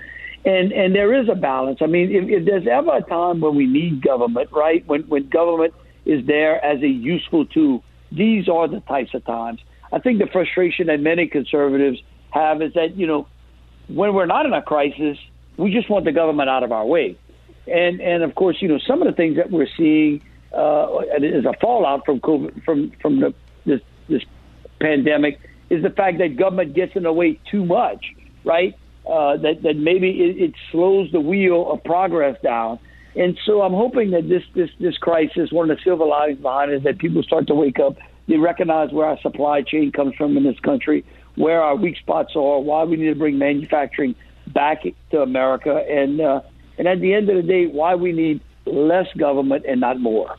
And 0.44 0.72
and 0.72 0.94
there 0.94 1.14
is 1.14 1.28
a 1.28 1.34
balance. 1.34 1.78
I 1.80 1.86
mean, 1.86 2.10
if, 2.10 2.28
if 2.28 2.44
there's 2.44 2.66
ever 2.66 2.96
a 2.96 3.02
time 3.02 3.40
when 3.40 3.54
we 3.54 3.66
need 3.66 4.02
government, 4.02 4.50
right? 4.52 4.86
When 4.86 5.02
when 5.02 5.28
government 5.28 5.72
is 6.04 6.26
there 6.26 6.62
as 6.64 6.82
a 6.82 6.88
useful 6.88 7.46
tool, 7.46 7.82
these 8.10 8.48
are 8.48 8.68
the 8.68 8.80
types 8.80 9.14
of 9.14 9.24
times. 9.24 9.60
I 9.92 10.00
think 10.00 10.18
the 10.18 10.26
frustration 10.26 10.88
that 10.88 11.00
many 11.00 11.28
conservatives 11.28 12.02
have 12.30 12.60
is 12.60 12.74
that 12.74 12.96
you 12.96 13.06
know 13.06 13.28
when 13.88 14.14
we're 14.14 14.26
not 14.26 14.46
in 14.46 14.52
a 14.52 14.62
crisis, 14.62 15.16
we 15.56 15.72
just 15.72 15.88
want 15.88 16.04
the 16.04 16.12
government 16.12 16.48
out 16.48 16.62
of 16.62 16.72
our 16.72 16.84
way. 16.84 17.16
And 17.66 18.00
and 18.00 18.22
of 18.22 18.34
course, 18.34 18.56
you 18.60 18.68
know 18.68 18.78
some 18.78 19.02
of 19.02 19.08
the 19.08 19.14
things 19.14 19.36
that 19.36 19.50
we're 19.50 19.68
seeing 19.76 20.22
uh, 20.52 20.96
as 20.98 21.44
a 21.44 21.54
fallout 21.60 22.04
from 22.04 22.20
COVID, 22.20 22.64
from 22.64 22.92
from 23.00 23.20
the, 23.20 23.34
this 23.64 23.80
this 24.08 24.22
pandemic 24.80 25.38
is 25.70 25.82
the 25.82 25.90
fact 25.90 26.18
that 26.18 26.36
government 26.36 26.74
gets 26.74 26.96
in 26.96 27.04
the 27.04 27.12
way 27.12 27.40
too 27.50 27.64
much, 27.64 28.04
right? 28.44 28.74
Uh, 29.06 29.36
that 29.36 29.62
that 29.62 29.76
maybe 29.76 30.10
it, 30.10 30.42
it 30.42 30.54
slows 30.70 31.10
the 31.12 31.20
wheel 31.20 31.70
of 31.70 31.82
progress 31.84 32.36
down. 32.42 32.78
And 33.14 33.38
so 33.44 33.62
I'm 33.62 33.72
hoping 33.72 34.10
that 34.10 34.28
this 34.28 34.42
this 34.54 34.70
this 34.80 34.96
crisis, 34.98 35.52
one 35.52 35.70
of 35.70 35.76
the 35.76 35.82
silver 35.82 36.04
linings 36.04 36.40
behind 36.40 36.72
it, 36.72 36.76
is 36.76 36.82
that 36.84 36.98
people 36.98 37.22
start 37.22 37.46
to 37.48 37.54
wake 37.54 37.78
up. 37.78 37.96
They 38.28 38.36
recognize 38.36 38.92
where 38.92 39.06
our 39.06 39.20
supply 39.20 39.62
chain 39.62 39.92
comes 39.92 40.14
from 40.16 40.36
in 40.36 40.44
this 40.44 40.58
country, 40.60 41.04
where 41.36 41.62
our 41.62 41.76
weak 41.76 41.96
spots 41.96 42.32
are, 42.36 42.60
why 42.60 42.84
we 42.84 42.96
need 42.96 43.08
to 43.08 43.14
bring 43.14 43.38
manufacturing 43.38 44.14
back 44.48 44.82
to 45.10 45.20
America, 45.20 45.84
and 45.88 46.20
uh, 46.20 46.40
and 46.78 46.88
at 46.88 47.00
the 47.00 47.14
end 47.14 47.28
of 47.28 47.36
the 47.36 47.42
day, 47.42 47.66
why 47.66 47.94
we 47.94 48.12
need 48.12 48.40
less 48.66 49.06
government 49.18 49.64
and 49.68 49.80
not 49.80 50.00
more. 50.00 50.36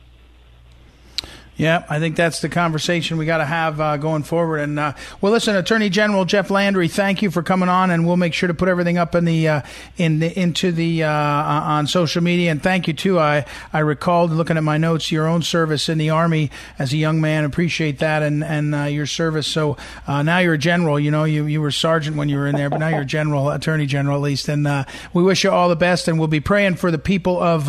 Yeah, 1.56 1.84
I 1.88 2.00
think 2.00 2.16
that's 2.16 2.40
the 2.40 2.48
conversation 2.48 3.16
we 3.16 3.26
got 3.26 3.38
to 3.38 3.44
have 3.44 3.80
uh, 3.80 3.96
going 3.96 4.24
forward. 4.24 4.58
And 4.58 4.76
uh, 4.76 4.94
well, 5.20 5.30
listen, 5.30 5.54
Attorney 5.54 5.88
General 5.88 6.24
Jeff 6.24 6.50
Landry, 6.50 6.88
thank 6.88 7.22
you 7.22 7.30
for 7.30 7.44
coming 7.44 7.68
on, 7.68 7.92
and 7.92 8.04
we'll 8.04 8.16
make 8.16 8.34
sure 8.34 8.48
to 8.48 8.54
put 8.54 8.68
everything 8.68 8.98
up 8.98 9.14
in 9.14 9.24
the 9.24 9.46
uh, 9.46 9.60
in 9.96 10.18
the, 10.18 10.36
into 10.36 10.72
the 10.72 11.04
uh, 11.04 11.08
on 11.08 11.86
social 11.86 12.24
media. 12.24 12.50
And 12.50 12.60
thank 12.60 12.88
you 12.88 12.92
too. 12.92 13.20
I 13.20 13.46
I 13.72 13.80
recalled 13.80 14.32
looking 14.32 14.56
at 14.56 14.64
my 14.64 14.78
notes 14.78 15.12
your 15.12 15.28
own 15.28 15.42
service 15.42 15.88
in 15.88 15.96
the 15.96 16.10
army 16.10 16.50
as 16.76 16.92
a 16.92 16.96
young 16.96 17.20
man. 17.20 17.44
Appreciate 17.44 18.00
that 18.00 18.24
and 18.24 18.42
and 18.42 18.74
uh, 18.74 18.82
your 18.84 19.06
service. 19.06 19.46
So 19.46 19.76
uh, 20.08 20.24
now 20.24 20.38
you're 20.38 20.54
a 20.54 20.58
general. 20.58 20.98
You 20.98 21.12
know, 21.12 21.22
you 21.22 21.46
you 21.46 21.60
were 21.60 21.70
sergeant 21.70 22.16
when 22.16 22.28
you 22.28 22.36
were 22.36 22.48
in 22.48 22.56
there, 22.56 22.68
but 22.68 22.78
now 22.78 22.88
you're 22.88 23.02
a 23.02 23.04
general, 23.04 23.50
Attorney 23.50 23.86
General 23.86 24.16
at 24.16 24.22
least. 24.22 24.48
And 24.48 24.66
we 25.12 25.22
wish 25.22 25.44
you 25.44 25.52
all 25.52 25.68
the 25.68 25.76
best, 25.76 26.08
and 26.08 26.18
we'll 26.18 26.26
be 26.26 26.40
praying 26.40 26.76
for 26.76 26.90
the 26.90 26.98
people 26.98 27.40
of 27.40 27.68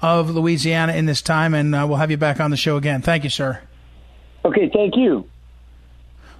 of 0.00 0.30
Louisiana 0.30 0.94
in 0.94 1.04
this 1.04 1.20
time. 1.20 1.52
And 1.52 1.74
uh, 1.74 1.84
we'll 1.86 1.98
have 1.98 2.10
you 2.10 2.16
back 2.16 2.40
on 2.40 2.50
the 2.50 2.56
show 2.56 2.78
again. 2.78 3.02
Thank 3.02 3.18
Thank 3.18 3.24
you, 3.24 3.30
sir. 3.30 3.58
Okay, 4.44 4.70
thank 4.72 4.94
you. 4.94 5.28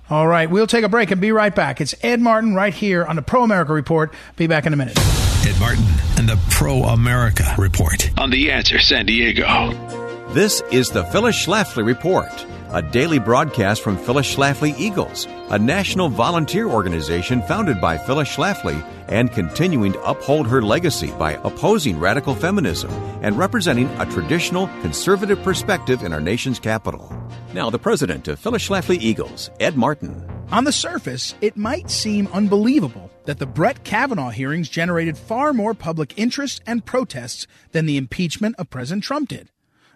All 0.08 0.28
right, 0.28 0.48
we'll 0.48 0.68
take 0.68 0.84
a 0.84 0.88
break 0.88 1.10
and 1.10 1.20
be 1.20 1.32
right 1.32 1.52
back. 1.52 1.80
It's 1.80 1.92
Ed 2.04 2.20
Martin 2.20 2.54
right 2.54 2.72
here 2.72 3.04
on 3.04 3.16
the 3.16 3.22
Pro 3.22 3.42
America 3.42 3.72
Report. 3.72 4.14
Be 4.36 4.46
back 4.46 4.64
in 4.64 4.72
a 4.72 4.76
minute. 4.76 4.96
Ed 5.44 5.58
Martin 5.58 5.82
and 6.16 6.28
the 6.28 6.40
Pro 6.50 6.84
America 6.84 7.52
Report 7.58 8.16
on 8.16 8.30
The 8.30 8.52
Answer 8.52 8.78
San 8.78 9.06
Diego. 9.06 9.97
This 10.32 10.60
is 10.70 10.90
the 10.90 11.04
Phyllis 11.04 11.46
Schlafly 11.46 11.86
Report, 11.86 12.28
a 12.70 12.82
daily 12.82 13.18
broadcast 13.18 13.80
from 13.80 13.96
Phyllis 13.96 14.36
Schlafly 14.36 14.78
Eagles, 14.78 15.26
a 15.48 15.58
national 15.58 16.10
volunteer 16.10 16.66
organization 16.66 17.40
founded 17.40 17.80
by 17.80 17.96
Phyllis 17.96 18.28
Schlafly 18.28 18.86
and 19.08 19.32
continuing 19.32 19.94
to 19.94 20.02
uphold 20.02 20.46
her 20.46 20.60
legacy 20.60 21.12
by 21.12 21.40
opposing 21.44 21.98
radical 21.98 22.34
feminism 22.34 22.90
and 23.22 23.38
representing 23.38 23.86
a 23.98 24.04
traditional 24.04 24.66
conservative 24.82 25.42
perspective 25.42 26.02
in 26.02 26.12
our 26.12 26.20
nation's 26.20 26.58
capital. 26.58 27.10
Now, 27.54 27.70
the 27.70 27.78
president 27.78 28.28
of 28.28 28.38
Phyllis 28.38 28.68
Schlafly 28.68 28.98
Eagles, 29.00 29.50
Ed 29.60 29.78
Martin. 29.78 30.22
On 30.52 30.64
the 30.64 30.72
surface, 30.72 31.36
it 31.40 31.56
might 31.56 31.90
seem 31.90 32.28
unbelievable 32.34 33.10
that 33.24 33.38
the 33.38 33.46
Brett 33.46 33.82
Kavanaugh 33.82 34.28
hearings 34.28 34.68
generated 34.68 35.16
far 35.16 35.54
more 35.54 35.72
public 35.72 36.18
interest 36.18 36.60
and 36.66 36.84
protests 36.84 37.46
than 37.72 37.86
the 37.86 37.96
impeachment 37.96 38.56
of 38.56 38.68
President 38.68 39.04
Trump 39.04 39.30
did. 39.30 39.48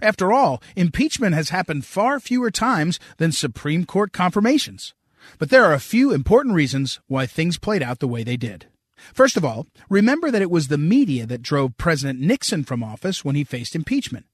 After 0.02 0.32
all, 0.32 0.60
impeachment 0.74 1.36
has 1.36 1.50
happened 1.50 1.86
far 1.86 2.18
fewer 2.18 2.50
times 2.50 2.98
than 3.18 3.30
Supreme 3.30 3.86
Court 3.86 4.12
confirmations. 4.12 4.94
But 5.38 5.48
there 5.48 5.64
are 5.64 5.72
a 5.72 5.78
few 5.78 6.12
important 6.12 6.56
reasons 6.56 6.98
why 7.06 7.24
things 7.24 7.56
played 7.56 7.84
out 7.84 8.00
the 8.00 8.08
way 8.08 8.24
they 8.24 8.36
did. 8.36 8.66
First 9.14 9.36
of 9.36 9.44
all, 9.44 9.68
remember 9.88 10.32
that 10.32 10.42
it 10.42 10.50
was 10.50 10.66
the 10.66 10.76
media 10.76 11.24
that 11.26 11.40
drove 11.40 11.76
President 11.76 12.20
Nixon 12.20 12.64
from 12.64 12.82
office 12.82 13.24
when 13.24 13.36
he 13.36 13.44
faced 13.44 13.76
impeachment. 13.76 14.26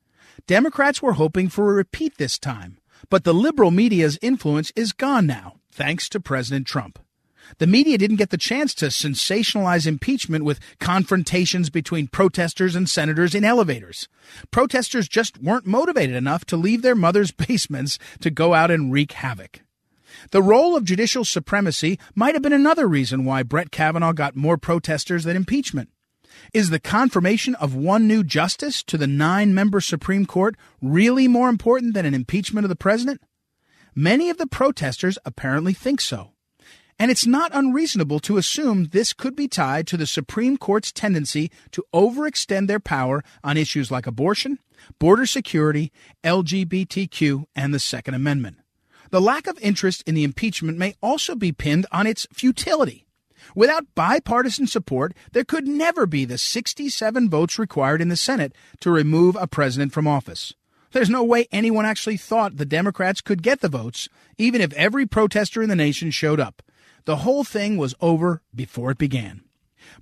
Democrats 0.47 1.03
were 1.03 1.13
hoping 1.13 1.51
for 1.51 1.71
a 1.71 1.75
repeat 1.75 2.17
this 2.17 2.39
time, 2.39 2.79
but 3.11 3.25
the 3.25 3.35
liberal 3.35 3.71
media's 3.71 4.19
influence 4.23 4.73
is 4.75 4.93
gone 4.93 5.27
now, 5.27 5.57
thanks 5.71 6.09
to 6.09 6.19
President 6.19 6.67
Trump. 6.67 6.99
The 7.57 7.67
media 7.67 7.97
didn't 7.97 8.17
get 8.17 8.31
the 8.31 8.37
chance 8.37 8.75
to 8.75 8.87
sensationalize 8.87 9.87
impeachment 9.87 10.45
with 10.45 10.61
confrontations 10.79 11.71
between 11.71 12.09
protesters 12.09 12.77
and 12.77 12.89
senators 12.89 13.35
in 13.35 13.45
elevators. 13.45 14.09
Protesters 14.51 15.09
just 15.09 15.43
weren't 15.43 15.67
motivated 15.67 16.15
enough 16.15 16.45
to 16.47 16.57
leave 16.57 16.83
their 16.83 16.95
mothers' 16.95 17.31
basements 17.49 17.99
to 18.21 18.31
go 18.31 18.55
out 18.55 18.71
and 18.71 18.93
wreak 18.93 19.13
havoc. 19.13 19.63
The 20.31 20.43
role 20.43 20.77
of 20.77 20.85
judicial 20.85 21.25
supremacy 21.25 21.99
might 22.15 22.35
have 22.35 22.43
been 22.43 22.53
another 22.53 22.87
reason 22.87 23.25
why 23.25 23.43
Brett 23.43 23.71
Kavanaugh 23.71 24.13
got 24.13 24.37
more 24.37 24.59
protesters 24.59 25.25
than 25.25 25.37
impeachment. 25.37 25.91
Is 26.53 26.71
the 26.71 26.81
confirmation 26.81 27.55
of 27.57 27.75
one 27.75 28.07
new 28.07 28.23
justice 28.23 28.83
to 28.85 28.97
the 28.97 29.07
nine 29.07 29.55
member 29.55 29.81
Supreme 29.81 30.27
Court 30.27 30.57
really 30.81 31.29
more 31.29 31.49
important 31.49 31.95
than 31.95 32.07
an 32.07 32.15
impeachment 32.15 32.65
of 32.65 32.69
the 32.69 32.77
president? 32.77 33.21
Many 33.95 34.31
of 34.31 34.39
the 34.39 34.47
protesters 34.47 35.19
apparently 35.25 35.73
think 35.73 36.01
so. 36.01 36.33
And 36.99 37.13
it's 37.13 37.27
not 37.27 37.53
unreasonable 37.55 38.19
to 38.21 38.39
assume 38.39 38.87
this 38.87 39.13
could 39.13 39.37
be 39.37 39.47
tied 39.47 39.87
to 39.87 39.97
the 39.97 40.07
Supreme 40.07 40.57
Court's 40.57 40.91
tendency 40.91 41.51
to 41.71 41.85
overextend 41.95 42.67
their 42.67 42.81
power 42.81 43.23
on 43.45 43.57
issues 43.57 43.91
like 43.91 44.07
abortion, 44.07 44.59
border 44.99 45.25
security, 45.25 45.93
LGBTQ, 46.25 47.45
and 47.55 47.73
the 47.73 47.79
Second 47.79 48.15
Amendment. 48.15 48.57
The 49.11 49.21
lack 49.21 49.47
of 49.47 49.59
interest 49.61 50.03
in 50.07 50.17
the 50.17 50.25
impeachment 50.25 50.77
may 50.77 50.95
also 51.01 51.37
be 51.37 51.53
pinned 51.53 51.87
on 51.93 52.07
its 52.07 52.27
futility. 52.33 53.07
Without 53.55 53.95
bipartisan 53.95 54.67
support, 54.67 55.15
there 55.33 55.45
could 55.45 55.67
never 55.67 56.05
be 56.05 56.25
the 56.25 56.37
67 56.37 57.31
votes 57.31 57.59
required 57.59 58.03
in 58.03 58.09
the 58.09 58.17
Senate 58.17 58.55
to 58.81 58.91
remove 58.91 59.37
a 59.37 59.47
president 59.47 59.93
from 59.93 60.09
office. 60.09 60.53
There's 60.93 61.09
no 61.09 61.23
way 61.23 61.47
anyone 61.53 61.87
actually 61.87 62.17
thought 62.17 62.57
the 62.57 62.65
Democrats 62.67 63.21
could 63.21 63.43
get 63.43 63.61
the 63.61 63.69
votes, 63.69 64.09
even 64.37 64.61
if 64.61 64.73
every 64.73 65.07
protester 65.07 65.63
in 65.63 65.69
the 65.69 65.77
nation 65.77 66.11
showed 66.11 66.41
up. 66.41 66.63
The 67.05 67.17
whole 67.17 67.45
thing 67.45 67.77
was 67.77 67.95
over 68.01 68.43
before 68.55 68.91
it 68.91 68.99
began. 68.99 69.43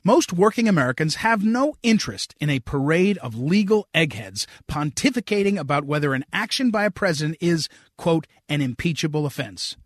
Most 0.05 0.33
working 0.33 0.69
Americans 0.69 1.17
have 1.17 1.45
no 1.45 1.75
interest 1.83 2.35
in 2.41 2.51
a 2.51 2.61
parade 2.61 3.19
of 3.19 3.39
legal 3.39 3.89
eggheads 3.95 4.47
pontificating 4.69 5.59
about 5.59 5.85
whether 5.85 6.15
an 6.15 6.25
action 6.33 6.71
by 6.71 6.85
a 6.85 6.91
president 6.91 7.37
is, 7.41 7.69
quote, 7.97 8.27
an 8.49 8.61
impeachable 8.61 9.27
offense. 9.27 9.77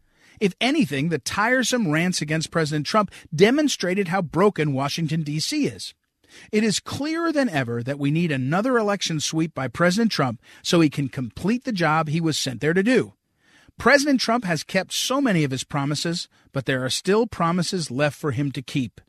If 0.41 0.55
anything, 0.61 1.11
the 1.11 1.19
tiresome 1.19 1.91
rants 1.91 2.23
against 2.23 2.51
President 2.51 2.87
Trump 2.87 3.11
demonstrated 3.35 4.09
how 4.09 4.23
broken 4.23 4.73
Washington, 4.73 5.23
D.C. 5.23 5.67
is. 5.67 5.95
It 6.51 6.65
is 6.65 6.81
clearer 6.81 7.33
than 7.33 7.49
ever 7.49 7.83
that 7.83 7.99
we 7.99 8.11
need 8.11 8.33
another 8.33 8.79
election 8.79 9.21
sweep 9.21 9.53
by 9.53 9.69
President 9.69 10.13
Trump 10.13 10.41
so 10.63 10.81
he 10.81 10.89
can 10.89 11.09
complete 11.09 11.65
the 11.65 11.73
job 11.73 12.09
he 12.09 12.21
was 12.21 12.39
sent 12.39 12.61
there 12.61 12.73
to 12.73 12.83
do. 12.83 13.15
President 13.81 14.21
Trump 14.21 14.45
has 14.45 14.63
kept 14.63 14.93
so 14.93 15.23
many 15.23 15.43
of 15.43 15.51
his 15.51 15.65
promises, 15.65 16.29
but 16.53 16.67
there 16.67 16.85
are 16.85 16.91
still 16.91 17.27
promises 17.27 17.91
left 17.91 18.15
for 18.15 18.33
him 18.33 18.53
to 18.53 18.61
keep. 18.61 19.01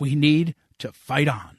We 0.00 0.16
need 0.16 0.56
to 0.80 0.90
fight 0.90 1.28
on. 1.28 1.58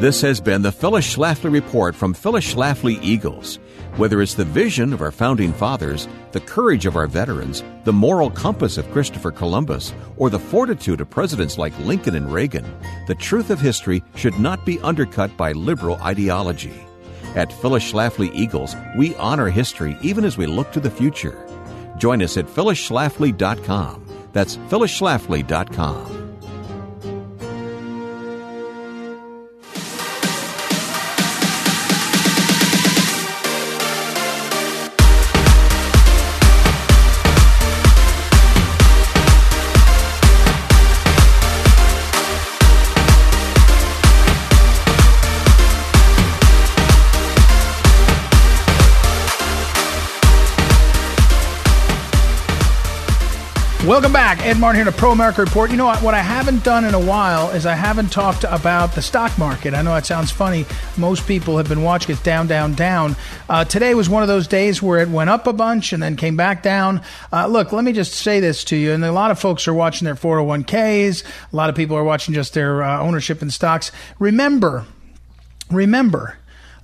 This 0.00 0.20
has 0.22 0.40
been 0.40 0.62
the 0.62 0.72
Phyllis 0.72 1.14
Schlafly 1.14 1.52
Report 1.52 1.94
from 1.94 2.12
Phyllis 2.12 2.52
Schlafly 2.54 3.00
Eagles. 3.04 3.60
Whether 3.98 4.20
it's 4.20 4.34
the 4.34 4.44
vision 4.44 4.92
of 4.92 5.00
our 5.00 5.12
founding 5.12 5.52
fathers, 5.52 6.08
the 6.32 6.40
courage 6.40 6.86
of 6.86 6.96
our 6.96 7.06
veterans, 7.06 7.62
the 7.84 7.92
moral 7.92 8.30
compass 8.30 8.76
of 8.76 8.90
Christopher 8.90 9.30
Columbus, 9.30 9.94
or 10.16 10.28
the 10.28 10.40
fortitude 10.40 11.00
of 11.00 11.08
presidents 11.08 11.56
like 11.56 11.78
Lincoln 11.78 12.16
and 12.16 12.32
Reagan, 12.32 12.66
the 13.06 13.14
truth 13.14 13.48
of 13.48 13.60
history 13.60 14.02
should 14.16 14.40
not 14.40 14.66
be 14.66 14.80
undercut 14.80 15.36
by 15.36 15.52
liberal 15.52 16.02
ideology. 16.02 16.74
At 17.36 17.52
Phyllis 17.52 17.92
Schlafly 17.92 18.34
Eagles, 18.34 18.74
we 18.98 19.14
honor 19.14 19.50
history 19.50 19.96
even 20.02 20.24
as 20.24 20.36
we 20.36 20.46
look 20.46 20.72
to 20.72 20.80
the 20.80 20.90
future. 20.90 21.46
Join 22.00 22.22
us 22.22 22.36
at 22.38 22.46
phyllisschlafly.com. 22.46 24.06
That's 24.32 24.56
phyllisschlafly.com. 24.56 26.19
Welcome 53.90 54.12
back. 54.12 54.46
Ed 54.46 54.60
Martin 54.60 54.84
here 54.84 54.92
to 54.92 54.96
Pro 54.96 55.10
America 55.10 55.42
Report. 55.42 55.68
You 55.68 55.76
know 55.76 55.86
what? 55.86 56.00
What 56.00 56.14
I 56.14 56.20
haven't 56.20 56.62
done 56.62 56.84
in 56.84 56.94
a 56.94 57.00
while 57.00 57.50
is 57.50 57.66
I 57.66 57.74
haven't 57.74 58.12
talked 58.12 58.44
about 58.44 58.94
the 58.94 59.02
stock 59.02 59.36
market. 59.36 59.74
I 59.74 59.82
know 59.82 59.96
it 59.96 60.06
sounds 60.06 60.30
funny. 60.30 60.64
Most 60.96 61.26
people 61.26 61.56
have 61.56 61.68
been 61.68 61.82
watching 61.82 62.14
it 62.14 62.22
down, 62.22 62.46
down, 62.46 62.74
down. 62.74 63.16
Uh, 63.48 63.64
today 63.64 63.96
was 63.96 64.08
one 64.08 64.22
of 64.22 64.28
those 64.28 64.46
days 64.46 64.80
where 64.80 65.00
it 65.00 65.08
went 65.08 65.28
up 65.28 65.48
a 65.48 65.52
bunch 65.52 65.92
and 65.92 66.00
then 66.00 66.14
came 66.14 66.36
back 66.36 66.62
down. 66.62 67.02
Uh, 67.32 67.48
look, 67.48 67.72
let 67.72 67.82
me 67.82 67.92
just 67.92 68.12
say 68.12 68.38
this 68.38 68.62
to 68.62 68.76
you. 68.76 68.92
And 68.92 69.04
a 69.04 69.10
lot 69.10 69.32
of 69.32 69.40
folks 69.40 69.66
are 69.66 69.74
watching 69.74 70.04
their 70.04 70.14
401ks. 70.14 71.24
A 71.52 71.56
lot 71.56 71.68
of 71.68 71.74
people 71.74 71.96
are 71.96 72.04
watching 72.04 72.32
just 72.32 72.54
their 72.54 72.84
uh, 72.84 73.00
ownership 73.00 73.42
in 73.42 73.50
stocks. 73.50 73.90
Remember, 74.20 74.86
remember, 75.68 76.38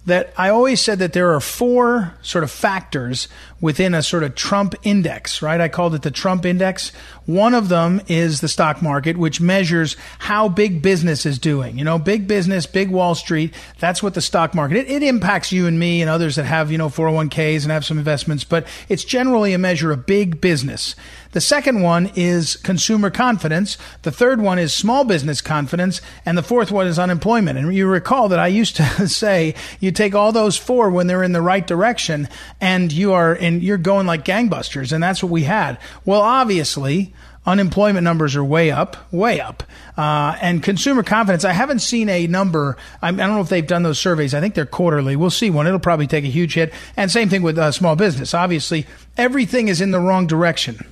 that 0.07 0.32
I 0.36 0.48
always 0.48 0.80
said 0.80 1.00
that 1.00 1.12
there 1.12 1.34
are 1.34 1.40
four 1.40 2.14
sort 2.22 2.44
of 2.44 2.50
factors 2.50 3.28
within 3.61 3.92
a 3.92 4.02
sort 4.02 4.22
of 4.22 4.34
Trump 4.34 4.74
index, 4.84 5.42
right? 5.42 5.61
I 5.61 5.68
called 5.68 5.94
it 5.94 6.02
the 6.02 6.11
Trump 6.12 6.46
index. 6.46 6.90
One 7.26 7.54
of 7.54 7.68
them 7.68 8.00
is 8.07 8.40
the 8.40 8.48
stock 8.48 8.80
market, 8.82 9.16
which 9.16 9.40
measures 9.40 9.96
how 10.20 10.48
big 10.48 10.80
business 10.80 11.26
is 11.26 11.38
doing. 11.38 11.76
You 11.76 11.84
know, 11.84 11.98
big 11.98 12.28
business, 12.28 12.66
big 12.66 12.90
Wall 12.90 13.16
Street. 13.16 13.52
That's 13.80 14.02
what 14.02 14.14
the 14.14 14.20
stock 14.20 14.54
market, 14.54 14.76
it, 14.76 14.90
it 14.90 15.02
impacts 15.02 15.50
you 15.50 15.66
and 15.66 15.78
me 15.78 16.00
and 16.02 16.11
others 16.11 16.36
that 16.36 16.44
have, 16.44 16.70
you 16.70 16.78
know, 16.78 16.88
401ks 16.88 17.62
and 17.62 17.72
have 17.72 17.84
some 17.84 17.98
investments, 17.98 18.44
but 18.44 18.66
it's 18.88 19.04
generally 19.04 19.54
a 19.54 19.59
measure 19.59 19.90
of 19.90 20.07
big 20.07 20.40
business. 20.40 20.94
The 21.37 21.43
second 21.43 21.82
one 21.82 22.12
is 22.16 22.57
consumer 22.57 23.11
confidence. 23.11 23.76
The 24.01 24.11
third 24.11 24.41
one 24.41 24.59
is 24.59 24.72
small 24.72 25.05
business 25.05 25.43
confidence. 25.43 26.01
And 26.24 26.39
the 26.39 26.43
fourth 26.43 26.72
one 26.72 26.87
is 26.87 26.99
unemployment. 26.99 27.59
And 27.59 27.74
you 27.74 27.87
recall 27.87 28.30
that 28.30 28.39
I 28.39 28.47
used 28.47 28.76
to 28.76 29.07
say 29.07 29.55
you 29.78 29.93
take 29.93 30.14
all 30.14 30.32
those 30.32 30.57
four 30.57 30.89
when 30.89 31.09
they're 31.09 31.22
in 31.22 31.32
the 31.32 31.43
right 31.43 31.66
direction 31.66 32.30
and 32.59 32.91
you 32.91 33.12
are 33.12 33.34
and 33.34 33.62
you're 33.62 33.76
going 33.76 34.07
like 34.07 34.24
gangbusters. 34.24 34.93
And 34.93 35.03
that's 35.03 35.22
what 35.22 35.30
we 35.30 35.43
had. 35.43 35.76
Well, 36.07 36.22
obviously, 36.22 37.12
unemployment 37.45 38.05
numbers 38.05 38.34
are 38.34 38.43
way 38.43 38.70
up, 38.70 38.97
way 39.12 39.39
up. 39.39 39.62
Uh, 39.95 40.39
and 40.41 40.62
consumer 40.62 41.03
confidence, 41.03 41.45
I 41.45 41.53
haven't 41.53 41.80
seen 41.80 42.09
a 42.09 42.26
number. 42.26 42.78
I, 43.03 43.11
don't 43.11 43.18
know 43.18 43.43
if 43.43 43.51
they've 43.51 43.66
done 43.66 43.82
those 43.82 43.99
surveys. 43.99 44.32
I 44.32 44.41
think 44.41 44.55
they're 44.55 44.64
quarterly. 44.64 45.16
We'll 45.16 45.28
see 45.28 45.51
one. 45.51 45.66
It'll 45.66 45.80
probably 45.80 46.07
take 46.07 46.24
a 46.24 46.28
huge 46.28 46.55
hit. 46.55 46.72
And 46.97 47.11
same 47.11 47.28
thing 47.28 47.43
with 47.43 47.59
uh, 47.59 47.72
small 47.72 47.95
business. 47.95 48.32
Obviously, 48.32 48.87
everything 49.18 49.68
is 49.68 49.82
in 49.82 49.91
the 49.91 50.01
wrong 50.01 50.26
direction. 50.26 50.82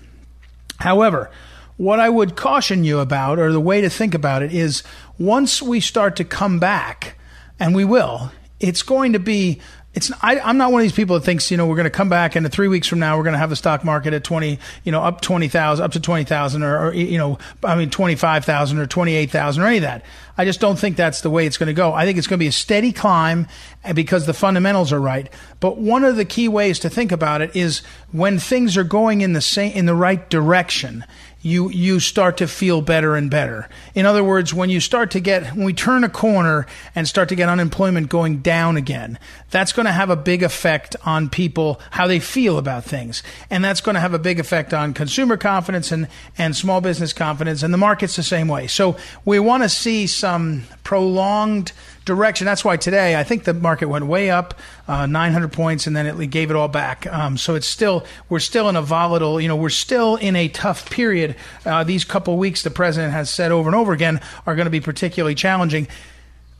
However, 0.78 1.30
what 1.76 2.00
I 2.00 2.08
would 2.08 2.36
caution 2.36 2.84
you 2.84 3.00
about, 3.00 3.38
or 3.38 3.52
the 3.52 3.60
way 3.60 3.80
to 3.80 3.90
think 3.90 4.14
about 4.14 4.42
it, 4.42 4.52
is 4.52 4.82
once 5.18 5.60
we 5.60 5.80
start 5.80 6.16
to 6.16 6.24
come 6.24 6.58
back, 6.58 7.18
and 7.58 7.74
we 7.74 7.84
will, 7.84 8.30
it's 8.60 8.82
going 8.82 9.12
to 9.12 9.18
be 9.18 9.60
it's 9.94 10.10
I, 10.22 10.36
am 10.36 10.58
not 10.58 10.72
one 10.72 10.80
of 10.80 10.84
these 10.84 10.92
people 10.92 11.18
that 11.18 11.24
thinks 11.24 11.50
you 11.50 11.56
know 11.56 11.66
we're 11.66 11.76
going 11.76 11.84
to 11.84 11.90
come 11.90 12.08
back 12.08 12.34
and 12.36 12.50
three 12.50 12.68
weeks 12.68 12.88
from 12.88 12.98
now 12.98 13.16
we're 13.16 13.22
going 13.22 13.34
to 13.34 13.38
have 13.38 13.50
the 13.50 13.56
stock 13.56 13.84
market 13.84 14.12
at 14.12 14.24
20 14.24 14.58
you 14.82 14.92
know 14.92 15.00
up 15.00 15.20
20,000 15.20 15.84
up 15.84 15.92
to 15.92 16.00
20,000 16.00 16.62
or, 16.62 16.86
or, 16.86 16.94
you 16.94 17.18
know 17.18 17.38
I 17.62 17.76
mean 17.76 17.90
25,000 17.90 18.78
or 18.78 18.86
28,000 18.86 19.62
or 19.62 19.66
any 19.66 19.76
of 19.78 19.82
that. 19.82 20.04
I 20.36 20.44
just 20.44 20.60
don't 20.60 20.78
think 20.78 20.96
that's 20.96 21.20
the 21.20 21.30
way 21.30 21.46
it's 21.46 21.56
going 21.56 21.68
to 21.68 21.74
go. 21.74 21.92
I 21.92 22.04
think 22.04 22.18
it's 22.18 22.26
going 22.26 22.38
to 22.38 22.42
be 22.42 22.48
a 22.48 22.52
steady 22.52 22.92
climb 22.92 23.46
eh, 23.84 23.92
because 23.92 24.26
the 24.26 24.34
fundamentals 24.34 24.92
are 24.92 25.00
right. 25.00 25.30
But 25.60 25.78
one 25.78 26.02
of 26.02 26.16
the 26.16 26.24
key 26.24 26.48
ways 26.48 26.80
to 26.80 26.90
think 26.90 27.12
about 27.12 27.40
it 27.40 27.54
is 27.54 27.82
when 28.10 28.40
things 28.40 28.76
are 28.76 28.84
going 28.84 29.20
in 29.20 29.32
the 29.32 29.40
same 29.40 29.72
in 29.72 29.86
the 29.86 29.94
right 29.94 30.28
direction 30.28 31.04
you 31.44 31.68
you 31.68 32.00
start 32.00 32.38
to 32.38 32.48
feel 32.48 32.80
better 32.80 33.14
and 33.14 33.30
better. 33.30 33.68
In 33.94 34.06
other 34.06 34.24
words, 34.24 34.54
when 34.54 34.70
you 34.70 34.80
start 34.80 35.10
to 35.10 35.20
get 35.20 35.54
when 35.54 35.66
we 35.66 35.74
turn 35.74 36.02
a 36.02 36.08
corner 36.08 36.66
and 36.94 37.06
start 37.06 37.28
to 37.28 37.34
get 37.34 37.50
unemployment 37.50 38.08
going 38.08 38.38
down 38.38 38.78
again, 38.78 39.18
that's 39.50 39.72
going 39.72 39.84
to 39.84 39.92
have 39.92 40.08
a 40.08 40.16
big 40.16 40.42
effect 40.42 40.96
on 41.04 41.28
people 41.28 41.80
how 41.90 42.06
they 42.06 42.18
feel 42.18 42.56
about 42.56 42.84
things. 42.84 43.22
And 43.50 43.62
that's 43.62 43.82
going 43.82 43.94
to 43.94 44.00
have 44.00 44.14
a 44.14 44.18
big 44.18 44.40
effect 44.40 44.72
on 44.72 44.94
consumer 44.94 45.36
confidence 45.36 45.92
and 45.92 46.08
and 46.38 46.56
small 46.56 46.80
business 46.80 47.12
confidence 47.12 47.62
and 47.62 47.74
the 47.74 47.78
market's 47.78 48.16
the 48.16 48.22
same 48.22 48.48
way. 48.48 48.66
So 48.66 48.96
we 49.26 49.38
want 49.38 49.64
to 49.64 49.68
see 49.68 50.06
some 50.06 50.62
prolonged 50.82 51.72
direction. 52.04 52.44
That's 52.44 52.64
why 52.64 52.76
today 52.76 53.16
I 53.16 53.24
think 53.24 53.44
the 53.44 53.54
market 53.54 53.88
went 53.88 54.06
way 54.06 54.30
up, 54.30 54.54
uh, 54.86 55.06
900 55.06 55.52
points, 55.52 55.86
and 55.86 55.96
then 55.96 56.06
it 56.06 56.30
gave 56.30 56.50
it 56.50 56.56
all 56.56 56.68
back. 56.68 57.06
Um, 57.06 57.36
so 57.36 57.54
it's 57.54 57.66
still 57.66 58.04
we're 58.28 58.40
still 58.40 58.68
in 58.68 58.76
a 58.76 58.82
volatile. 58.82 59.40
You 59.40 59.48
know, 59.48 59.56
we're 59.56 59.70
still 59.70 60.16
in 60.16 60.36
a 60.36 60.48
tough 60.48 60.90
period. 60.90 61.36
Uh, 61.64 61.84
these 61.84 62.04
couple 62.04 62.36
weeks, 62.36 62.62
the 62.62 62.70
president 62.70 63.12
has 63.12 63.30
said 63.30 63.52
over 63.52 63.68
and 63.68 63.76
over 63.76 63.92
again, 63.92 64.20
are 64.46 64.54
going 64.54 64.66
to 64.66 64.70
be 64.70 64.80
particularly 64.80 65.34
challenging. 65.34 65.88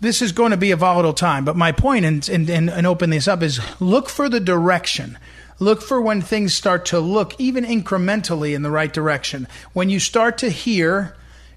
This 0.01 0.20
is 0.22 0.32
going 0.32 0.51
to 0.51 0.57
be 0.57 0.70
a 0.70 0.76
volatile 0.76 1.14
time. 1.14 1.45
But 1.45 1.57
my 1.57 1.72
point, 1.72 2.05
and 2.05 2.28
and, 2.28 2.70
and 2.70 2.86
open 2.86 3.11
this 3.11 3.28
up, 3.28 3.42
is 3.42 3.61
look 3.80 4.09
for 4.09 4.28
the 4.28 4.40
direction. 4.40 5.18
Look 5.61 5.82
for 5.82 6.01
when 6.01 6.20
things 6.20 6.53
start 6.53 6.86
to 6.86 6.99
look 6.99 7.38
even 7.38 7.64
incrementally 7.64 8.55
in 8.55 8.62
the 8.62 8.70
right 8.70 8.92
direction. 8.92 9.47
When 9.72 9.88
you 9.88 10.01
start 10.01 10.38
to 10.38 10.51
hear 10.51 11.14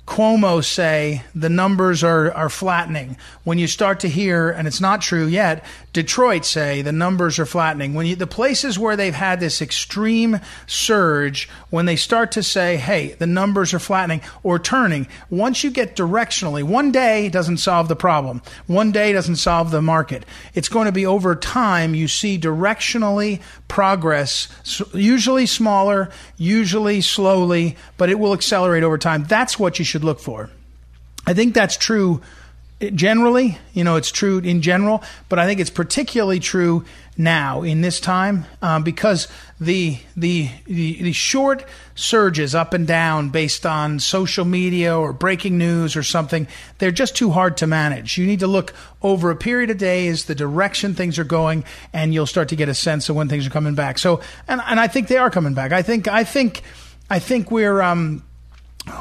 Cuomo 0.08 0.64
say 0.64 1.22
the 1.36 1.50
numbers 1.50 2.02
are, 2.02 2.32
are 2.32 2.50
flattening. 2.50 3.18
When 3.44 3.60
you 3.60 3.68
start 3.68 4.00
to 4.00 4.10
hear, 4.10 4.50
and 4.50 4.66
it's 4.68 4.82
not 4.82 5.02
true 5.02 5.28
yet, 5.28 5.64
Detroit 5.98 6.46
say 6.46 6.84
the 6.84 6.92
numbers 6.92 7.40
are 7.40 7.46
flattening. 7.48 7.96
When 7.96 8.06
you, 8.06 8.16
the 8.16 8.28
places 8.28 8.78
where 8.78 8.96
they've 8.96 9.16
had 9.16 9.40
this 9.40 9.64
extreme 9.64 10.40
surge, 10.68 11.50
when 11.72 11.88
they 11.88 11.96
start 11.96 12.34
to 12.34 12.44
say, 12.44 12.78
hey, 12.78 13.14
the 13.14 13.26
numbers 13.26 13.74
are 13.74 13.80
flattening 13.80 14.22
or 14.44 14.60
turning, 14.60 15.08
once 15.32 15.64
you 15.64 15.72
get 15.72 15.96
directionally, 15.96 16.62
one 16.62 16.92
day 16.92 17.30
doesn't 17.30 17.58
solve 17.58 17.88
the 17.88 17.96
problem. 17.96 18.44
One 18.68 18.92
day 18.92 19.12
doesn't 19.12 19.38
solve 19.38 19.72
the 19.72 19.82
market. 19.82 20.24
It's 20.54 20.70
going 20.70 20.86
to 20.86 20.92
be 20.92 21.08
over 21.08 21.36
time 21.36 21.96
you 21.96 22.08
see 22.08 22.38
directionally 22.38 23.42
progress, 23.68 24.50
usually 24.94 25.48
smaller, 25.48 26.12
usually 26.38 27.02
slowly, 27.02 27.76
but 27.98 28.12
it 28.12 28.20
will 28.20 28.34
accelerate 28.34 28.84
over 28.84 29.00
time. 29.00 29.24
That's 29.24 29.58
what 29.58 29.80
you 29.80 29.86
should 29.86 30.04
look 30.04 30.20
for. 30.20 30.52
I 31.26 31.34
think 31.34 31.56
that's 31.56 31.76
true 31.76 32.22
generally. 32.80 33.58
You 33.74 33.84
know, 33.84 33.96
it's 33.96 34.12
true 34.12 34.40
in 34.40 34.62
general, 34.62 35.04
but 35.30 35.40
I 35.40 35.46
think 35.46 35.60
it's 35.60 35.70
particularly 35.70 36.40
true 36.40 36.86
now 37.18 37.64
in 37.64 37.82
this 37.82 38.00
time 38.00 38.46
um, 38.62 38.84
because 38.84 39.28
the, 39.60 39.98
the, 40.16 40.50
the 40.66 41.02
the 41.02 41.14
short 41.14 41.66
surges 41.96 42.54
up 42.54 42.76
and 42.76 42.86
down 42.86 43.30
based 43.30 43.66
on 43.66 44.00
social 44.00 44.46
media 44.46 44.96
or 44.96 45.12
breaking 45.14 45.58
news 45.58 45.96
or 45.96 46.04
something 46.04 46.48
they're 46.78 46.92
just 46.92 47.16
too 47.16 47.32
hard 47.32 47.58
to 47.58 47.66
manage. 47.66 48.20
You 48.20 48.28
need 48.28 48.42
to 48.42 48.48
look 48.48 48.76
over 49.02 49.32
a 49.32 49.36
period 49.36 49.72
of 49.72 49.80
days 49.80 50.26
the 50.26 50.36
direction 50.36 50.94
things 50.94 51.18
are 51.18 51.24
going, 51.24 51.64
and 51.92 52.14
you'll 52.14 52.28
start 52.28 52.50
to 52.50 52.56
get 52.56 52.70
a 52.70 52.76
sense 52.76 53.10
of 53.10 53.16
when 53.16 53.30
things 53.30 53.48
are 53.48 53.52
coming 53.52 53.74
back. 53.74 53.98
So, 53.98 54.22
and 54.48 54.62
and 54.66 54.80
I 54.80 54.88
think 54.88 55.08
they 55.08 55.18
are 55.18 55.32
coming 55.32 55.56
back. 55.56 55.72
I 55.72 55.82
think 55.82 56.08
I 56.08 56.24
think 56.24 56.62
I 57.10 57.18
think 57.18 57.50
we're 57.50 57.82
um, 57.82 58.24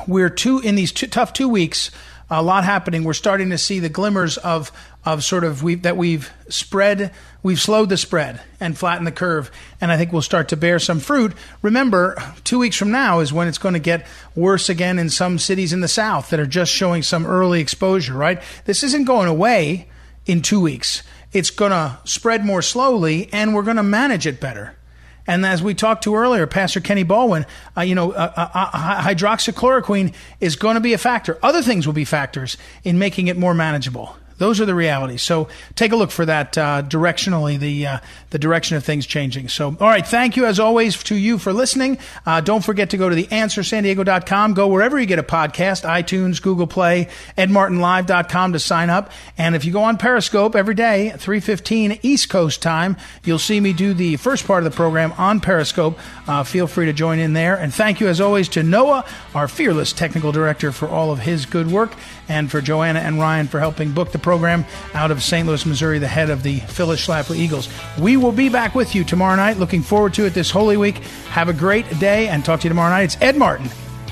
we're 0.07 0.31
two 0.31 0.61
in 0.61 0.75
these 0.75 0.93
two, 0.93 1.07
tough 1.07 1.35
two 1.35 1.49
weeks 1.49 1.91
a 2.29 2.43
lot 2.43 2.65
happening. 2.65 3.05
We're 3.05 3.13
starting 3.13 3.51
to 3.51 3.59
see 3.59 3.79
the 3.79 3.89
glimmers 3.89 4.37
of 4.39 4.73
of 5.05 5.23
sort 5.23 5.45
of 5.45 5.63
we 5.63 5.77
that 5.77 5.97
we've 5.97 6.31
spread, 6.49 7.13
we've 7.43 7.61
slowed 7.61 7.89
the 7.89 7.97
spread 7.97 8.41
and 8.59 8.77
flattened 8.77 9.07
the 9.07 9.13
curve, 9.13 9.51
and 9.81 9.93
I 9.93 9.97
think 9.97 10.13
we'll 10.13 10.23
start 10.23 10.49
to 10.49 10.57
bear 10.57 10.79
some 10.79 10.99
fruit. 10.99 11.33
Remember, 11.63 12.17
two 12.43 12.59
weeks 12.59 12.77
from 12.77 12.91
now 12.91 13.21
is 13.21 13.33
when 13.33 13.47
it's 13.47 13.59
going 13.59 13.75
to 13.75 13.81
get 13.81 14.07
worse 14.35 14.69
again 14.69 14.99
in 14.99 15.09
some 15.09 15.39
cities 15.39 15.73
in 15.73 15.81
the 15.81 15.89
South 15.89 16.31
that 16.31 16.41
are 16.41 16.47
just 16.47 16.73
showing 16.73 17.03
some 17.03 17.27
early 17.27 17.61
exposure. 17.61 18.15
Right, 18.15 18.43
this 18.65 18.83
isn't 18.83 19.05
going 19.05 19.29
away 19.29 19.89
in 20.27 20.43
two 20.43 20.61
weeks. 20.61 21.03
It's 21.33 21.51
going 21.51 21.73
to 21.73 21.99
spread 22.05 22.45
more 22.45 22.63
slowly, 22.63 23.29
and 23.33 23.55
we're 23.55 23.63
going 23.63 23.77
to 23.77 23.83
manage 23.83 24.27
it 24.27 24.41
better. 24.41 24.76
And 25.27 25.45
as 25.45 25.63
we 25.63 25.75
talked 25.75 26.05
to 26.05 26.15
earlier, 26.15 26.47
Pastor 26.47 26.81
Kenny 26.81 27.03
Baldwin, 27.03 27.47
uh, 27.77 27.83
you 27.83 27.95
know, 27.95 28.13
uh, 28.13 28.33
uh, 28.37 28.49
uh 28.55 29.03
hydroxychloroquine 29.03 30.15
is 30.41 30.57
going 30.57 30.75
to 30.75 30.81
be 30.81 30.93
a 30.93 30.99
factor. 30.99 31.39
Other 31.43 31.63
things 31.63 31.87
will 31.87 31.95
be 31.95 32.05
factors 32.05 32.57
in 32.85 32.99
making 32.99 33.29
it 33.29 33.37
more 33.37 33.55
manageable. 33.55 34.17
Those 34.39 34.61
are 34.61 34.67
the 34.67 34.75
realities. 34.75 35.23
So 35.23 35.49
take 35.75 35.93
a 35.93 35.97
look 35.97 36.11
for 36.11 36.27
that 36.27 36.59
uh, 36.59 36.83
directionally, 36.83 37.59
the 37.59 37.87
uh, 37.87 37.99
the 38.37 38.41
direction 38.41 38.77
of 38.77 38.85
things 38.85 39.07
changing. 39.07 39.49
So, 39.49 39.75
all 39.81 39.89
right, 39.89 40.07
thank 40.07 40.37
you 40.37 40.45
as 40.45 40.61
always 40.61 41.03
to 41.05 41.17
you 41.17 41.39
for 41.39 41.55
listening. 41.55 41.97
Uh, 42.27 42.43
don't 42.43 42.63
forget 42.63 42.91
to 42.91 42.99
go 42.99 43.09
to 43.09 43.17
theanswersandiego.com. 43.17 44.53
Go 44.53 44.69
wherever 44.69 45.01
you 45.01 45.07
get 45.07 45.19
a 45.19 45.23
podcast, 45.23 45.89
iTunes, 45.89 46.43
Google 46.43 46.67
Play, 46.67 47.09
edmartinlive.com 47.39 48.53
to 48.53 48.59
sign 48.59 48.91
up. 48.91 49.11
And 49.39 49.57
if 49.57 49.65
you 49.65 49.73
go 49.73 49.85
on 49.85 49.97
Periscope 49.97 50.55
every 50.55 50.75
day, 50.75 51.13
3.15 51.15 52.01
East 52.03 52.29
Coast 52.29 52.61
time, 52.61 52.99
you'll 53.25 53.39
see 53.39 53.59
me 53.59 53.73
do 53.73 53.95
the 53.95 54.17
first 54.17 54.47
part 54.47 54.63
of 54.67 54.71
the 54.71 54.77
program 54.77 55.13
on 55.17 55.41
Periscope. 55.41 55.99
Uh, 56.29 56.45
feel 56.45 56.67
free 56.67 56.85
to 56.85 56.93
join 56.93 57.19
in 57.19 57.33
there. 57.33 57.57
And 57.57 57.73
thank 57.73 58.01
you 58.01 58.09
as 58.09 58.21
always 58.21 58.51
to 58.51 58.63
Noah, 58.63 59.07
our 59.35 59.49
fearless 59.49 59.95
technical 59.95 60.31
director, 60.31 60.73
for 60.73 60.89
all 60.89 61.11
of 61.11 61.21
his 61.21 61.47
good 61.47 61.71
work, 61.71 61.95
and 62.29 62.51
for 62.51 62.61
Joanna 62.61 62.99
and 62.99 63.19
Ryan 63.19 63.47
for 63.47 63.61
helping 63.61 63.93
book 63.93 64.13
the 64.13 64.19
program 64.19 64.67
out 64.93 65.11
of 65.11 65.23
St. 65.23 65.47
Louis, 65.49 65.65
Missouri, 65.65 65.99
the 65.99 66.09
head 66.09 66.29
of 66.29 66.43
the 66.43 66.59
Phyllis 66.61 67.07
Schlafly 67.07 67.37
Eagles. 67.37 67.69
We 67.99 68.17
will 68.27 68.33
be 68.33 68.49
back 68.49 68.75
with 68.75 68.93
you 68.93 69.05
tomorrow 69.05 69.37
night. 69.37 69.57
Looking 69.57 69.83
forward 69.83 70.13
to 70.15 70.27
it 70.27 70.31
this 70.35 70.51
Holy 70.51 70.77
Week. 70.77 70.99
Have 71.29 71.49
a 71.49 71.53
great 71.53 71.89
day 72.01 72.27
and 72.27 72.45
talk 72.45 72.59
to 72.61 72.65
you 72.65 72.71
tomorrow 72.71 72.91
night. 72.91 73.03
It's 73.03 73.17
Ed 73.21 73.37
Martin 73.37 73.71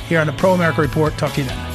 here 0.08 0.20
on 0.20 0.28
the 0.28 0.32
Pro 0.32 0.52
America 0.54 0.80
Report. 0.80 1.12
Talk 1.18 1.32
to 1.32 1.42
you 1.42 1.48
then. 1.48 1.73